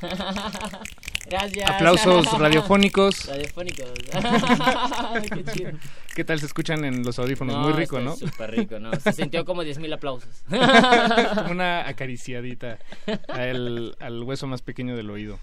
[1.28, 1.70] Gracias.
[1.70, 3.26] Aplausos radiofónicos.
[3.26, 3.92] Radiofónicos.
[5.34, 5.70] Qué chido.
[6.14, 7.54] ¿Qué tal se escuchan en los audífonos?
[7.54, 8.16] No, Muy rico, ¿no?
[8.16, 8.90] Súper rico, ¿no?
[9.00, 10.44] Se sintió como 10.000 aplausos.
[11.50, 12.78] Una acariciadita
[13.28, 15.38] al, al hueso más pequeño del oído.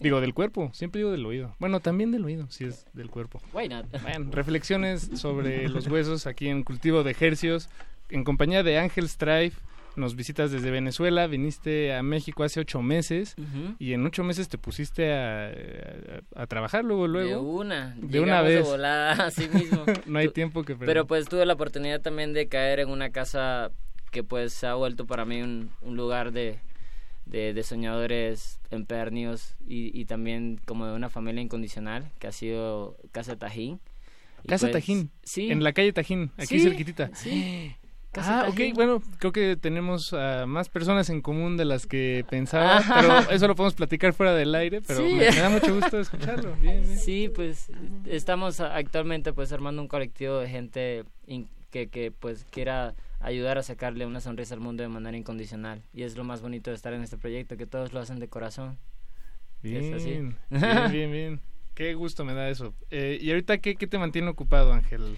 [0.00, 1.54] Digo, del cuerpo, siempre digo del oído.
[1.58, 3.42] Bueno, también del oído, si es del cuerpo.
[3.52, 3.86] Why not?
[4.02, 7.68] Bueno, reflexiones sobre los huesos aquí en Cultivo de Hercios,
[8.08, 9.60] en compañía de Ángel Strife.
[9.96, 13.34] Nos visitas desde Venezuela, viniste a México hace ocho meses
[13.78, 17.30] y en ocho meses te pusiste a, a- a trabajar luego, luego.
[17.30, 17.94] De una.
[17.98, 18.64] De una vez.
[18.64, 19.84] De volada, así mismo.
[20.06, 20.86] no hay tiempo que perder.
[20.86, 23.70] Pero pues tuve la oportunidad también de caer en una casa
[24.12, 26.58] que pues se ha vuelto para mí un, un lugar de,
[27.26, 32.96] de, de soñadores empernios y, y también como de una familia incondicional que ha sido
[33.12, 33.80] Casa Tajín.
[34.46, 35.10] Casa pues, Tajín.
[35.24, 35.50] Sí.
[35.50, 37.10] En la calle Tajín, aquí Sí, cerquitita.
[37.14, 37.74] sí.
[38.18, 42.78] Ah, ok, bueno, creo que tenemos a más personas en común de las que pensaba,
[42.78, 42.94] Ajá.
[43.00, 45.14] pero eso lo podemos platicar fuera del aire, pero Sí.
[45.14, 46.54] me, me da mucho gusto escucharlo.
[46.60, 46.98] Bien, bien.
[46.98, 47.68] Sí, pues
[48.06, 51.04] estamos actualmente pues armando un colectivo de gente
[51.70, 56.02] que, que pues quiera ayudar a sacarle una sonrisa al mundo de manera incondicional y
[56.02, 58.78] es lo más bonito de estar en este proyecto que todos lo hacen de corazón.
[59.60, 59.68] Así.
[59.70, 60.36] Bien, bien,
[60.92, 61.40] bien, bien.
[61.74, 62.72] Qué gusto me da eso.
[62.90, 65.16] Eh, ¿Y ahorita qué, qué te mantiene ocupado, Ángel?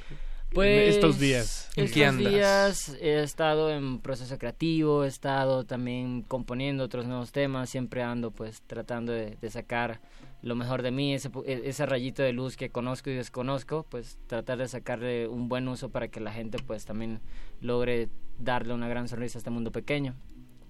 [0.51, 1.69] En Pues estos días.
[1.77, 8.03] Estos días he estado en proceso creativo, he estado también componiendo otros nuevos temas, siempre
[8.03, 10.01] ando pues tratando de, de sacar
[10.41, 14.19] lo mejor de mí, ese, e- ese rayito de luz que conozco y desconozco, pues
[14.27, 17.21] tratar de sacarle un buen uso para que la gente pues también
[17.61, 18.09] logre
[18.39, 20.15] darle una gran sonrisa a este mundo pequeño.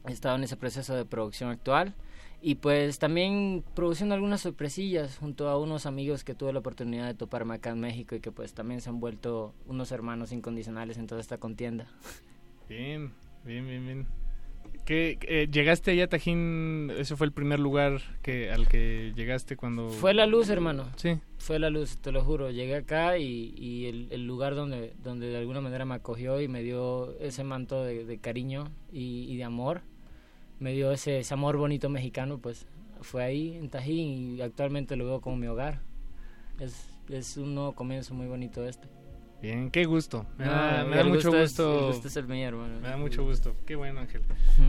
[0.08, 1.94] He estado en ese proceso de producción actual
[2.40, 7.14] y pues también produciendo algunas sorpresillas junto a unos amigos que tuve la oportunidad de
[7.14, 11.06] toparme acá en México y que pues también se han vuelto unos hermanos incondicionales en
[11.06, 11.88] toda esta contienda.
[12.68, 13.12] Bien,
[13.44, 14.06] bien, bien, bien.
[14.84, 16.90] ¿Qué, eh, ¿Llegaste allá a Tajín?
[16.96, 19.90] ¿Ese fue el primer lugar que al que llegaste cuando...?
[19.90, 20.86] Fue la luz, hermano.
[20.96, 21.18] Sí.
[21.36, 22.50] Fue la luz, te lo juro.
[22.50, 26.48] Llegué acá y, y el, el lugar donde, donde de alguna manera me acogió y
[26.48, 29.82] me dio ese manto de, de cariño y, y de amor,
[30.60, 32.66] me dio ese, ese amor bonito mexicano, pues
[33.00, 35.80] fue ahí en Tajín y actualmente lo veo como mi hogar.
[36.58, 38.88] Es, es un nuevo comienzo muy bonito este.
[39.40, 40.26] Bien, qué gusto.
[40.36, 41.78] Me da, me da mucho gusto es- gusto.
[41.78, 42.50] el gusto es el mío.
[42.82, 43.54] Me da mucho gusto.
[43.66, 44.22] Qué bueno, Ángel.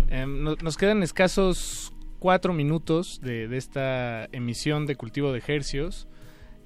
[0.10, 6.08] Em, no- nos quedan escasos cuatro minutos de, de esta emisión de Cultivo de Hercios.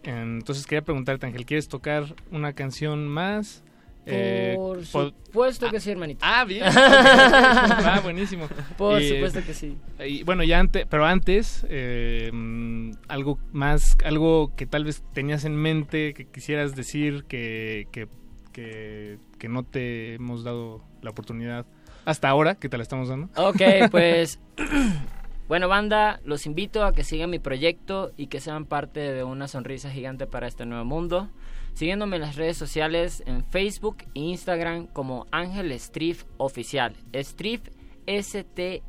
[0.04, 3.64] Em, Entonces quería preguntarte, Ángel, ¿quieres tocar una canción más?
[4.06, 6.20] Eh, Por supuesto que sí, hermanito.
[6.24, 6.64] Ah, bien.
[6.76, 8.48] ah, buenísimo.
[8.78, 9.78] Por supuesto que sí.
[10.06, 15.46] Y bueno, ya antes, pero antes, eh, mm, algo más, algo que tal vez tenías
[15.46, 18.08] en mente, que quisieras decir, que, que,
[18.52, 21.66] que, que no te hemos dado la oportunidad
[22.06, 23.30] hasta ahora, que te la estamos dando.
[23.36, 23.62] Ok,
[23.92, 24.40] pues
[25.48, 29.48] bueno, banda, los invito a que sigan mi proyecto y que sean parte de una
[29.48, 31.30] sonrisa gigante para este nuevo mundo.
[31.74, 36.95] Siguiéndome en las redes sociales en Facebook e Instagram como Ángel Strif Oficial.
[37.16, 37.62] Strif
[38.06, 38.82] S-T-R-I-F-E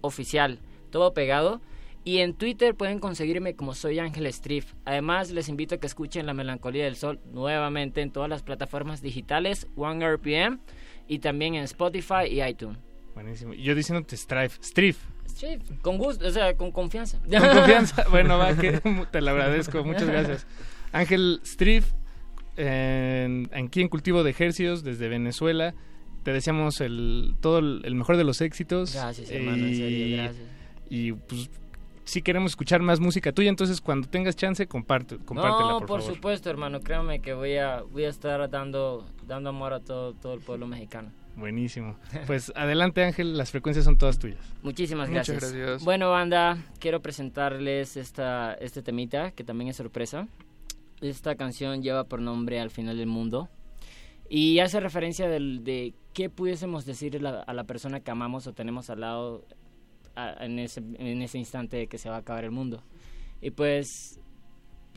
[0.00, 0.60] Oficial.
[0.90, 1.60] Todo pegado.
[2.06, 4.74] Y en Twitter pueden conseguirme como soy Ángel Strif.
[4.84, 9.00] Además, les invito a que escuchen La Melancolía del Sol nuevamente en todas las plataformas
[9.00, 10.60] digitales, One RPM
[11.08, 12.78] y también en Spotify y iTunes.
[13.14, 13.54] Buenísimo.
[13.54, 14.98] Yo diciéndote Strife, Strif.
[15.34, 17.20] Sí, con gusto, o sea, con confianza.
[17.20, 18.04] Con confianza.
[18.10, 18.80] Bueno, va, que
[19.10, 19.82] te lo agradezco.
[19.84, 20.46] Muchas gracias.
[20.94, 21.92] Ángel Strif,
[22.56, 25.74] en- aquí en Cultivo de Ejercios, desde Venezuela.
[26.22, 28.94] Te deseamos el, todo el, el mejor de los éxitos.
[28.94, 30.46] Gracias, hermano, en serio, gracias.
[30.88, 31.50] Y pues
[32.04, 36.00] sí queremos escuchar más música tuya, entonces cuando tengas chance, comparte, compártela, no, por, por,
[36.00, 36.14] favor.
[36.14, 40.34] supuesto, hermano, créame que voy a, voy a estar dando, dando amor a todo, todo
[40.34, 41.10] el pueblo mexicano.
[41.36, 41.98] Buenísimo.
[42.26, 44.40] Pues adelante, Ángel, las frecuencias son todas tuyas.
[44.62, 45.52] Muchísimas Muchas gracias.
[45.52, 45.84] gracias.
[45.84, 50.28] Bueno, banda, quiero presentarles esta, este temita, que también es sorpresa.
[51.00, 53.48] Esta canción lleva por nombre Al final del mundo.
[54.28, 58.52] Y hace referencia del- de qué pudiésemos decir a la, a persona que amamos o
[58.54, 59.44] tenemos al lado
[60.16, 62.82] a- en, ese, en ese instante de que se va a acabar el mundo.
[63.42, 64.20] Y pues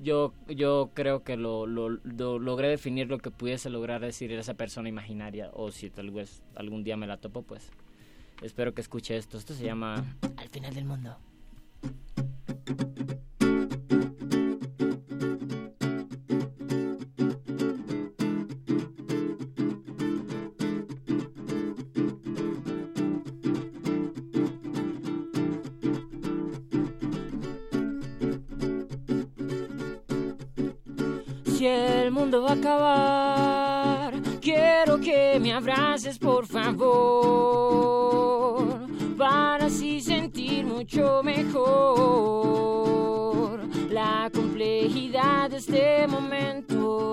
[0.02, 4.54] yo, yo creo que lo, lo- lo- logré definir lo que pudiese lograr decir esa
[4.54, 5.50] persona imaginaria.
[5.54, 7.70] O si tal vez algún día me la topo, pues
[8.42, 9.38] espero que escuche esto.
[9.38, 11.18] Esto se llama Al final del mundo.
[32.46, 36.88] A acabar, quiero que me abraces por favor,
[39.18, 42.38] para así sentir mucho mejor
[43.90, 47.08] la complejidad de este momento.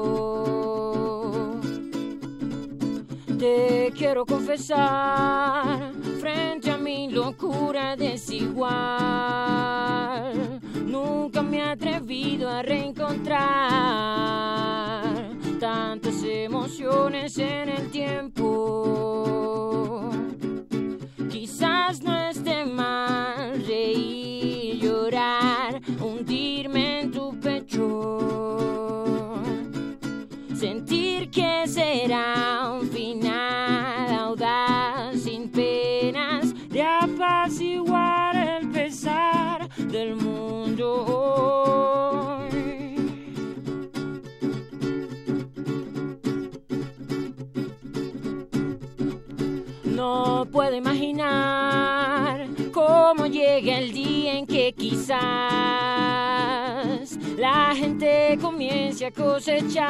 [3.39, 9.34] Te quiero confesar frente a mi locura desigual.
[10.95, 13.35] Nunca me he atrevido a reencontrar
[15.59, 20.09] tantas emociones en el tiempo.
[21.29, 29.43] Quizás no esté mal reír, llorar, hundirme en tu pecho.
[30.55, 32.84] Sentir que será un
[51.15, 55.19] imaginar cómo llega el día en que quizás
[57.39, 59.85] la gente comience a cosechar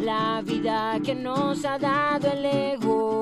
[0.00, 3.14] la vida que nos ha dado el ego.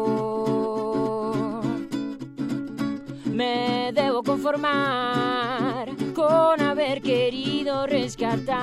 [3.33, 8.59] Me debo conformar con haber querido rescatar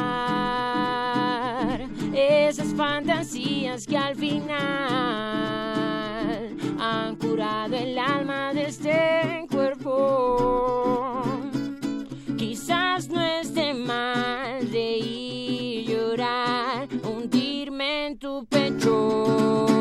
[2.14, 5.85] esas fantasías que al final
[6.80, 11.24] han curado el alma de este cuerpo.
[12.38, 19.75] Quizás no esté mal de ir llorar, hundirme en tu pecho.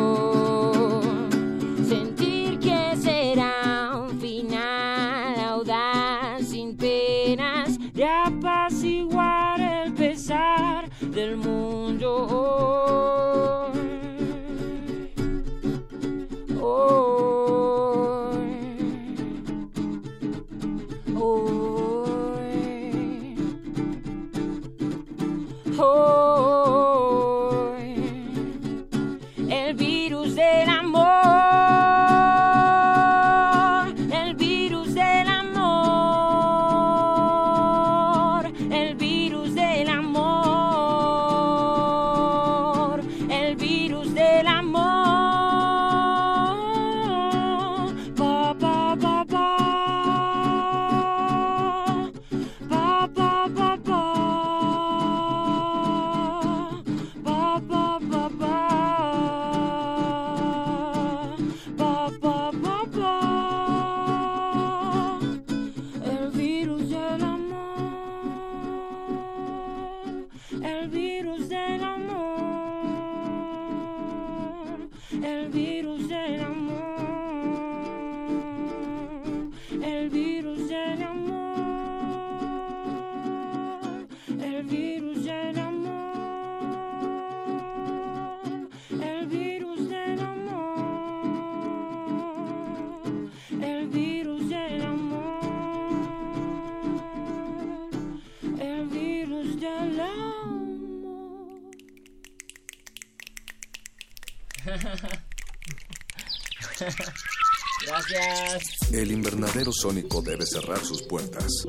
[108.15, 108.93] Gracias.
[108.93, 111.65] El invernadero sónico debe cerrar sus puertas.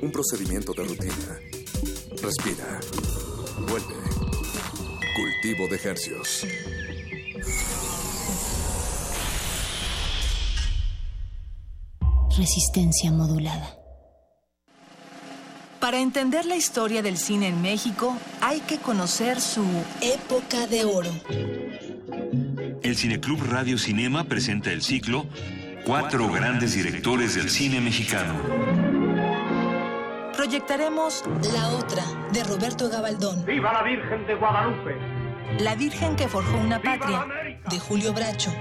[0.00, 1.40] Un procedimiento de rutina.
[2.22, 2.80] Respira.
[3.58, 3.94] Vuelve.
[5.16, 6.46] Cultivo de hercios.
[12.36, 13.76] Resistencia modulada.
[15.80, 19.64] Para entender la historia del cine en México, hay que conocer su
[20.00, 21.10] época de oro.
[22.82, 25.26] El Cineclub Radio Cinema presenta el ciclo
[25.84, 28.34] Cuatro grandes directores del cine mexicano.
[30.36, 31.24] Proyectaremos
[31.54, 32.02] La Otra,
[32.32, 33.44] de Roberto Gabaldón.
[33.46, 34.96] ¡Viva la Virgen de Guadalupe!
[35.58, 37.26] La Virgen que forjó una patria,
[37.68, 38.52] de Julio Bracho.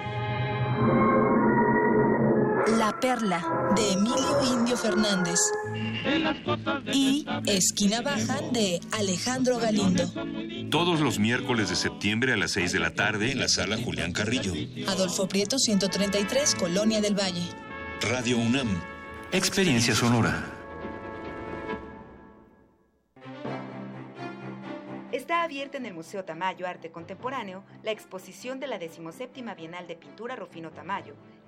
[2.77, 3.43] La Perla,
[3.75, 5.39] de Emilio Indio Fernández.
[6.93, 10.03] Y Esquina Baja, de Alejandro Galindo.
[10.69, 14.13] Todos los miércoles de septiembre a las 6 de la tarde en la sala Julián
[14.13, 14.53] Carrillo.
[14.87, 17.43] Adolfo Prieto, 133, Colonia del Valle.
[18.01, 18.81] Radio UNAM.
[19.31, 20.55] Experiencia sonora.
[25.11, 29.95] Está abierta en el Museo Tamayo Arte Contemporáneo la exposición de la 17 Bienal de
[29.95, 31.13] Pintura Rufino Tamayo,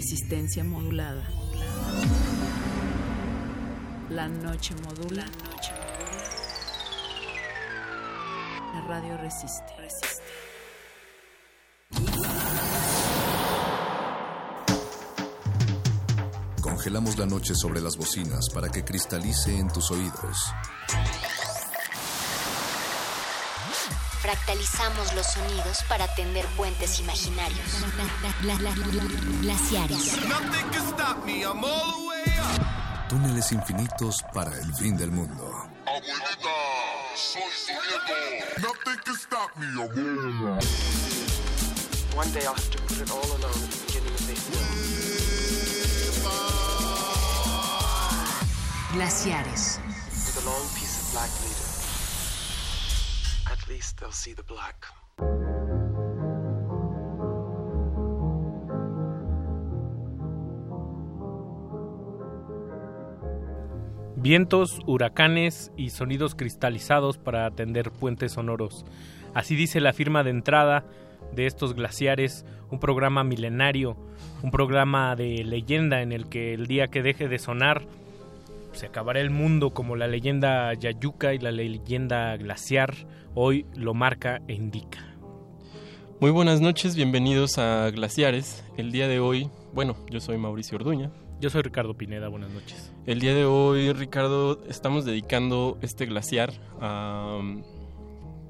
[0.00, 1.22] Resistencia modulada.
[4.08, 5.26] La noche modula.
[8.72, 9.74] La radio resiste.
[16.62, 20.38] Congelamos la noche sobre las bocinas para que cristalice en tus oídos.
[24.20, 27.58] Fractalizamos los sonidos para tender puentes imaginarios.
[29.40, 30.16] Glaciares.
[33.08, 35.66] Túneles infinitos para el fin del mundo.
[35.86, 36.50] Abuelita,
[37.16, 38.14] soy su nieto.
[38.60, 40.58] Nothing can stop me, abuela.
[42.14, 44.90] One day I'll have to put it all alone at the beginning of this film.
[48.92, 49.78] Glaciares.
[50.26, 51.69] With a long piece of black leader.
[64.16, 68.84] Vientos, huracanes y sonidos cristalizados para atender puentes sonoros.
[69.32, 70.84] Así dice la firma de entrada
[71.32, 73.96] de estos glaciares, un programa milenario,
[74.42, 77.86] un programa de leyenda en el que el día que deje de sonar
[78.72, 82.94] se acabará el mundo como la leyenda Yayuca y la leyenda glaciar
[83.34, 85.16] hoy lo marca e indica.
[86.20, 88.62] Muy buenas noches, bienvenidos a Glaciares.
[88.76, 91.10] El día de hoy, bueno, yo soy Mauricio Orduña.
[91.40, 92.92] Yo soy Ricardo Pineda, buenas noches.
[93.06, 97.40] El día de hoy, Ricardo, estamos dedicando este glaciar a,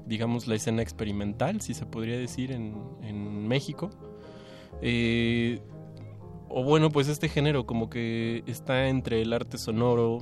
[0.05, 3.89] digamos, la escena experimental, si se podría decir, en, en México.
[4.81, 5.61] Eh,
[6.53, 10.19] o bueno, pues este género como que está entre el arte sonoro,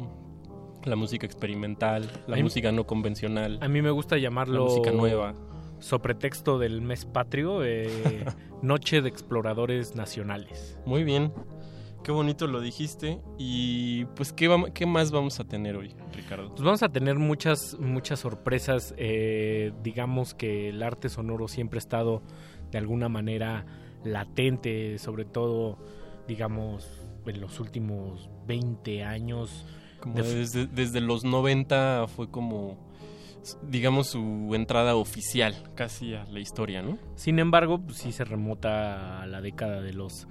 [0.86, 3.60] la música experimental, la mí- música no convencional.
[3.62, 5.34] A mí me gusta llamarlo La música nueva.
[5.80, 7.90] Sobre pretexto del mes patrio, eh,
[8.62, 10.78] Noche de Exploradores Nacionales.
[10.86, 11.32] Muy bien.
[12.04, 13.20] Qué bonito lo dijiste.
[13.38, 16.50] Y pues, ¿qué, qué más vamos a tener hoy, Ricardo?
[16.50, 18.94] Pues vamos a tener muchas, muchas sorpresas.
[18.98, 22.24] eh, digamos que el arte sonoro siempre ha estado
[22.72, 23.66] de alguna manera
[24.04, 25.78] latente, sobre todo,
[26.30, 26.88] digamos,
[27.26, 29.66] en los últimos 20 años.
[30.00, 32.78] Como De- desde, desde los 90 fue como,
[33.64, 36.98] digamos, su entrada oficial casi a la historia, ¿no?
[37.16, 40.28] Sin embargo, pues, sí se remota a la década de los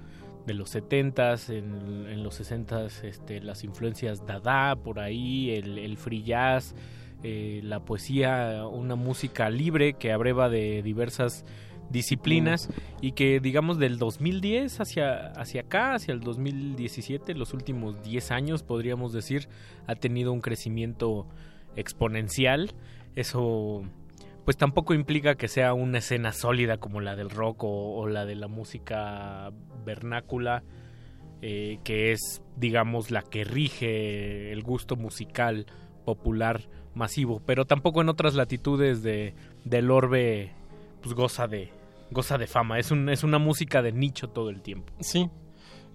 [0.47, 5.95] de los 70s, en, en los 60s este, las influencias dada por ahí, el, el
[5.97, 6.73] free jazz,
[7.21, 11.45] eh, la poesía, una música libre que abreva de diversas
[11.89, 12.69] disciplinas
[13.01, 18.63] y que digamos del 2010 hacia, hacia acá, hacia el 2017, los últimos 10 años
[18.63, 19.47] podríamos decir,
[19.87, 21.27] ha tenido un crecimiento
[21.75, 22.73] exponencial.
[23.15, 23.83] eso
[24.45, 28.25] pues tampoco implica que sea una escena sólida como la del rock o, o la
[28.25, 29.51] de la música
[29.85, 30.63] vernácula,
[31.41, 35.67] eh, que es, digamos, la que rige el gusto musical
[36.03, 40.51] popular masivo, pero tampoco en otras latitudes de, del orbe
[41.01, 41.71] pues goza de
[42.11, 44.93] goza de fama, es, un, es una música de nicho todo el tiempo.
[44.99, 45.29] Sí,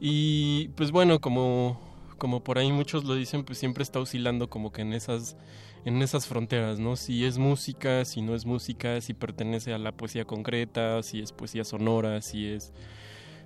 [0.01, 1.81] y pues bueno, como,
[2.19, 5.37] como por ahí muchos lo dicen, pues siempre está oscilando como que en esas
[5.85, 6.97] en esas fronteras, ¿no?
[6.97, 11.33] Si es música, si no es música, si pertenece a la poesía concreta, si es
[11.33, 12.73] poesía sonora, si es...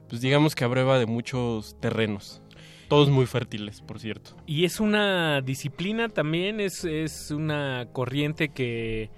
[0.09, 2.41] Pues digamos que abreva de muchos terrenos.
[2.89, 4.37] Todos muy fértiles, por cierto.
[4.47, 9.11] Y es una disciplina también, es, es una corriente que,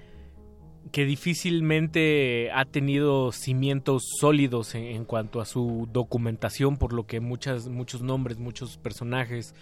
[0.92, 7.68] que difícilmente ha tenido cimientos sólidos en, cuanto a su documentación, por lo que muchos
[8.02, 9.54] nombres, muchos personajes,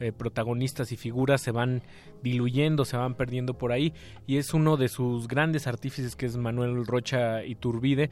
[0.00, 1.82] eh, protagonistas y figuras se van
[2.22, 3.92] diluyendo, se van perdiendo por ahí.
[4.26, 8.10] Y es uno de sus grandes artífices que es Manuel Rocha Iturbide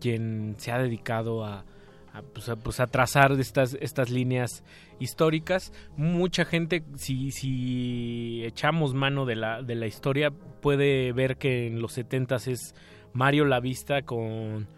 [0.00, 1.64] quien se ha dedicado a,
[2.18, 4.64] a, pues, a, pues, trazar estas, estas líneas
[4.98, 5.72] históricas.
[5.96, 11.80] Mucha gente, si, si echamos mano de la, de la historia, puede ver que en
[11.80, 12.74] los 70 es
[13.12, 14.68] Mario Lavista con,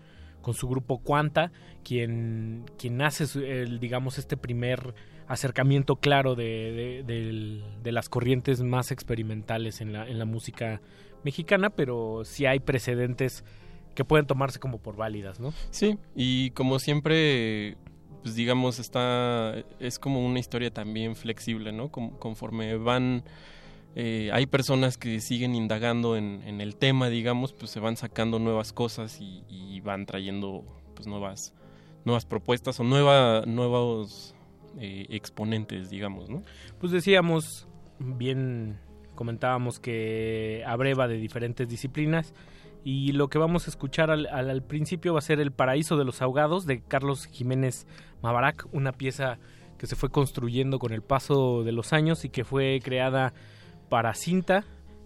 [0.40, 1.52] con su grupo Cuanta,
[1.84, 3.24] quien, quien hace,
[3.62, 4.94] el, digamos, este primer
[5.26, 10.80] acercamiento claro de, de, de, de, las corrientes más experimentales en la, en la música
[11.22, 13.44] mexicana, pero sí hay precedentes
[14.00, 15.52] que pueden tomarse como por válidas, ¿no?
[15.70, 17.76] Sí, y como siempre,
[18.22, 21.90] pues digamos, está, es como una historia también flexible, ¿no?
[21.90, 23.24] Con, conforme van,
[23.96, 28.38] eh, hay personas que siguen indagando en, en, el tema, digamos, pues se van sacando
[28.38, 30.64] nuevas cosas y, y van trayendo
[30.94, 31.52] pues nuevas,
[32.06, 34.34] nuevas propuestas o nueva, nuevos
[34.78, 36.42] eh, exponentes, digamos, ¿no?
[36.78, 37.68] Pues decíamos,
[37.98, 38.78] bien
[39.14, 42.32] comentábamos que abreva de diferentes disciplinas
[42.84, 46.22] y lo que vamos a escuchar al, principio va a ser El Paraíso de los
[46.22, 47.86] Ahogados de Carlos Jiménez
[48.22, 49.38] Mabarak, una pieza
[49.78, 53.32] que se fue construyendo con el paso de los años y que fue creada
[53.88, 54.64] para cinta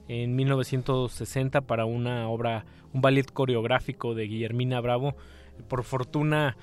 [0.09, 5.16] en 1960 para una obra, un ballet coreográfico de Guillermina Bravo.
[5.68, 6.56] Por fortuna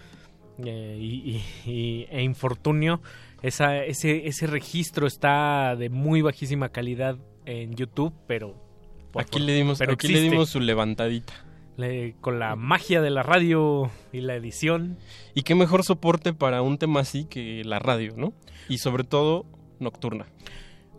[0.64, 3.02] eh, y, e infortunio,
[3.42, 8.71] ese registro está de muy bajísima calidad en YouTube, pero
[9.16, 11.34] aquí le dimos, pero aquí le dimos su levantadita.
[11.78, 14.98] Le, con la magia de la radio y la edición.
[15.34, 18.34] Y qué mejor soporte para un tema así que la radio, ¿no?
[18.68, 19.46] Y sobre todo
[19.80, 20.28] nocturna.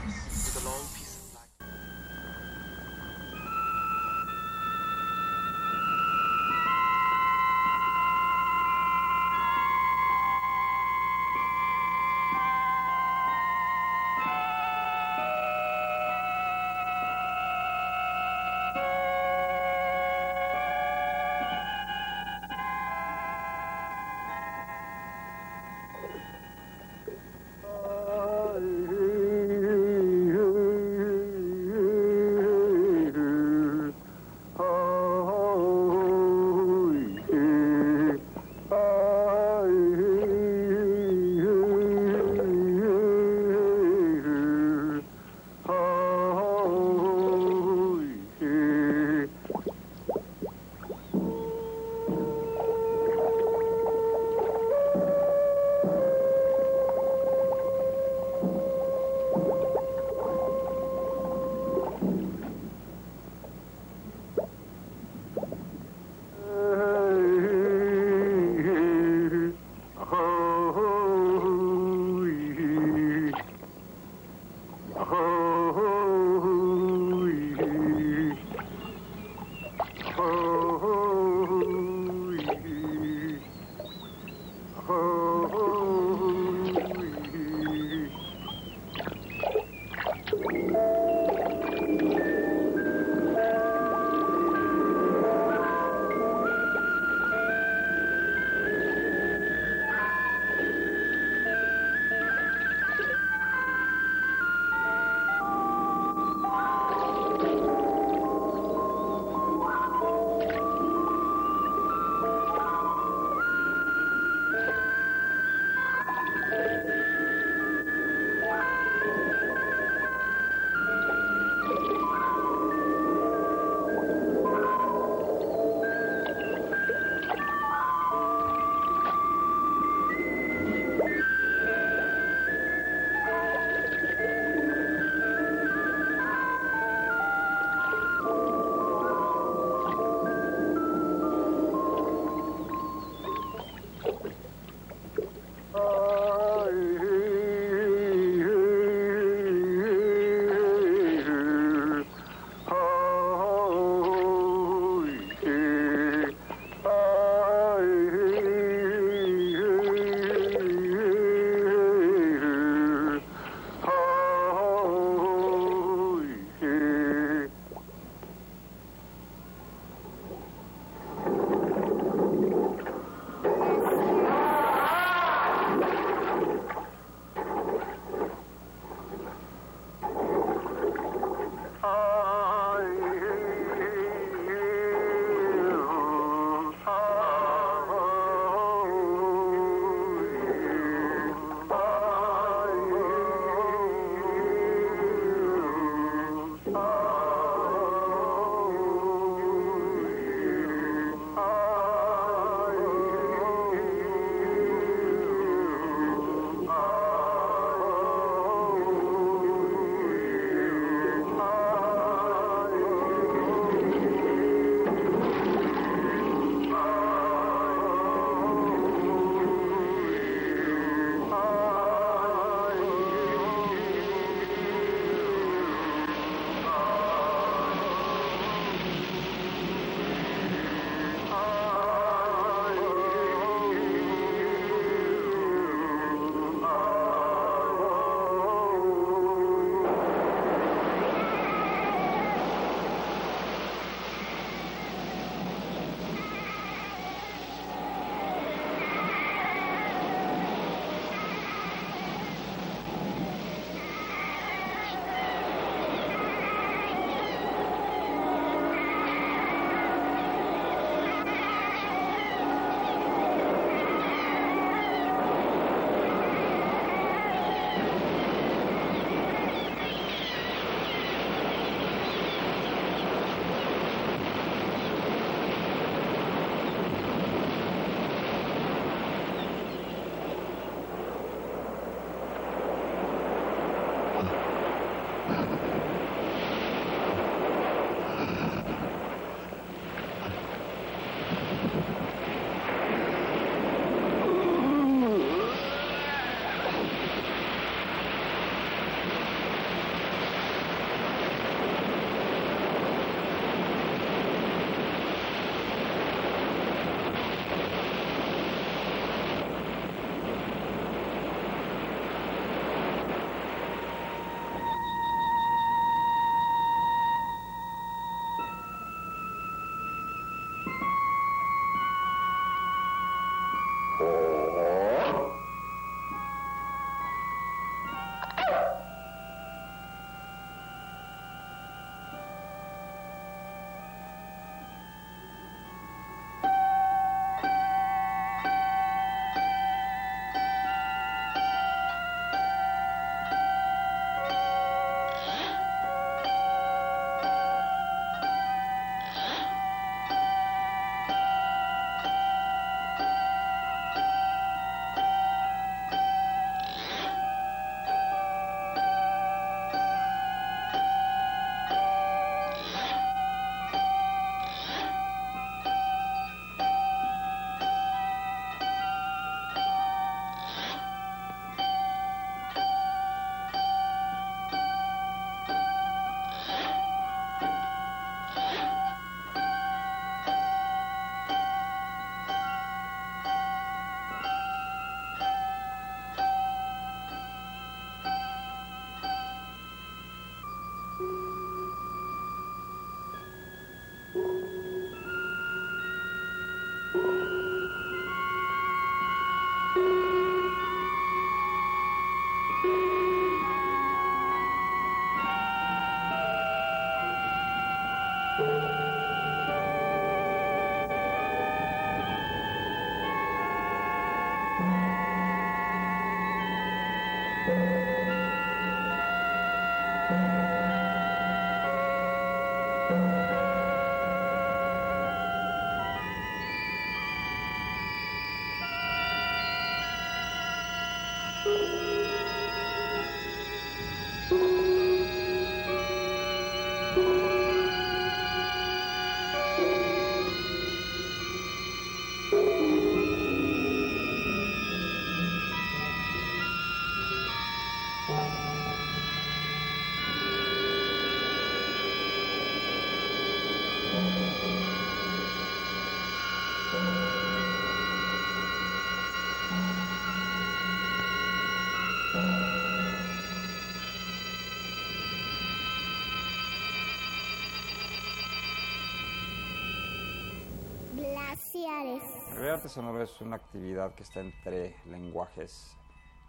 [472.54, 472.54] Glaciares.
[472.54, 475.76] El arte sonoro es una actividad que está entre lenguajes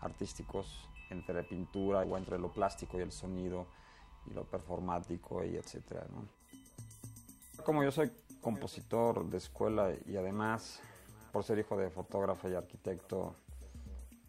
[0.00, 3.66] artísticos, entre pintura o entre lo plástico y el sonido
[4.26, 6.06] y lo performático y etcétera.
[6.10, 7.62] ¿no?
[7.64, 8.10] Como yo soy
[8.40, 10.80] compositor de escuela y además
[11.32, 13.34] por ser hijo de fotógrafo y arquitecto,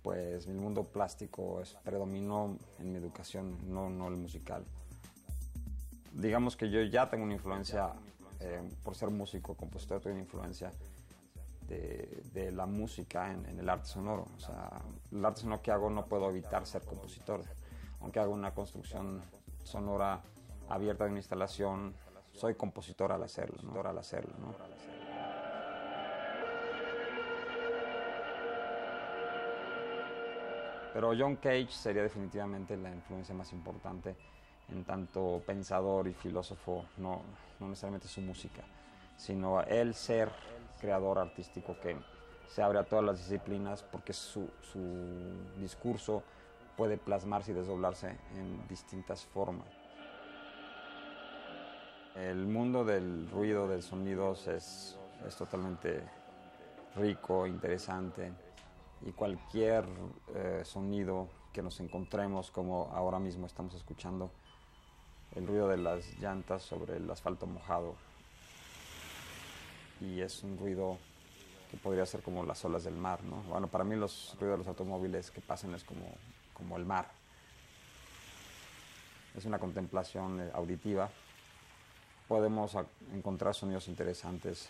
[0.02, 4.66] pues mi mundo plástico es, predominó en mi educación, no, no el musical.
[6.14, 7.94] Digamos que yo ya tengo una influencia,
[8.40, 10.72] eh, por ser músico, compositor, tengo una influencia
[11.68, 14.28] de, de la música en, en, el arte sonoro.
[14.36, 14.70] O sea,
[15.12, 17.42] el arte sonoro que hago no puedo evitar ser compositor.
[18.02, 19.22] Aunque hago una construcción
[19.64, 20.22] sonora
[20.70, 21.96] abierta de una instalación,
[22.34, 23.82] soy compositor al hacerlo, ¿no?
[23.82, 24.54] al hacerlo, ¿no?
[30.94, 34.16] Pero John Cage sería definitivamente la influencia más importante
[34.70, 37.22] en tanto pensador y filósofo, no,
[37.60, 38.64] no necesariamente su música,
[39.18, 40.30] sino el ser
[40.80, 41.98] creador artístico que
[42.48, 44.80] se abre a todas las disciplinas porque su, su
[45.60, 46.24] discurso
[46.78, 49.68] puede plasmarse y desdoblarse en distintas formas.
[52.16, 54.98] El mundo del ruido, del sonidos es,
[55.28, 56.02] es totalmente
[56.96, 58.32] rico, interesante
[59.02, 59.86] y cualquier
[60.34, 64.32] eh, sonido que nos encontremos como ahora mismo estamos escuchando,
[65.36, 67.96] el ruido de las llantas sobre el asfalto mojado
[70.02, 70.98] y es un ruido
[71.70, 73.42] que podría ser como las olas del mar, ¿no?
[73.44, 76.06] Bueno, para mí los ruidos de los automóviles que pasan es como,
[76.54, 77.10] como el mar.
[79.36, 81.10] Es una contemplación eh, auditiva.
[82.28, 82.76] Podemos
[83.14, 84.70] encontrar sonidos interesantes.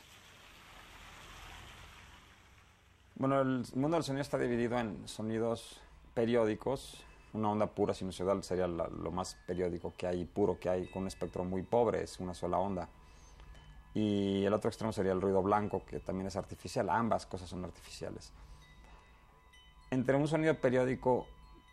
[3.15, 5.79] Bueno, el mundo del sonido está dividido en sonidos
[6.13, 7.03] periódicos.
[7.33, 11.03] Una onda pura sinusoidal sería la, lo más periódico que hay, puro que hay, con
[11.03, 12.89] un espectro muy pobre, es una sola onda.
[13.95, 16.89] Y el otro extremo sería el ruido blanco, que también es artificial.
[16.89, 18.33] Ambas cosas son artificiales.
[19.89, 21.25] Entre un sonido periódico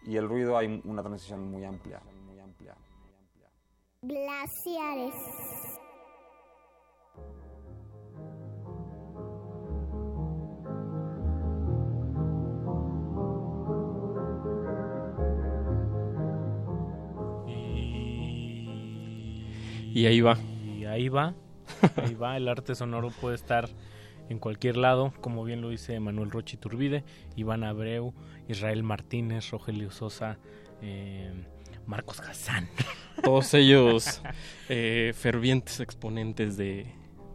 [0.05, 2.01] y el ruido hay una transición muy amplia.
[2.25, 3.51] Muy amplia, muy amplia.
[4.03, 5.15] Glaciares.
[19.95, 20.39] Y ahí va.
[20.65, 21.35] Y ahí va.
[21.97, 22.37] Ahí va.
[22.37, 23.69] El arte sonoro puede estar
[24.29, 27.05] en cualquier lado, como bien lo dice Manuel Rochi Turbide,
[27.37, 28.15] Iván Abreu,
[28.49, 30.39] Israel Martínez, Rogelio Sosa,
[30.81, 31.33] eh,
[31.87, 32.69] Marcos Hassan.
[33.23, 34.23] Todos ellos
[34.69, 36.87] eh, fervientes exponentes de,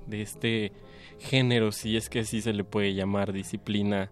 [0.07, 0.71] de, este
[1.19, 4.09] género, si es que así se le puede llamar, disciplina,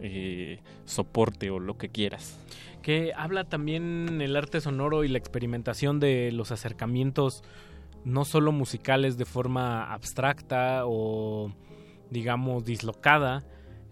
[0.00, 2.38] eh, soporte o lo que quieras.
[2.82, 7.44] Que habla también el arte sonoro y la experimentación de los acercamientos
[8.04, 11.52] no solo musicales de forma abstracta o
[12.10, 13.44] digamos dislocada,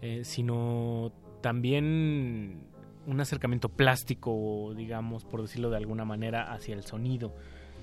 [0.02, 2.62] eh, sino también
[3.06, 7.34] un acercamiento plástico, digamos, por decirlo de alguna manera, hacia el sonido.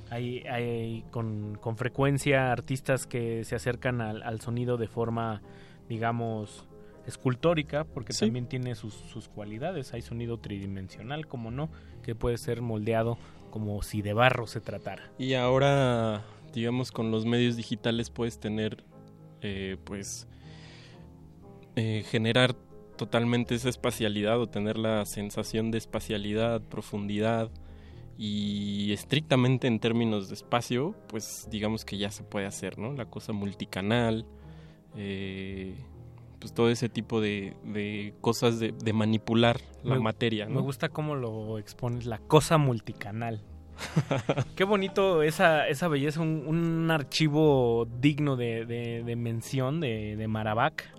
[0.10, 5.42] Hay, hay con, con, frecuencia artistas que se acercan al, al sonido de forma,
[5.90, 6.66] digamos,
[7.08, 8.26] escultórica, porque sí.
[8.26, 9.94] también tiene sus, sus cualidades.
[9.94, 11.70] Hay sonido tridimensional, como no,
[12.04, 13.18] que puede ser moldeado
[13.58, 15.12] como si de barro se tratara.
[15.18, 18.84] Y ahora, digamos, con los medios digitales puedes tener,
[19.42, 20.28] eh, pues,
[21.76, 22.54] eh, generar
[22.98, 27.50] totalmente esa espacialidad o tener la sensación de espacialidad, profundidad
[28.16, 32.94] y estrictamente en términos de espacio, pues digamos que ya se puede hacer, ¿no?
[32.94, 34.28] La cosa multicanal,
[34.96, 35.74] eh,
[36.40, 40.46] pues todo ese tipo de, de cosas de, de, manipular la me, materia.
[40.46, 40.56] ¿no?
[40.56, 43.42] Me gusta cómo lo expones, la cosa multicanal.
[44.56, 50.90] Qué bonito esa, esa belleza, un, un archivo digno de, de, mención de, de Maravac,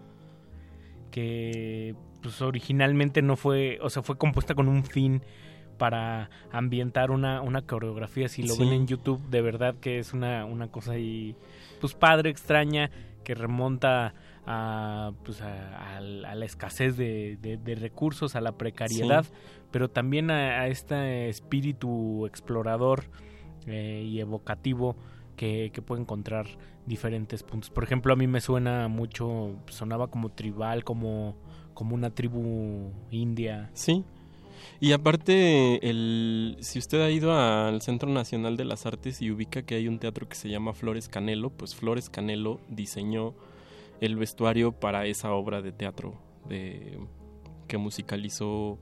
[1.11, 5.23] que pues originalmente no fue, o sea, fue compuesta con un fin
[5.79, 8.29] para ambientar una, una coreografía.
[8.29, 8.65] Si lo sí.
[8.65, 11.37] ven en YouTube, de verdad que es una, una cosa ahí,
[11.81, 12.91] pues padre, extraña,
[13.25, 14.15] que remonta
[14.51, 19.31] a, pues a, a la escasez de, de- de recursos, a la precariedad, Sí.
[19.71, 23.05] pero también a, a este espíritu explorador
[23.67, 24.97] eh, y evocativo
[25.37, 26.47] que, que puede encontrar
[26.87, 27.69] diferentes puntos.
[27.69, 31.37] Por ejemplo, a mí me suena mucho, sonaba como tribal, como,
[31.75, 33.71] como una tribu india.
[33.75, 34.03] Sí.
[34.81, 39.63] Y aparte, el, si usted ha ido al Centro Nacional de las Artes y ubica
[39.63, 43.35] que hay un teatro que se llama Flores Canelo, pues Flores Canelo diseñó
[44.01, 46.15] el vestuario para esa obra de teatro
[46.49, 46.99] de,
[47.67, 48.79] que musicalizó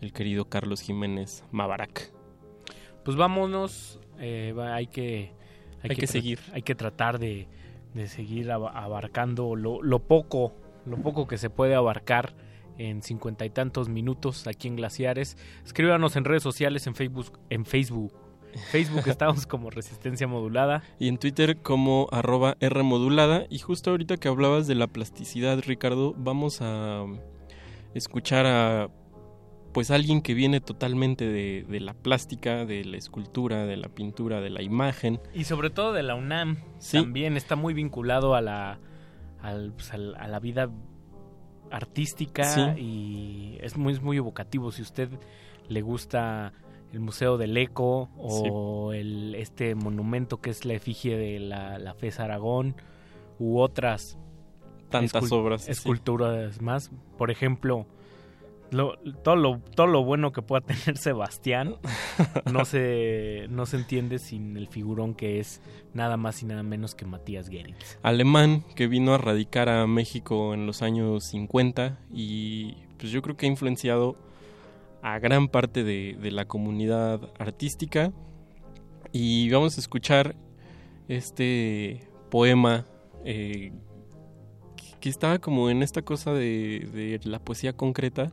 [0.00, 2.12] el querido Carlos Jiménez Mabarak.
[3.04, 5.32] Pues vámonos, eh, hay que...
[5.80, 6.40] Hay que seguir.
[6.52, 7.46] Hay que tratar de,
[7.94, 10.52] de seguir aba- abarcando lo, lo poco,
[10.84, 12.34] lo poco que se puede abarcar
[12.78, 15.36] en cincuenta y tantos minutos aquí en Glaciares.
[15.64, 18.12] Escríbanos en redes sociales, en Facebook, en Facebook.
[18.70, 20.82] Facebook estamos como Resistencia Modulada.
[20.98, 23.46] Y en Twitter como arroba Rmodulada.
[23.50, 27.04] Y justo ahorita que hablabas de la plasticidad, Ricardo, vamos a
[27.94, 28.88] escuchar a
[29.72, 34.40] pues alguien que viene totalmente de, de la plástica, de la escultura, de la pintura,
[34.40, 35.20] de la imagen.
[35.34, 36.96] Y sobre todo de la UNAM, Sí.
[36.96, 38.80] también está muy vinculado a la,
[39.42, 40.70] al- pues, a la vida
[41.70, 42.60] artística Sí.
[42.80, 44.72] y es muy, es muy evocativo.
[44.72, 45.10] Si usted
[45.68, 46.52] le gusta
[46.92, 51.94] el Museo del Eco o el, este monumento que es la efigie de la, la
[51.94, 52.76] FES Aragón
[53.38, 54.18] u otras
[54.88, 55.70] Tantas escul- obras, sí.
[55.70, 56.90] esculturas más.
[57.18, 57.86] Por ejemplo,
[58.70, 61.76] lo- todo, lo, todo lo bueno que pueda tener Sebastián
[62.50, 65.60] no se, no se entiende sin el figurón que es
[65.92, 67.98] nada más y nada menos que Matías Geritz.
[68.02, 73.36] alemán que vino a radicar a México en los años 50 y pues yo creo
[73.36, 74.16] que ha influenciado
[75.02, 78.12] a gran parte de, de la comunidad artística
[79.12, 80.34] y vamos a escuchar
[81.08, 82.84] este poema
[83.24, 83.72] eh,
[85.00, 88.32] que- estaba como en esta cosa de, de la poesía concreta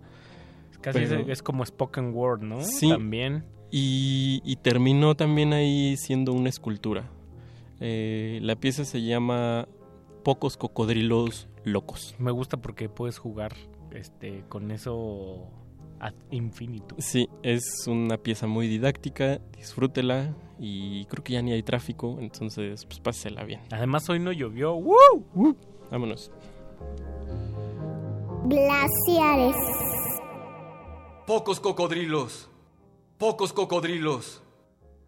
[0.81, 2.61] Casi pero- es, es como spoken word, ¿no?
[2.61, 2.89] Sí.
[2.89, 3.43] También.
[3.71, 7.09] Y, y terminó también ahí siendo una escultura.
[7.79, 9.67] Eh, la pieza se llama
[10.23, 12.15] Pocos cocodrilos locos.
[12.19, 13.53] Me gusta porque puedes jugar
[13.91, 15.47] este con eso
[15.99, 16.97] ad infinitum.
[16.99, 22.85] Sí, es una pieza muy didáctica, disfrútela y creo que ya ni hay tráfico, entonces
[22.85, 23.61] pues pásela bien.
[23.71, 24.73] Además hoy no llovió.
[24.75, 25.55] ¡Woo!
[25.91, 26.31] Vámonos.
[28.45, 29.55] Glaciares.
[31.25, 32.49] Pocos cocodrilos.
[33.17, 34.41] Pocos cocodrilos.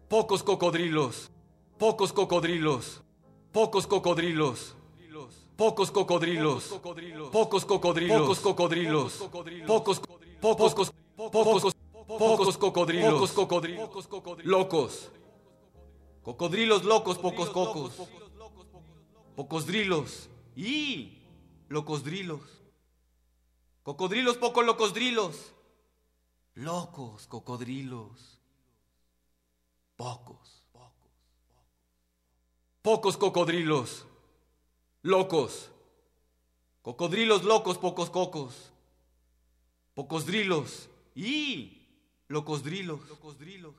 [0.08, 1.30] Pocos cocodrilos.
[1.78, 3.02] Pocos cocodrilos.
[3.52, 4.74] Pocos cocodrilos.
[5.56, 6.68] Pocos cocodrilos.
[7.32, 8.38] Pocos cocodrilos.
[8.38, 9.12] Pocos cocodrilos.
[9.66, 10.00] Pocos pocos
[10.40, 10.74] pocos
[11.16, 11.74] pocos
[12.08, 13.12] pocos cocodrilos.
[13.12, 14.44] Pocos cocodrilos.
[14.44, 15.10] Locos.
[16.22, 17.92] Cocodrilos locos, pocos cocos.
[19.36, 20.28] Pocos drilos.
[20.56, 21.22] Y
[21.68, 22.40] locos drilos.
[23.82, 25.54] Cocodrilos, pocos locos drilos.
[26.54, 28.40] Locos, cocodrilos.
[29.96, 30.64] Pocos.
[32.82, 34.06] Pocos cocodrilos.
[35.02, 35.70] Locos.
[36.82, 38.72] Cocodrilos locos, pocos cocos.
[39.98, 40.88] Pocosdrilos.
[41.16, 41.88] Y
[42.28, 43.00] locosdrilos.
[43.08, 43.74] Locosdrilos.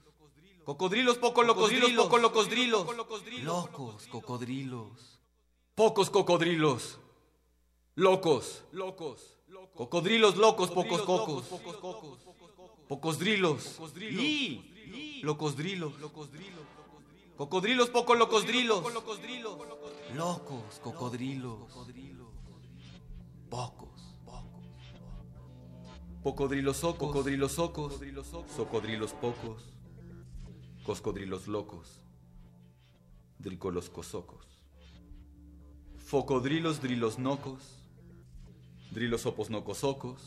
[0.65, 2.85] Cocodrilos, pocos locosdrilos, pocos locosdrilos.
[3.45, 5.22] Locos, cocodrilos.
[5.75, 6.99] Pocos cocodrilos.
[7.95, 9.38] Locos, locos.
[9.73, 11.45] Cocodrilos locos, pocos cocos.
[12.89, 13.80] Pocosdrilos.
[14.01, 15.93] Y locosdrilos.
[17.38, 18.83] Cocodrilos, pocos locosdrilos.
[20.14, 21.59] Locos, cocodrilos.
[23.49, 23.88] Pocos.
[26.23, 27.99] Pocodrilos socos, cocodrilos socos,
[28.56, 29.64] socodrilos pocos,
[30.83, 32.01] coscodrilos locos,
[33.38, 34.45] dricolos cosocos,
[35.98, 37.80] focodrilos drilos nocos,
[38.91, 40.22] drilos opos nocosocos,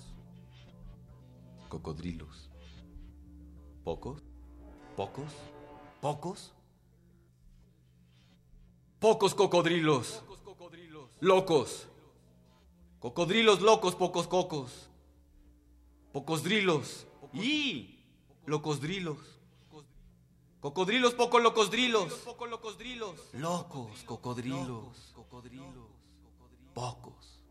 [1.68, 2.48] cocodrilos.
[3.84, 4.22] ¿Pocos?
[4.96, 5.32] ¿Pocos?
[6.00, 6.52] ¿Pocos?
[8.98, 10.22] Pocos cocodrilos.
[11.20, 11.88] Locos.
[13.00, 14.88] Cocodrilos locos, pocos cocos.
[16.12, 17.06] Pocos drilos.
[17.32, 17.98] Y
[18.46, 19.18] locos drilos.
[20.60, 22.24] Cocodrilos, pocos locos drilos.
[23.32, 25.14] Locos, cocodrilos.
[26.74, 27.42] Pocos.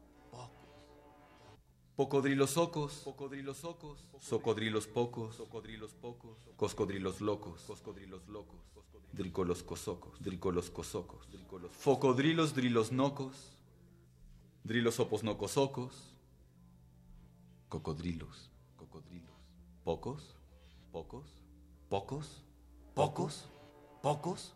[1.95, 8.59] Pocodrilos socos, cocodrilos socos, socodrilos pocos, socodrilos pocos, coscodrilos locos, coscodrilos locos,
[9.11, 13.59] dricolos cosocos, dricolos cosocos, dricolos, focodrilos drilos nocos,
[14.63, 16.15] drilos opos nocosocos,
[17.69, 18.49] cocodrilos,
[19.83, 20.35] pocos,
[20.91, 21.25] pocos,
[21.89, 22.43] pocos,
[22.93, 23.49] pocos,
[24.01, 24.55] pocos,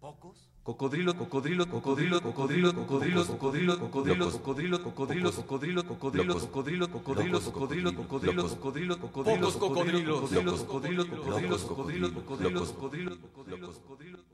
[0.00, 7.92] pocos, Cocodrilo, cocodrilo, cocodrilo, cocodrilo, cocodrilo, cocodrilo, cocodrilo, cocodrilo, cocodrilo, cocodrilo, cocodrilo, cocodrilo, cocodrilo, cocodrilo,
[7.92, 14.32] cocodrilo, cocodrilo, cocodrilo, pocos cocodrilos, cocodrilo, cocodrilo, cocodrilo, cocodrilo, cocodrilo, cocodrilo, cocodrilo,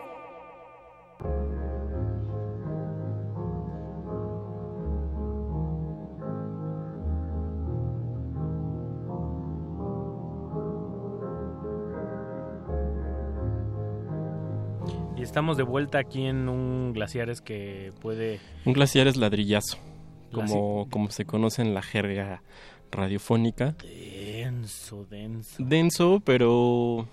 [15.30, 18.40] Estamos de vuelta aquí en un glaciares que puede...
[18.64, 19.78] Un glaciar es ladrillazo,
[20.32, 22.42] como, como se conoce en la jerga
[22.90, 23.76] radiofónica.
[23.80, 25.54] Denso, denso.
[25.60, 27.06] Denso, pero...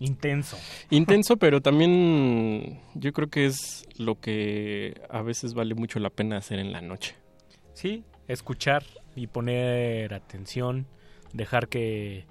[0.00, 0.58] Intenso.
[0.90, 6.36] Intenso, pero también yo creo que es lo que a veces vale mucho la pena
[6.36, 7.14] hacer en la noche.
[7.72, 8.84] Sí, escuchar
[9.16, 10.86] y poner atención,
[11.32, 12.26] dejar que,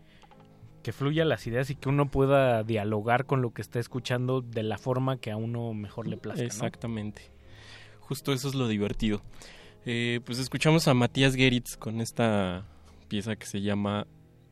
[0.83, 4.63] que fluya las ideas y que uno pueda dialogar con lo que está escuchando de
[4.63, 6.41] la forma que a uno mejor le plazca.
[6.41, 6.47] ¿no?
[6.47, 7.23] Exactamente.
[7.99, 9.21] Justo eso es lo divertido.
[9.85, 12.65] Eh, pues escuchamos a Matías Geritz con esta
[13.07, 14.07] pieza que se llama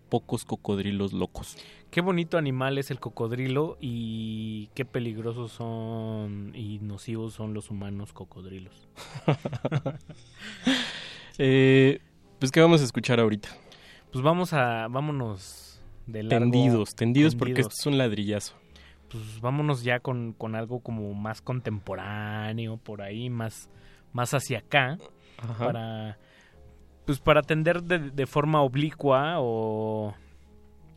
[0.09, 1.57] Pocos cocodrilos locos.
[1.91, 8.13] Qué bonito animal es el cocodrilo y qué peligrosos son y nocivos son los humanos
[8.13, 8.87] cocodrilos.
[11.39, 11.99] Eh,
[12.39, 13.49] pues qué vamos a escuchar ahorita.
[14.11, 15.66] Pues vamos a, vámonos
[16.07, 16.39] de largo.
[16.39, 18.55] Tendidos, tendidos, porque esto es un ladrillazo.
[19.09, 23.69] Pues vámonos ya con, con algo como más contemporáneo, por ahí, más,
[24.11, 24.97] más hacia acá,
[25.37, 25.65] Ajá.
[25.65, 26.17] para
[27.05, 30.13] pues para atender de, de forma oblicua o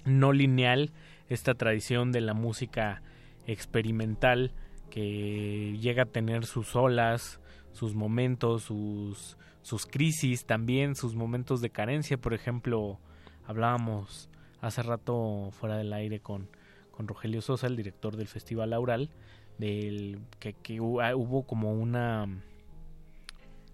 [0.05, 0.90] no lineal
[1.28, 3.00] esta tradición de la música
[3.47, 4.52] experimental
[4.90, 7.40] que llega a tener sus olas,
[7.72, 12.18] sus momentos, sus, sus crisis también, sus momentos de carencia.
[12.18, 12.98] Por ejemplo,
[13.47, 14.28] hablábamos
[14.60, 16.48] hace rato fuera del aire con,
[16.90, 19.10] con Rogelio Sosa, el director del Festival Aural,
[19.58, 22.26] del que, que ah, hubo como una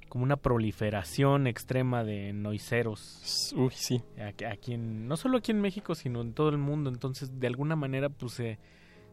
[0.08, 3.52] como una proliferación extrema de noiseros.
[3.56, 4.02] Uy, sí.
[4.24, 6.88] Aquí, aquí en, no solo aquí en México, sino en todo el mundo.
[6.90, 8.58] Entonces, de alguna manera, pues se,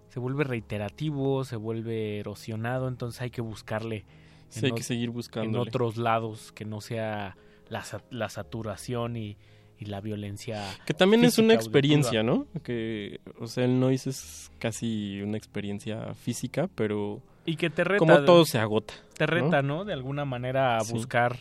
[0.09, 2.87] se vuelve reiterativo, se vuelve erosionado.
[2.87, 4.05] Entonces hay que buscarle
[4.49, 5.67] Sí, hay ot- que seguir en buscándole.
[5.69, 7.35] otros lados que no sea
[7.69, 9.35] la, la saturación y,
[9.79, 10.63] y la violencia.
[10.85, 12.45] Que también es una experiencia, auditiva.
[12.53, 12.61] ¿no?
[12.61, 17.99] Que, o sea, el noise es casi una experiencia física, pero Y que te reta.
[17.99, 18.93] como todo se agota.
[19.17, 19.31] Te ¿no?
[19.33, 19.83] reta, ¿no?
[19.85, 20.93] De alguna manera a Sí.
[20.93, 21.37] buscar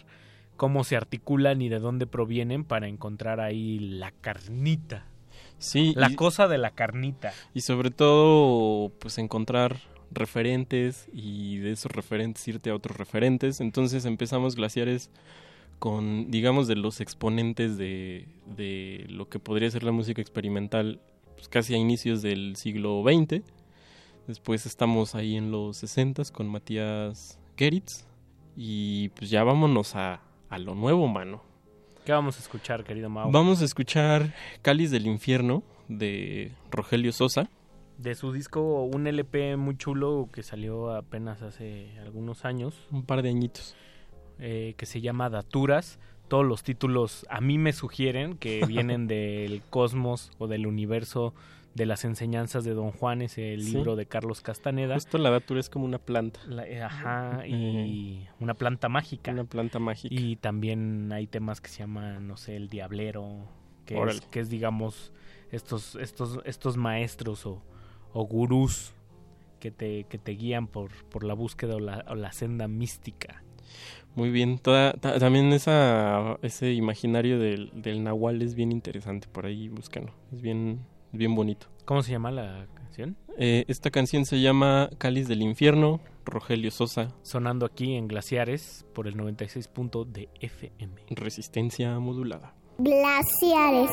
[0.56, 5.06] cómo se articulan y de dónde provienen para encontrar ahí la carnita.
[5.58, 7.32] Sí, La y- cosa de la carnita.
[7.54, 9.76] Y sobre todo, pues encontrar
[10.10, 13.60] referentes y de esos referentes irte a otros referentes.
[13.60, 15.10] Entonces empezamos Glaciares
[15.82, 21.00] con, digamos, de los exponentes de, de lo que podría ser la música experimental,
[21.34, 23.42] pues casi a inicios del siglo XX.
[24.28, 28.06] Después estamos ahí en los 60 con Matías Geritz.
[28.56, 30.20] Y pues ya vámonos a,
[30.50, 31.42] a lo nuevo, mano.
[32.04, 33.32] ¿Qué vamos a escuchar, querido Mau?
[33.32, 37.50] Vamos a escuchar Cáliz del Infierno de Rogelio Sosa.
[37.98, 42.86] De su disco, un LP muy chulo que salió apenas hace algunos años.
[42.92, 43.74] Un par de añitos.
[44.38, 45.98] Eh, que se llama Daturas.
[46.28, 51.34] Todos los títulos a mí me sugieren que vienen del cosmos o del universo
[51.74, 53.72] de las enseñanzas de Don Juan, ese Sí.
[53.72, 54.94] libro de Carlos Castaneda.
[54.94, 56.38] Justo la datura es como una planta.
[56.46, 59.32] La- eh, ajá, y una planta mágica.
[59.32, 60.14] Una planta mágica.
[60.14, 63.48] Y también hay temas que se llaman, no sé, el diablero,
[63.86, 65.12] que, es, que es, digamos,
[65.50, 67.62] estos, estos, estos maestros o,
[68.12, 68.92] o gurús
[69.58, 73.42] que te, que te guían por, por la búsqueda o la, o la senda mística.
[74.14, 74.58] Muy bien.
[74.58, 79.26] Toda- ta- también esa, ese imaginario del, del nahual es bien interesante.
[79.28, 80.12] Por ahí búscalo.
[80.32, 80.80] Es bien,
[81.12, 81.66] bien bonito.
[81.84, 83.16] ¿Cómo se llama la canción?
[83.38, 87.14] Eh, esta canción se llama Cáliz del Infierno, Rogelio Sosa.
[87.22, 90.92] Sonando aquí en Glaciares por el 96 punto de FM.
[91.10, 92.54] Resistencia modulada.
[92.78, 93.90] Glaciares.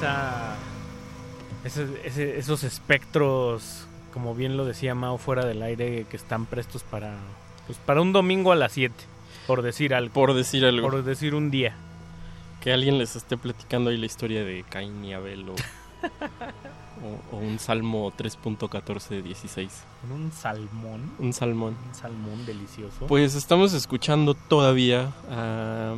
[0.00, 0.56] Esa
[1.64, 6.82] ese- ese- esos espectros, como bien lo decía Mao fuera del aire, que están prestos
[6.82, 7.14] para
[7.66, 8.94] pues para un domingo a las 7,
[9.46, 10.12] por decir algo.
[10.12, 10.88] Por decir algo.
[10.90, 11.74] Por decir un día.
[12.60, 15.54] Que alguien les esté platicando ahí la historia de Caín y Abel o,
[17.32, 19.84] o- o un Salmo 3.14 de 16.
[20.00, 21.12] Con un salmón.
[21.18, 21.76] Un salmón.
[21.88, 23.06] Un salmón delicioso.
[23.06, 25.94] Pues estamos escuchando todavía a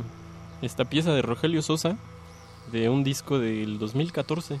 [0.61, 1.97] esta pieza de Rogelio Sosa
[2.71, 4.59] de un disco del 2014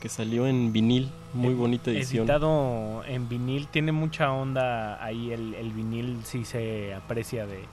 [0.00, 2.24] que salió en vinil, muy bonita edición.
[2.24, 5.32] Editado en vinil, tiene mucha onda ahí.
[5.32, 7.64] El, el vinil sí se aprecia de,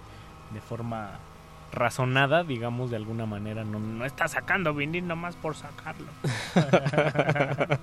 [0.54, 1.20] de forma
[1.74, 3.64] razonada, digamos, de alguna manera.
[3.66, 6.08] No, no está sacando vinil nomás por sacarlo.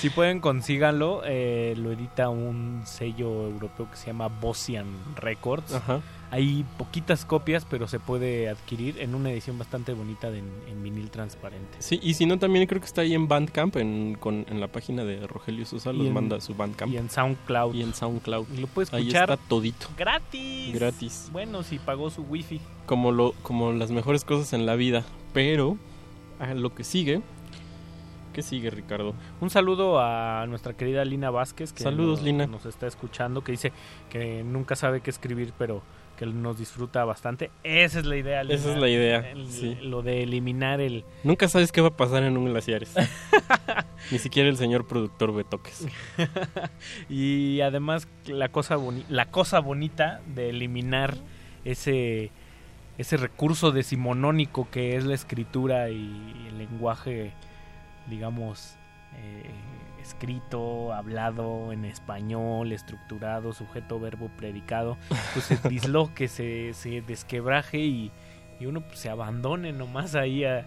[0.00, 1.22] si pueden, consíganlo.
[1.24, 4.86] eh, lo edita un sello europeo que se llama Bosian
[5.16, 5.74] Records.
[5.74, 6.00] Ajá.
[6.30, 11.10] Hay poquitas copias, pero se puede adquirir en una edición bastante bonita de- en vinil
[11.10, 11.76] transparente.
[11.78, 14.66] Sí, y si no, también creo que está ahí en Bandcamp, en, con, en la
[14.68, 16.92] página de Rogelio Sosa, los en- manda a su Bandcamp.
[16.92, 17.74] Y en SoundCloud.
[17.74, 18.46] Y en SoundCloud.
[18.52, 19.86] Y lo puedes Ahí escuchar está todito.
[19.96, 20.74] gratis.
[20.74, 21.28] Gratis.
[21.32, 22.60] Bueno, si pagó su wifi.
[22.86, 25.04] Como, lo, como las mejores cosas en la vida.
[25.32, 25.76] Pero,
[26.40, 27.22] a lo que sigue...
[28.32, 29.14] ¿Qué sigue, Ricardo?
[29.40, 32.46] Un saludo a nuestra querida Lina Vázquez, que Saludos, nos, Lina.
[32.48, 33.70] nos está escuchando, que dice
[34.10, 35.82] que nunca sabe qué escribir, pero
[36.16, 37.50] que nos disfruta bastante.
[37.62, 38.42] Esa es la idea.
[38.42, 39.76] Esa es la idea, El- sí.
[39.82, 41.04] Lo de eliminar el...
[41.24, 42.94] Nunca sabes qué va a pasar en un glaciares.
[44.10, 45.86] Ni siquiera el señor productor Betoques.
[47.08, 51.14] y además la cosa, boni- la cosa bonita de eliminar
[51.64, 52.30] ese,
[52.98, 57.32] ese recurso decimonónico que es la escritura y el lenguaje,
[58.08, 58.76] digamos,
[59.16, 59.50] eh,
[60.04, 64.96] escrito, hablado en español, estructurado, sujeto, verbo, predicado,
[65.32, 68.10] pues se disloque, se, se desquebraje y,
[68.60, 70.66] y uno pues, se abandone nomás ahí a,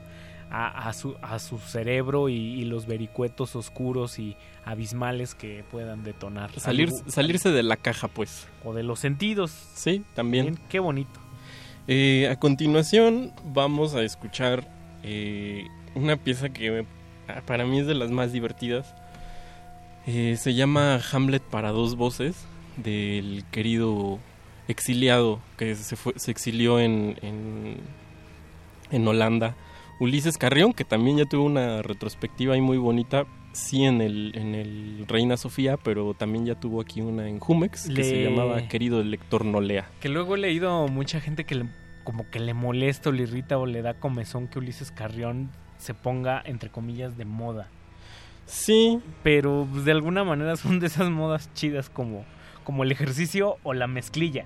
[0.49, 4.35] a, a su, a su cerebro y, y los vericuetos oscuros y
[4.65, 6.51] abismales que puedan detonar.
[6.59, 8.47] Salir, salirse de la caja, pues.
[8.65, 9.51] o de los sentidos.
[9.75, 10.57] Sí, también.
[10.69, 11.19] Qué bonito.
[11.87, 14.67] Eh, a continuación vamos a escuchar
[15.03, 16.97] eh, una pieza que me-
[17.45, 18.93] para mí es de las más divertidas.
[20.07, 22.45] Eh, se llama Hamlet para dos voces
[22.77, 24.19] del querido
[24.67, 27.77] exiliado que se, fue, se exilió en, en,
[28.91, 29.55] en Holanda.
[29.99, 34.53] Ulises Carrión, que también ya tuvo una retrospectiva ahí muy bonita, sí en el, en
[34.55, 39.01] el Reina Sofía, pero también ya tuvo aquí una en Jumex que se llamaba Querido
[39.01, 39.89] el lector no lea.
[39.99, 41.69] Que luego he leído mucha gente que le-
[42.03, 45.93] como que le molesta o le irrita o le da comezón que Ulises Carrión se
[45.93, 47.67] ponga, entre comillas, de moda.
[48.47, 48.99] Sí.
[49.23, 52.25] Pero pues, de alguna manera son de esas modas chidas como,
[52.63, 54.45] como el ejercicio o la mezclilla.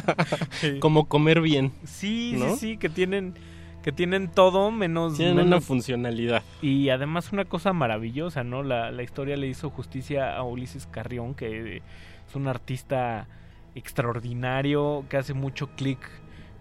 [0.80, 1.72] Como comer bien.
[1.84, 2.56] Sí, ¿no?
[2.56, 3.34] sí, sí, que tienen,
[3.82, 5.16] que tienen todo menos...
[5.16, 6.42] Tienen menos- una funcionalidad.
[6.62, 8.62] Y además una cosa maravillosa, ¿no?
[8.62, 11.76] La, la historia le hizo justicia a Ulises Carrión, que
[12.28, 13.26] es un artista
[13.74, 15.98] extraordinario, que hace mucho clic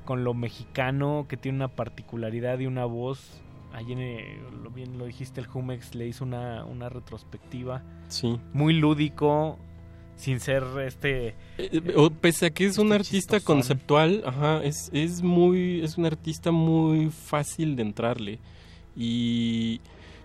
[0.06, 3.42] con lo mexicano, que tiene una particularidad y una voz.
[3.74, 7.84] Allí, en, eh, lo bien lo dijiste, el Jumex le hizo una, una retrospectiva.
[8.08, 8.40] Sí.
[8.54, 9.58] Muy lúdico,
[10.16, 11.36] sin ser este...
[11.58, 16.52] Eh, pese a que es un artista conceptual, ajá, es, es muy, es un artista
[16.52, 18.40] muy fácil de entrarle.
[18.96, 19.80] Y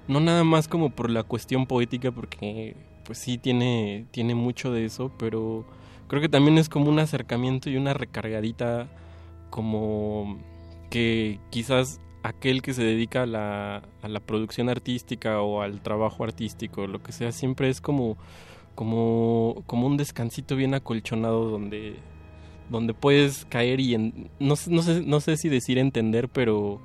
[0.08, 4.84] no nada más como por la cuestión poética, porque pues sí tiene, tiene mucho de
[4.84, 5.64] eso, pero
[6.08, 8.88] creo que también es como un acercamiento y una recargadita
[9.50, 10.38] como
[10.90, 16.24] que quizás aquel que se dedica a la, a la producción artística o al trabajo
[16.24, 18.16] artístico, lo que sea, siempre es como
[18.74, 21.96] como, como un descansito bien acolchonado donde,
[22.70, 26.80] donde puedes caer y no, no, sé, no sé si decir entender, pero,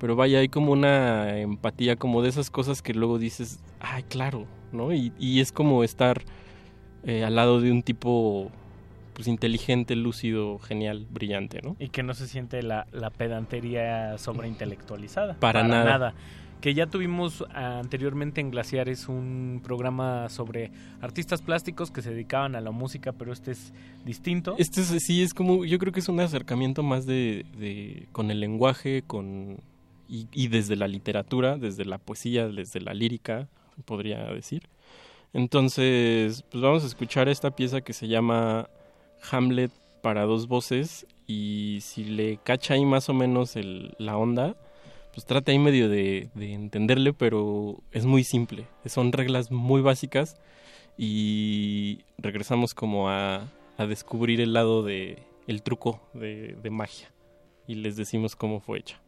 [0.00, 4.46] pero vaya, hay como una empatía, como de esas cosas que luego dices, ay, claro,
[4.72, 4.92] ¿no?
[4.92, 6.22] Y, y es como estar
[7.04, 8.50] eh, al lado de un tipo
[9.16, 11.74] pues inteligente, lúcido, genial, brillante, ¿no?
[11.78, 15.34] Y que no se siente la, la pedantería sobreintelectualizada.
[15.40, 16.12] Para nada.
[16.60, 20.70] Que ya tuvimos anteriormente en Glaciares un programa sobre
[21.00, 23.72] artistas plásticos que se dedicaban a la música, pero este es
[24.04, 24.54] distinto.
[24.58, 28.30] Este es, sí es como, yo creo que es un acercamiento más de, de- con
[28.30, 29.58] el lenguaje, con
[30.08, 33.48] y, y desde la literatura, desde la poesía, desde la lírica,
[33.86, 34.62] podría decir.
[35.32, 38.68] Entonces, pues vamos a escuchar esta pieza que se llama
[39.30, 39.70] Hamlet
[40.02, 44.56] para dos voces y si le cacha ahí más o menos el- la onda,
[45.12, 48.66] pues trata ahí medio de, de entenderle, pero es muy simple.
[48.84, 50.36] Son reglas muy básicas
[50.98, 57.10] y regresamos como a, a descubrir el lado de el truco de, de magia
[57.66, 59.00] y les decimos cómo fue hecha.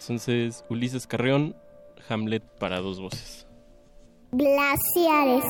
[0.00, 1.54] Entonces, Ulises Carrión
[2.08, 3.46] Hamlet para dos voces.
[4.32, 5.44] Glaciares.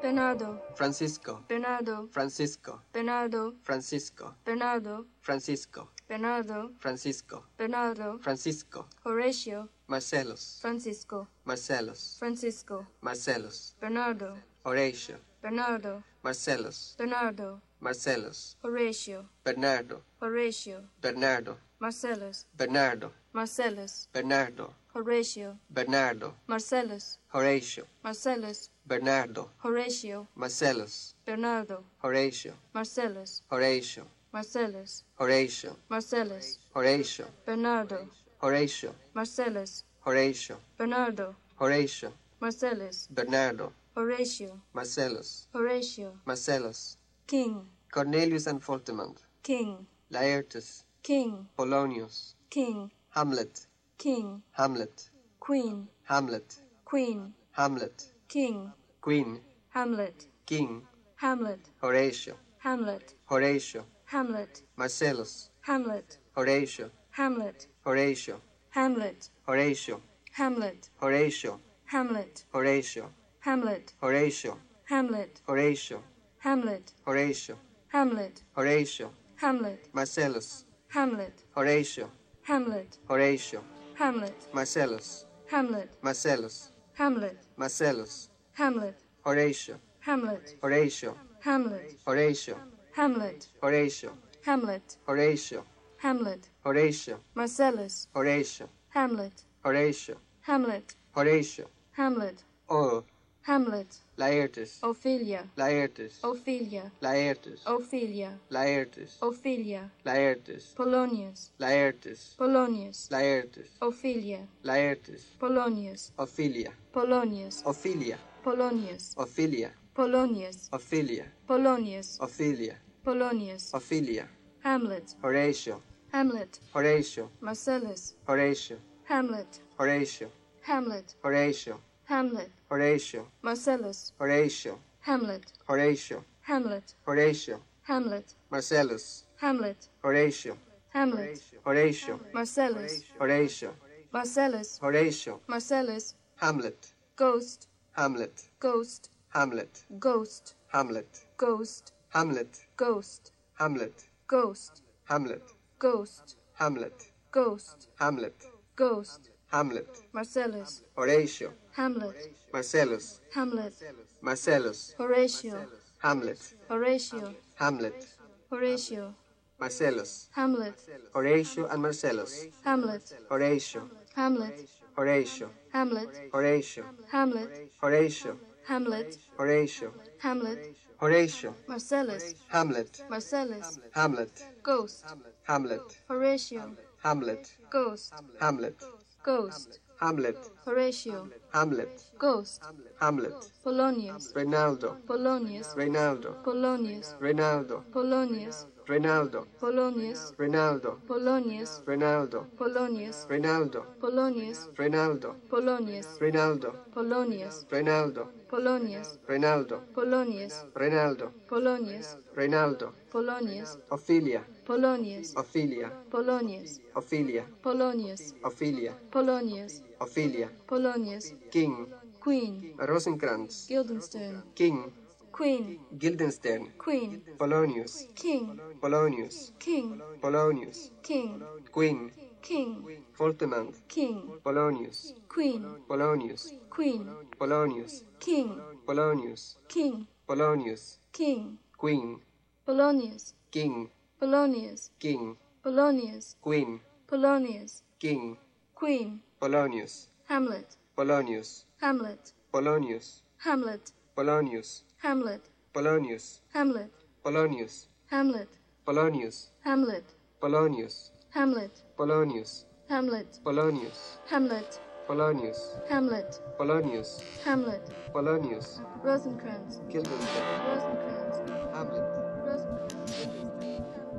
[0.00, 11.26] Bernardo, Francisco, Bernardo, Francisco, Bernardo, Francisco, Bernardo, Francisco, Bernardo, Francisco, Bernardo, Francisco, Horatio, Marcelos, Francisco,
[11.44, 23.12] Marcelos, Francisco, Marcelos, Bernardo, Horatio, Bernardo, Marcelos, Bernardo, Marcelos, Horatio, Bernardo, Horatio, Bernardo, Marcellus, Bernardo,
[23.32, 35.04] Marcellus, Bernardo, Horatio, Bernardo, Marcellus, Horatio, Marcellus, Bernardo, Horatio, Marcelos, Bernardo, Horatio, Marcellus, Horatio, Marcellus,
[35.20, 38.08] Horatio, Marcellus, Horatio, Bernardo,
[38.40, 49.18] Horatio, Marcellus, Horatio, Bernardo, Horatio, Marcellus, Bernardo, Horatio, Marcelos, Horatio, Marcelos, King, Cornelius and Foltemont,
[49.42, 53.66] King, Laertes, King, Polonius, King, Hamlet,
[53.98, 55.10] King, Hamlet,
[55.40, 58.70] Queen, Hamlet, Queen, Hamlet, King,
[59.00, 59.40] Queen.
[59.70, 60.26] Hamlet.
[60.46, 60.82] King.
[61.16, 61.70] Hamlet.
[61.82, 62.34] Horatio.
[62.58, 63.14] Hamlet.
[63.26, 63.84] Horatio.
[64.06, 64.62] Hamlet.
[64.76, 65.50] Marcellus.
[65.60, 66.18] Hamlet.
[66.36, 66.90] Horatio.
[67.10, 67.66] Hamlet.
[67.84, 68.40] Horatio.
[68.70, 69.30] Hamlet.
[69.46, 70.00] Horatio.
[70.32, 70.90] Hamlet.
[71.00, 71.60] Horatio.
[71.86, 72.44] Hamlet.
[72.52, 73.10] Horatio.
[73.40, 73.92] Hamlet.
[74.00, 74.58] Horatio.
[74.90, 75.40] Hamlet.
[75.46, 76.02] Horatio.
[76.38, 76.92] Hamlet.
[77.06, 77.56] Horatio.
[77.92, 78.42] Hamlet.
[78.56, 79.10] Horatio.
[79.36, 79.88] Hamlet.
[79.92, 80.64] Marcellus.
[80.88, 81.44] Hamlet.
[81.56, 82.10] Horatio.
[82.42, 82.98] Hamlet.
[83.08, 83.62] Horatio.
[83.98, 84.54] Hamlet.
[84.54, 85.26] Marcellus.
[85.50, 85.90] Hamlet.
[86.02, 86.72] Marcellus.
[86.94, 87.46] Hamlet.
[87.56, 88.28] Marcellus.
[88.58, 91.14] Hamlet, Horatio, Hamlet, Horatio,
[91.44, 92.56] Hamlet, Horatio,
[92.96, 94.12] Hamlet, Horatio,
[94.44, 95.64] Hamlet, Horatio,
[95.98, 103.04] Hamlet, Horatio, Marcellus, Horatio, Hamlet, Horatio, Hamlet, Horatio, Hamlet, O,
[103.46, 114.40] Hamlet, Laertes, Ophelia, Laertes, Ophelia, Laertes, Ophelia, Laertes, Ophelia, Laertes, Polonius, Laertes, Polonius, Laertes, Ophelia,
[114.64, 124.28] Laertes, Polonius, Ophelia, Polonius, Ophelia, Polonius, Ophelia, Polonius, Ophelia, Polonius, Ophelia, Polonius, Ophelia,
[124.64, 130.30] Hamlet, Horatio, Hamlet, Horatio, Marcellus, Horatio, Hamlet, Horatio,
[130.66, 140.56] Hamlet, Horatio, Hamlet, Horatio, Marcellus, Horatio, Hamlet, Horatio, Hamlet, Horatio, Hamlet, Marcellus, Hamlet, Horatio,
[140.94, 143.74] Hamlet, Horatio, Marcellus, Horatio,
[144.12, 147.67] Marcellus, Horatio, Marcellus, Hamlet, Ghost,
[147.98, 155.42] Hamlet, Ghost, Hamlet, Ghost, Hamlet, Ghost, Hamlet, Ghost, Hamlet, Ghost, Hamlet,
[155.80, 158.44] Ghost, Hamlet, Ghost, Hamlet,
[158.76, 163.74] Ghost, Hamlet, Marcellus, Horatio, Hamlet, Marcellus, Hamlet,
[164.22, 165.66] Marcellus, Horatio,
[166.00, 168.06] Hamlet, Horatio, Hamlet,
[168.48, 169.12] Horatio,
[169.58, 170.78] Marcellus, Hamlet,
[171.12, 181.54] Horatio and Marcellus, Hamlet, Horatio, Hamlet, Horatio, Hamlet, Horatio, Hamlet, Horatio, Hamlet, Horatio, Hamlet, Horatio,
[181.68, 185.04] Marcellus, Hamlet, Marcellus, Hamlet, Ghost,
[185.44, 188.82] Hamlet, Horatio, Hamlet, Ghost, Hamlet,
[189.22, 192.60] Ghost, Hamlet, Horatio, Hamlet, Ghost,
[193.00, 203.84] Hamlet, Polonius, Reynaldo, Polonius, Reynaldo, Polonius, Reynaldo, Polonius, Reinaldo, Polonius, Reinaldo, Polonius, Reinaldo, Polonius, Reinaldo,
[204.00, 215.34] Polonius, Reinaldo, Polonius, Reinaldo, Polonius, Reinaldo, Polonius, Reinaldo, Polonius, Reinaldo, Polonius, Reinaldo, Polonius, Ophelia, Polonius,
[215.36, 224.90] Ophelia, Polonius, Ophelia, Polonius, Ophelia, Polonius, Ophelia, Polonius, King, Queen, Rosencrantz, Guildenstern, King,
[225.38, 232.10] Queen, Guildenstern, Queen, Polonius, King, Polonius, King, Polonius, King, Queen,
[232.42, 232.84] King,
[233.16, 237.06] Foltemant, King, Polonius, Queen, Polonius, Queen,
[237.38, 242.18] Polonius, King, Polonius, King, Polonius, King, Queen,
[242.66, 243.88] Polonius, King,
[244.20, 248.36] Polonius, King, Polonius, Queen, Polonius, King,
[248.74, 255.40] Queen, Polonius, Hamlet, Polonius, Hamlet, Polonius, Hamlet, Polonius, Hamlet,
[255.72, 256.90] Polonius, Hamlet,
[257.22, 258.48] Polonius, Hamlet,
[258.84, 260.04] Polonius, Hamlet,
[260.40, 271.38] Polonius, Hamlet, Polonius, Hamlet, Polonius, Hamlet, Polonius, Hamlet, Polonius, Hamlet, Polonius, Rosencrantz, Guildenstern, Rosencrantz,
[271.74, 272.08] Hamlet,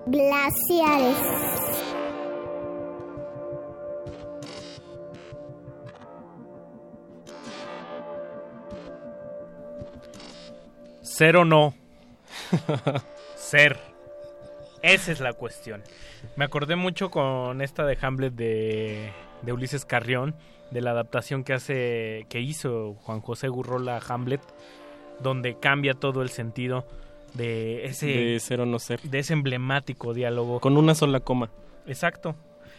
[0.07, 1.68] Glaciares.
[11.19, 11.73] Ser o no.
[13.35, 13.77] Ser.
[14.81, 15.83] Esa es la cuestión.
[16.37, 20.33] Me acordé mucho con esta de Hamlet de de Ulises Carrión,
[20.71, 24.39] de la adaptación que hace, que hizo Juan José Gurrola a Hamlet,
[25.19, 26.85] donde cambia todo el sentido
[27.33, 29.01] de ese De ser o no ser.
[29.01, 30.61] de ese emblemático diálogo.
[30.61, 31.49] Con una sola coma.
[31.85, 32.33] Exacto.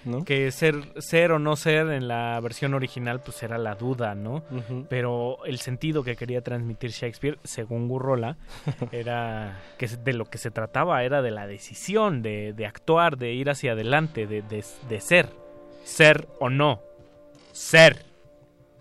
[0.04, 0.24] ¿No?
[0.24, 4.42] Que ser, ser o no ser en la versión original pues era la duda, ¿no?
[4.88, 8.36] Pero el sentido que quería transmitir Shakespeare, según Gurrola,
[8.92, 13.32] era que de lo que se trataba era de la decisión, de, de actuar, de
[13.34, 15.28] ir hacia adelante, de, de- de ser.
[15.84, 16.80] Ser o no.
[17.52, 18.04] Ser.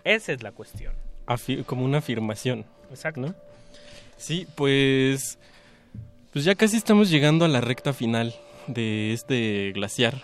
[0.05, 0.93] Esa es la cuestión.
[1.65, 2.65] Como una afirmación.
[2.89, 3.21] Exacto.
[3.21, 3.35] ¿no?
[4.17, 5.37] Sí, pues.
[6.31, 8.35] Pues ya casi estamos llegando a la recta final
[8.67, 10.21] de este glaciar.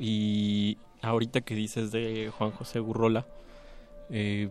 [0.00, 3.26] Y ahorita que dices de Juan José Gurrola,
[4.08, 4.48] eh,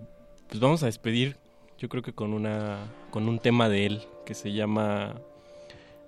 [0.47, 1.37] pues vamos a despedir,
[1.79, 2.77] yo creo que con una
[3.09, 5.15] con un tema de él que se llama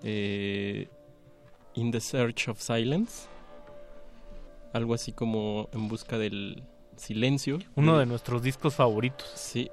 [0.04, 0.88] eh,
[1.74, 3.28] In the Search of Silence.
[4.74, 6.64] Algo así como En busca del
[6.96, 7.60] silencio.
[7.76, 9.28] Uno de nuestros discos favoritos.
[9.36, 9.72] Sí.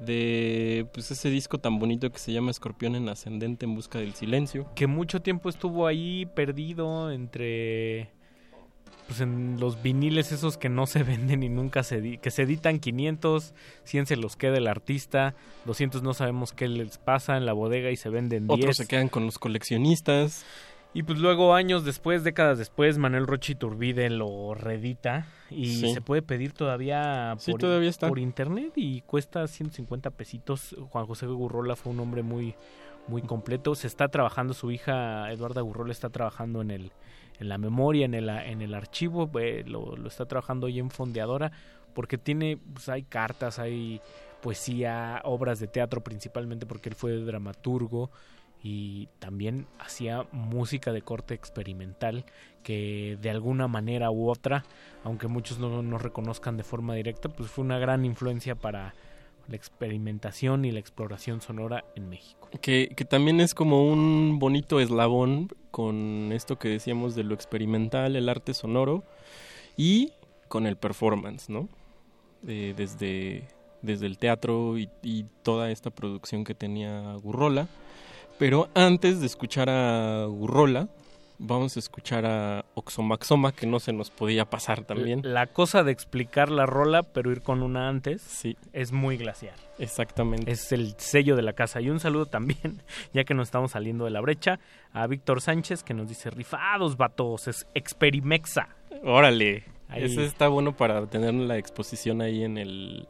[0.00, 4.14] De pues ese disco tan bonito que se llama Escorpión en Ascendente en busca del
[4.14, 4.66] silencio.
[4.74, 8.15] Que mucho tiempo estuvo ahí perdido entre
[9.06, 12.78] pues en los viniles esos que no se venden y nunca se que se editan
[12.80, 15.34] 500, 100 se los queda el artista,
[15.64, 18.58] 200 no sabemos qué les pasa en la bodega y se venden 10.
[18.60, 20.44] Otros se quedan con los coleccionistas.
[20.94, 25.92] Y pues luego años después, décadas después, Manuel Rochi Turbide lo reedita y Sí.
[25.92, 28.08] se puede pedir todavía Sí, por, todavía está.
[28.08, 30.74] por internet y cuesta 150 pesitos.
[30.90, 32.54] Juan José Gurrola fue un hombre muy
[33.08, 33.74] muy completo.
[33.74, 36.92] Se está trabajando su hija Eduarda Gurrola está trabajando en el
[37.38, 40.90] en la memoria, en el en el archivo, eh, lo, lo está trabajando hoy en
[40.90, 41.52] Fondeadora
[41.94, 44.00] porque tiene pues, hay cartas, hay
[44.42, 48.10] poesía, obras de teatro principalmente porque él fue dramaturgo
[48.62, 52.24] y también hacía música de corte experimental
[52.62, 54.64] que de alguna manera u otra,
[55.04, 58.94] aunque muchos no nos reconozcan de forma directa, pues fue una gran influencia para
[59.48, 62.48] la experimentación y la exploración sonora en México.
[62.60, 68.16] Que, que también es como un bonito eslabón con esto que decíamos de lo experimental,
[68.16, 69.04] el arte sonoro
[69.76, 70.12] y
[70.48, 71.68] con el performance, ¿no?
[72.46, 73.48] Eh, desde,
[73.82, 77.68] desde el teatro y, y toda esta producción que tenía Gurrola.
[78.38, 80.88] Pero antes de escuchar a Gurrola,
[81.38, 85.20] vamos a escuchar a Oxomaxoma, que no se nos podía pasar también.
[85.22, 88.56] La cosa de explicar la rola, pero ir con una antes, sí.
[88.72, 89.54] es muy glaciar.
[89.78, 90.50] Exactamente.
[90.50, 91.80] Es el sello de la casa.
[91.80, 92.82] Y un saludo también,
[93.12, 94.58] ya que nos estamos saliendo de la brecha,
[94.92, 98.68] a Víctor Sánchez, que nos dice, rifados, vatos, es Experimexa.
[99.02, 99.64] Órale.
[99.88, 100.04] Ahí.
[100.04, 103.06] Ese está bueno para tener la exposición ahí en el,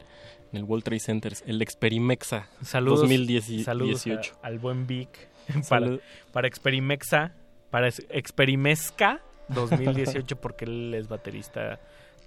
[0.53, 1.33] en el World Trade Center.
[1.47, 3.65] El Experimexa Saludos, 2018.
[3.65, 5.09] saludos a- al buen Vic
[5.71, 5.99] para,
[6.33, 7.33] para Experimexa,
[7.77, 11.79] para es- Experimesca 2018, porque él es baterista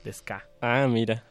[0.03, 0.48] de ska.
[0.61, 1.24] Ah, mira.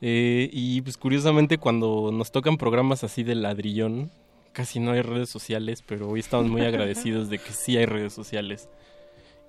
[0.00, 4.10] Eh, y pues curiosamente cuando nos tocan programas así de ladrillón,
[4.54, 8.14] casi no hay redes sociales, pero hoy estamos muy agradecidos de que sí hay redes
[8.14, 8.70] sociales.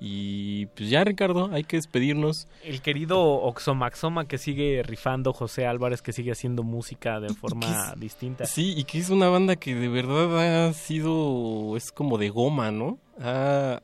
[0.02, 2.48] Y pues ya Ricardo, hay que despedirnos.
[2.64, 8.46] El querido Oxomaxoma que sigue rifando, José Álvarez que sigue haciendo música de forma distinta.
[8.46, 12.70] Sí, y que es una banda que de verdad ha sido, es como de goma,
[12.72, 12.98] ¿no?
[13.22, 13.82] Ha,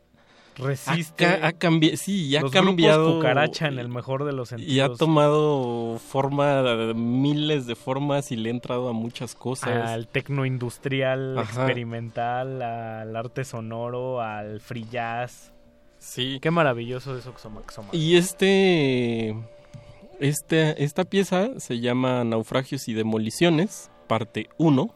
[0.56, 1.26] Resiste.
[1.26, 3.16] Ha, ha cambiado, sí, y ha Los cambiado.
[3.16, 4.98] cucaracha en el mejor de los Y ha sentidos.
[4.98, 9.90] tomado forma, miles de formas y le ha entrado a muchas cosas.
[9.90, 11.62] al tecno industrial Ajá.
[11.64, 15.52] experimental, al arte sonoro, al free jazz.
[15.98, 16.40] Sí.
[16.42, 17.90] Qué maravilloso es Oxomaxoma.
[17.92, 19.36] Y este,
[20.20, 24.94] este, esta pieza se llama Naufragios y Demoliciones, parte 1,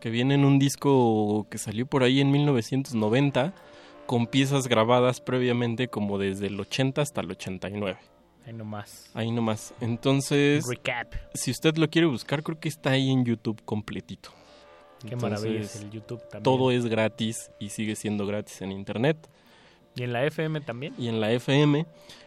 [0.00, 3.52] que viene en un disco que salió por ahí en 1990,
[4.06, 7.98] con piezas grabadas previamente como desde el 80 hasta el 89.
[8.46, 9.10] Ahí nomás.
[9.14, 9.74] Ahí nomás.
[9.80, 11.12] Entonces, Recap.
[11.34, 14.30] si usted lo quiere buscar, creo que está ahí en YouTube completito.
[15.06, 16.42] Qué maravilla es el YouTube también.
[16.42, 19.16] Todo es gratis y sigue siendo gratis en internet.
[19.94, 20.94] Y en la FM también.
[20.98, 21.86] Y en la FM.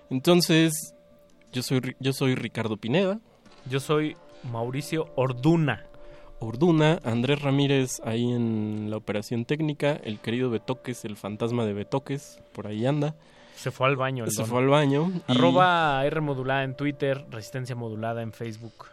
[0.09, 0.93] Entonces,
[1.53, 3.19] yo soy, yo soy Ricardo Pineda.
[3.69, 4.15] Yo soy
[4.51, 5.85] Mauricio Orduna.
[6.39, 12.39] Orduna, Andrés Ramírez ahí en la operación técnica, el querido Betoques, el fantasma de Betoques,
[12.53, 13.15] por ahí anda.
[13.55, 14.23] Se fue al baño.
[14.23, 14.49] el Se don.
[14.49, 15.11] fue al baño.
[15.27, 18.85] y- Arroba R modulada en Twitter, Resistencia modulada en Facebook.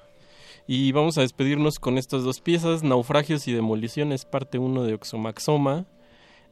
[0.66, 5.84] Y vamos a despedirnos con estas dos piezas, Naufragios y Demoliciones, parte 1 de Oxomaxoma.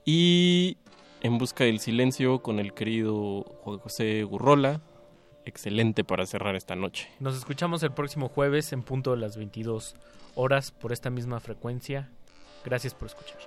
[0.04, 0.76] Y
[1.22, 4.82] En Busca del Silencio con el querido José Gurrola.
[5.46, 7.08] Excelente para cerrar esta noche.
[7.18, 9.94] Nos escuchamos el próximo jueves en punto de las 22
[10.34, 12.10] horas por esta misma frecuencia.
[12.64, 13.38] Gracias por escuchar.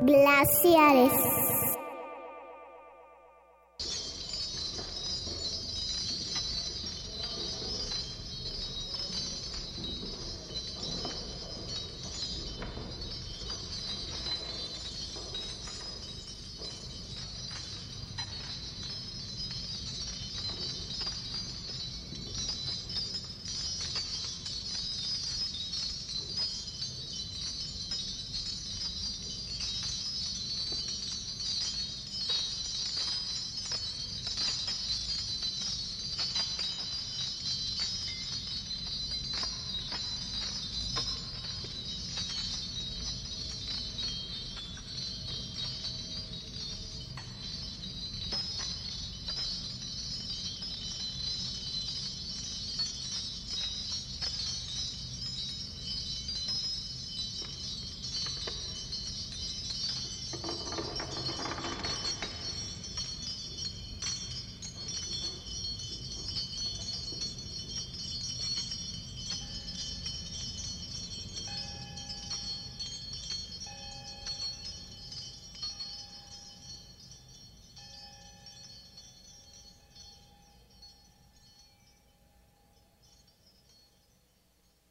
[0.00, 1.12] Glaciares.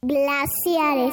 [0.08, 1.12] Glaciares.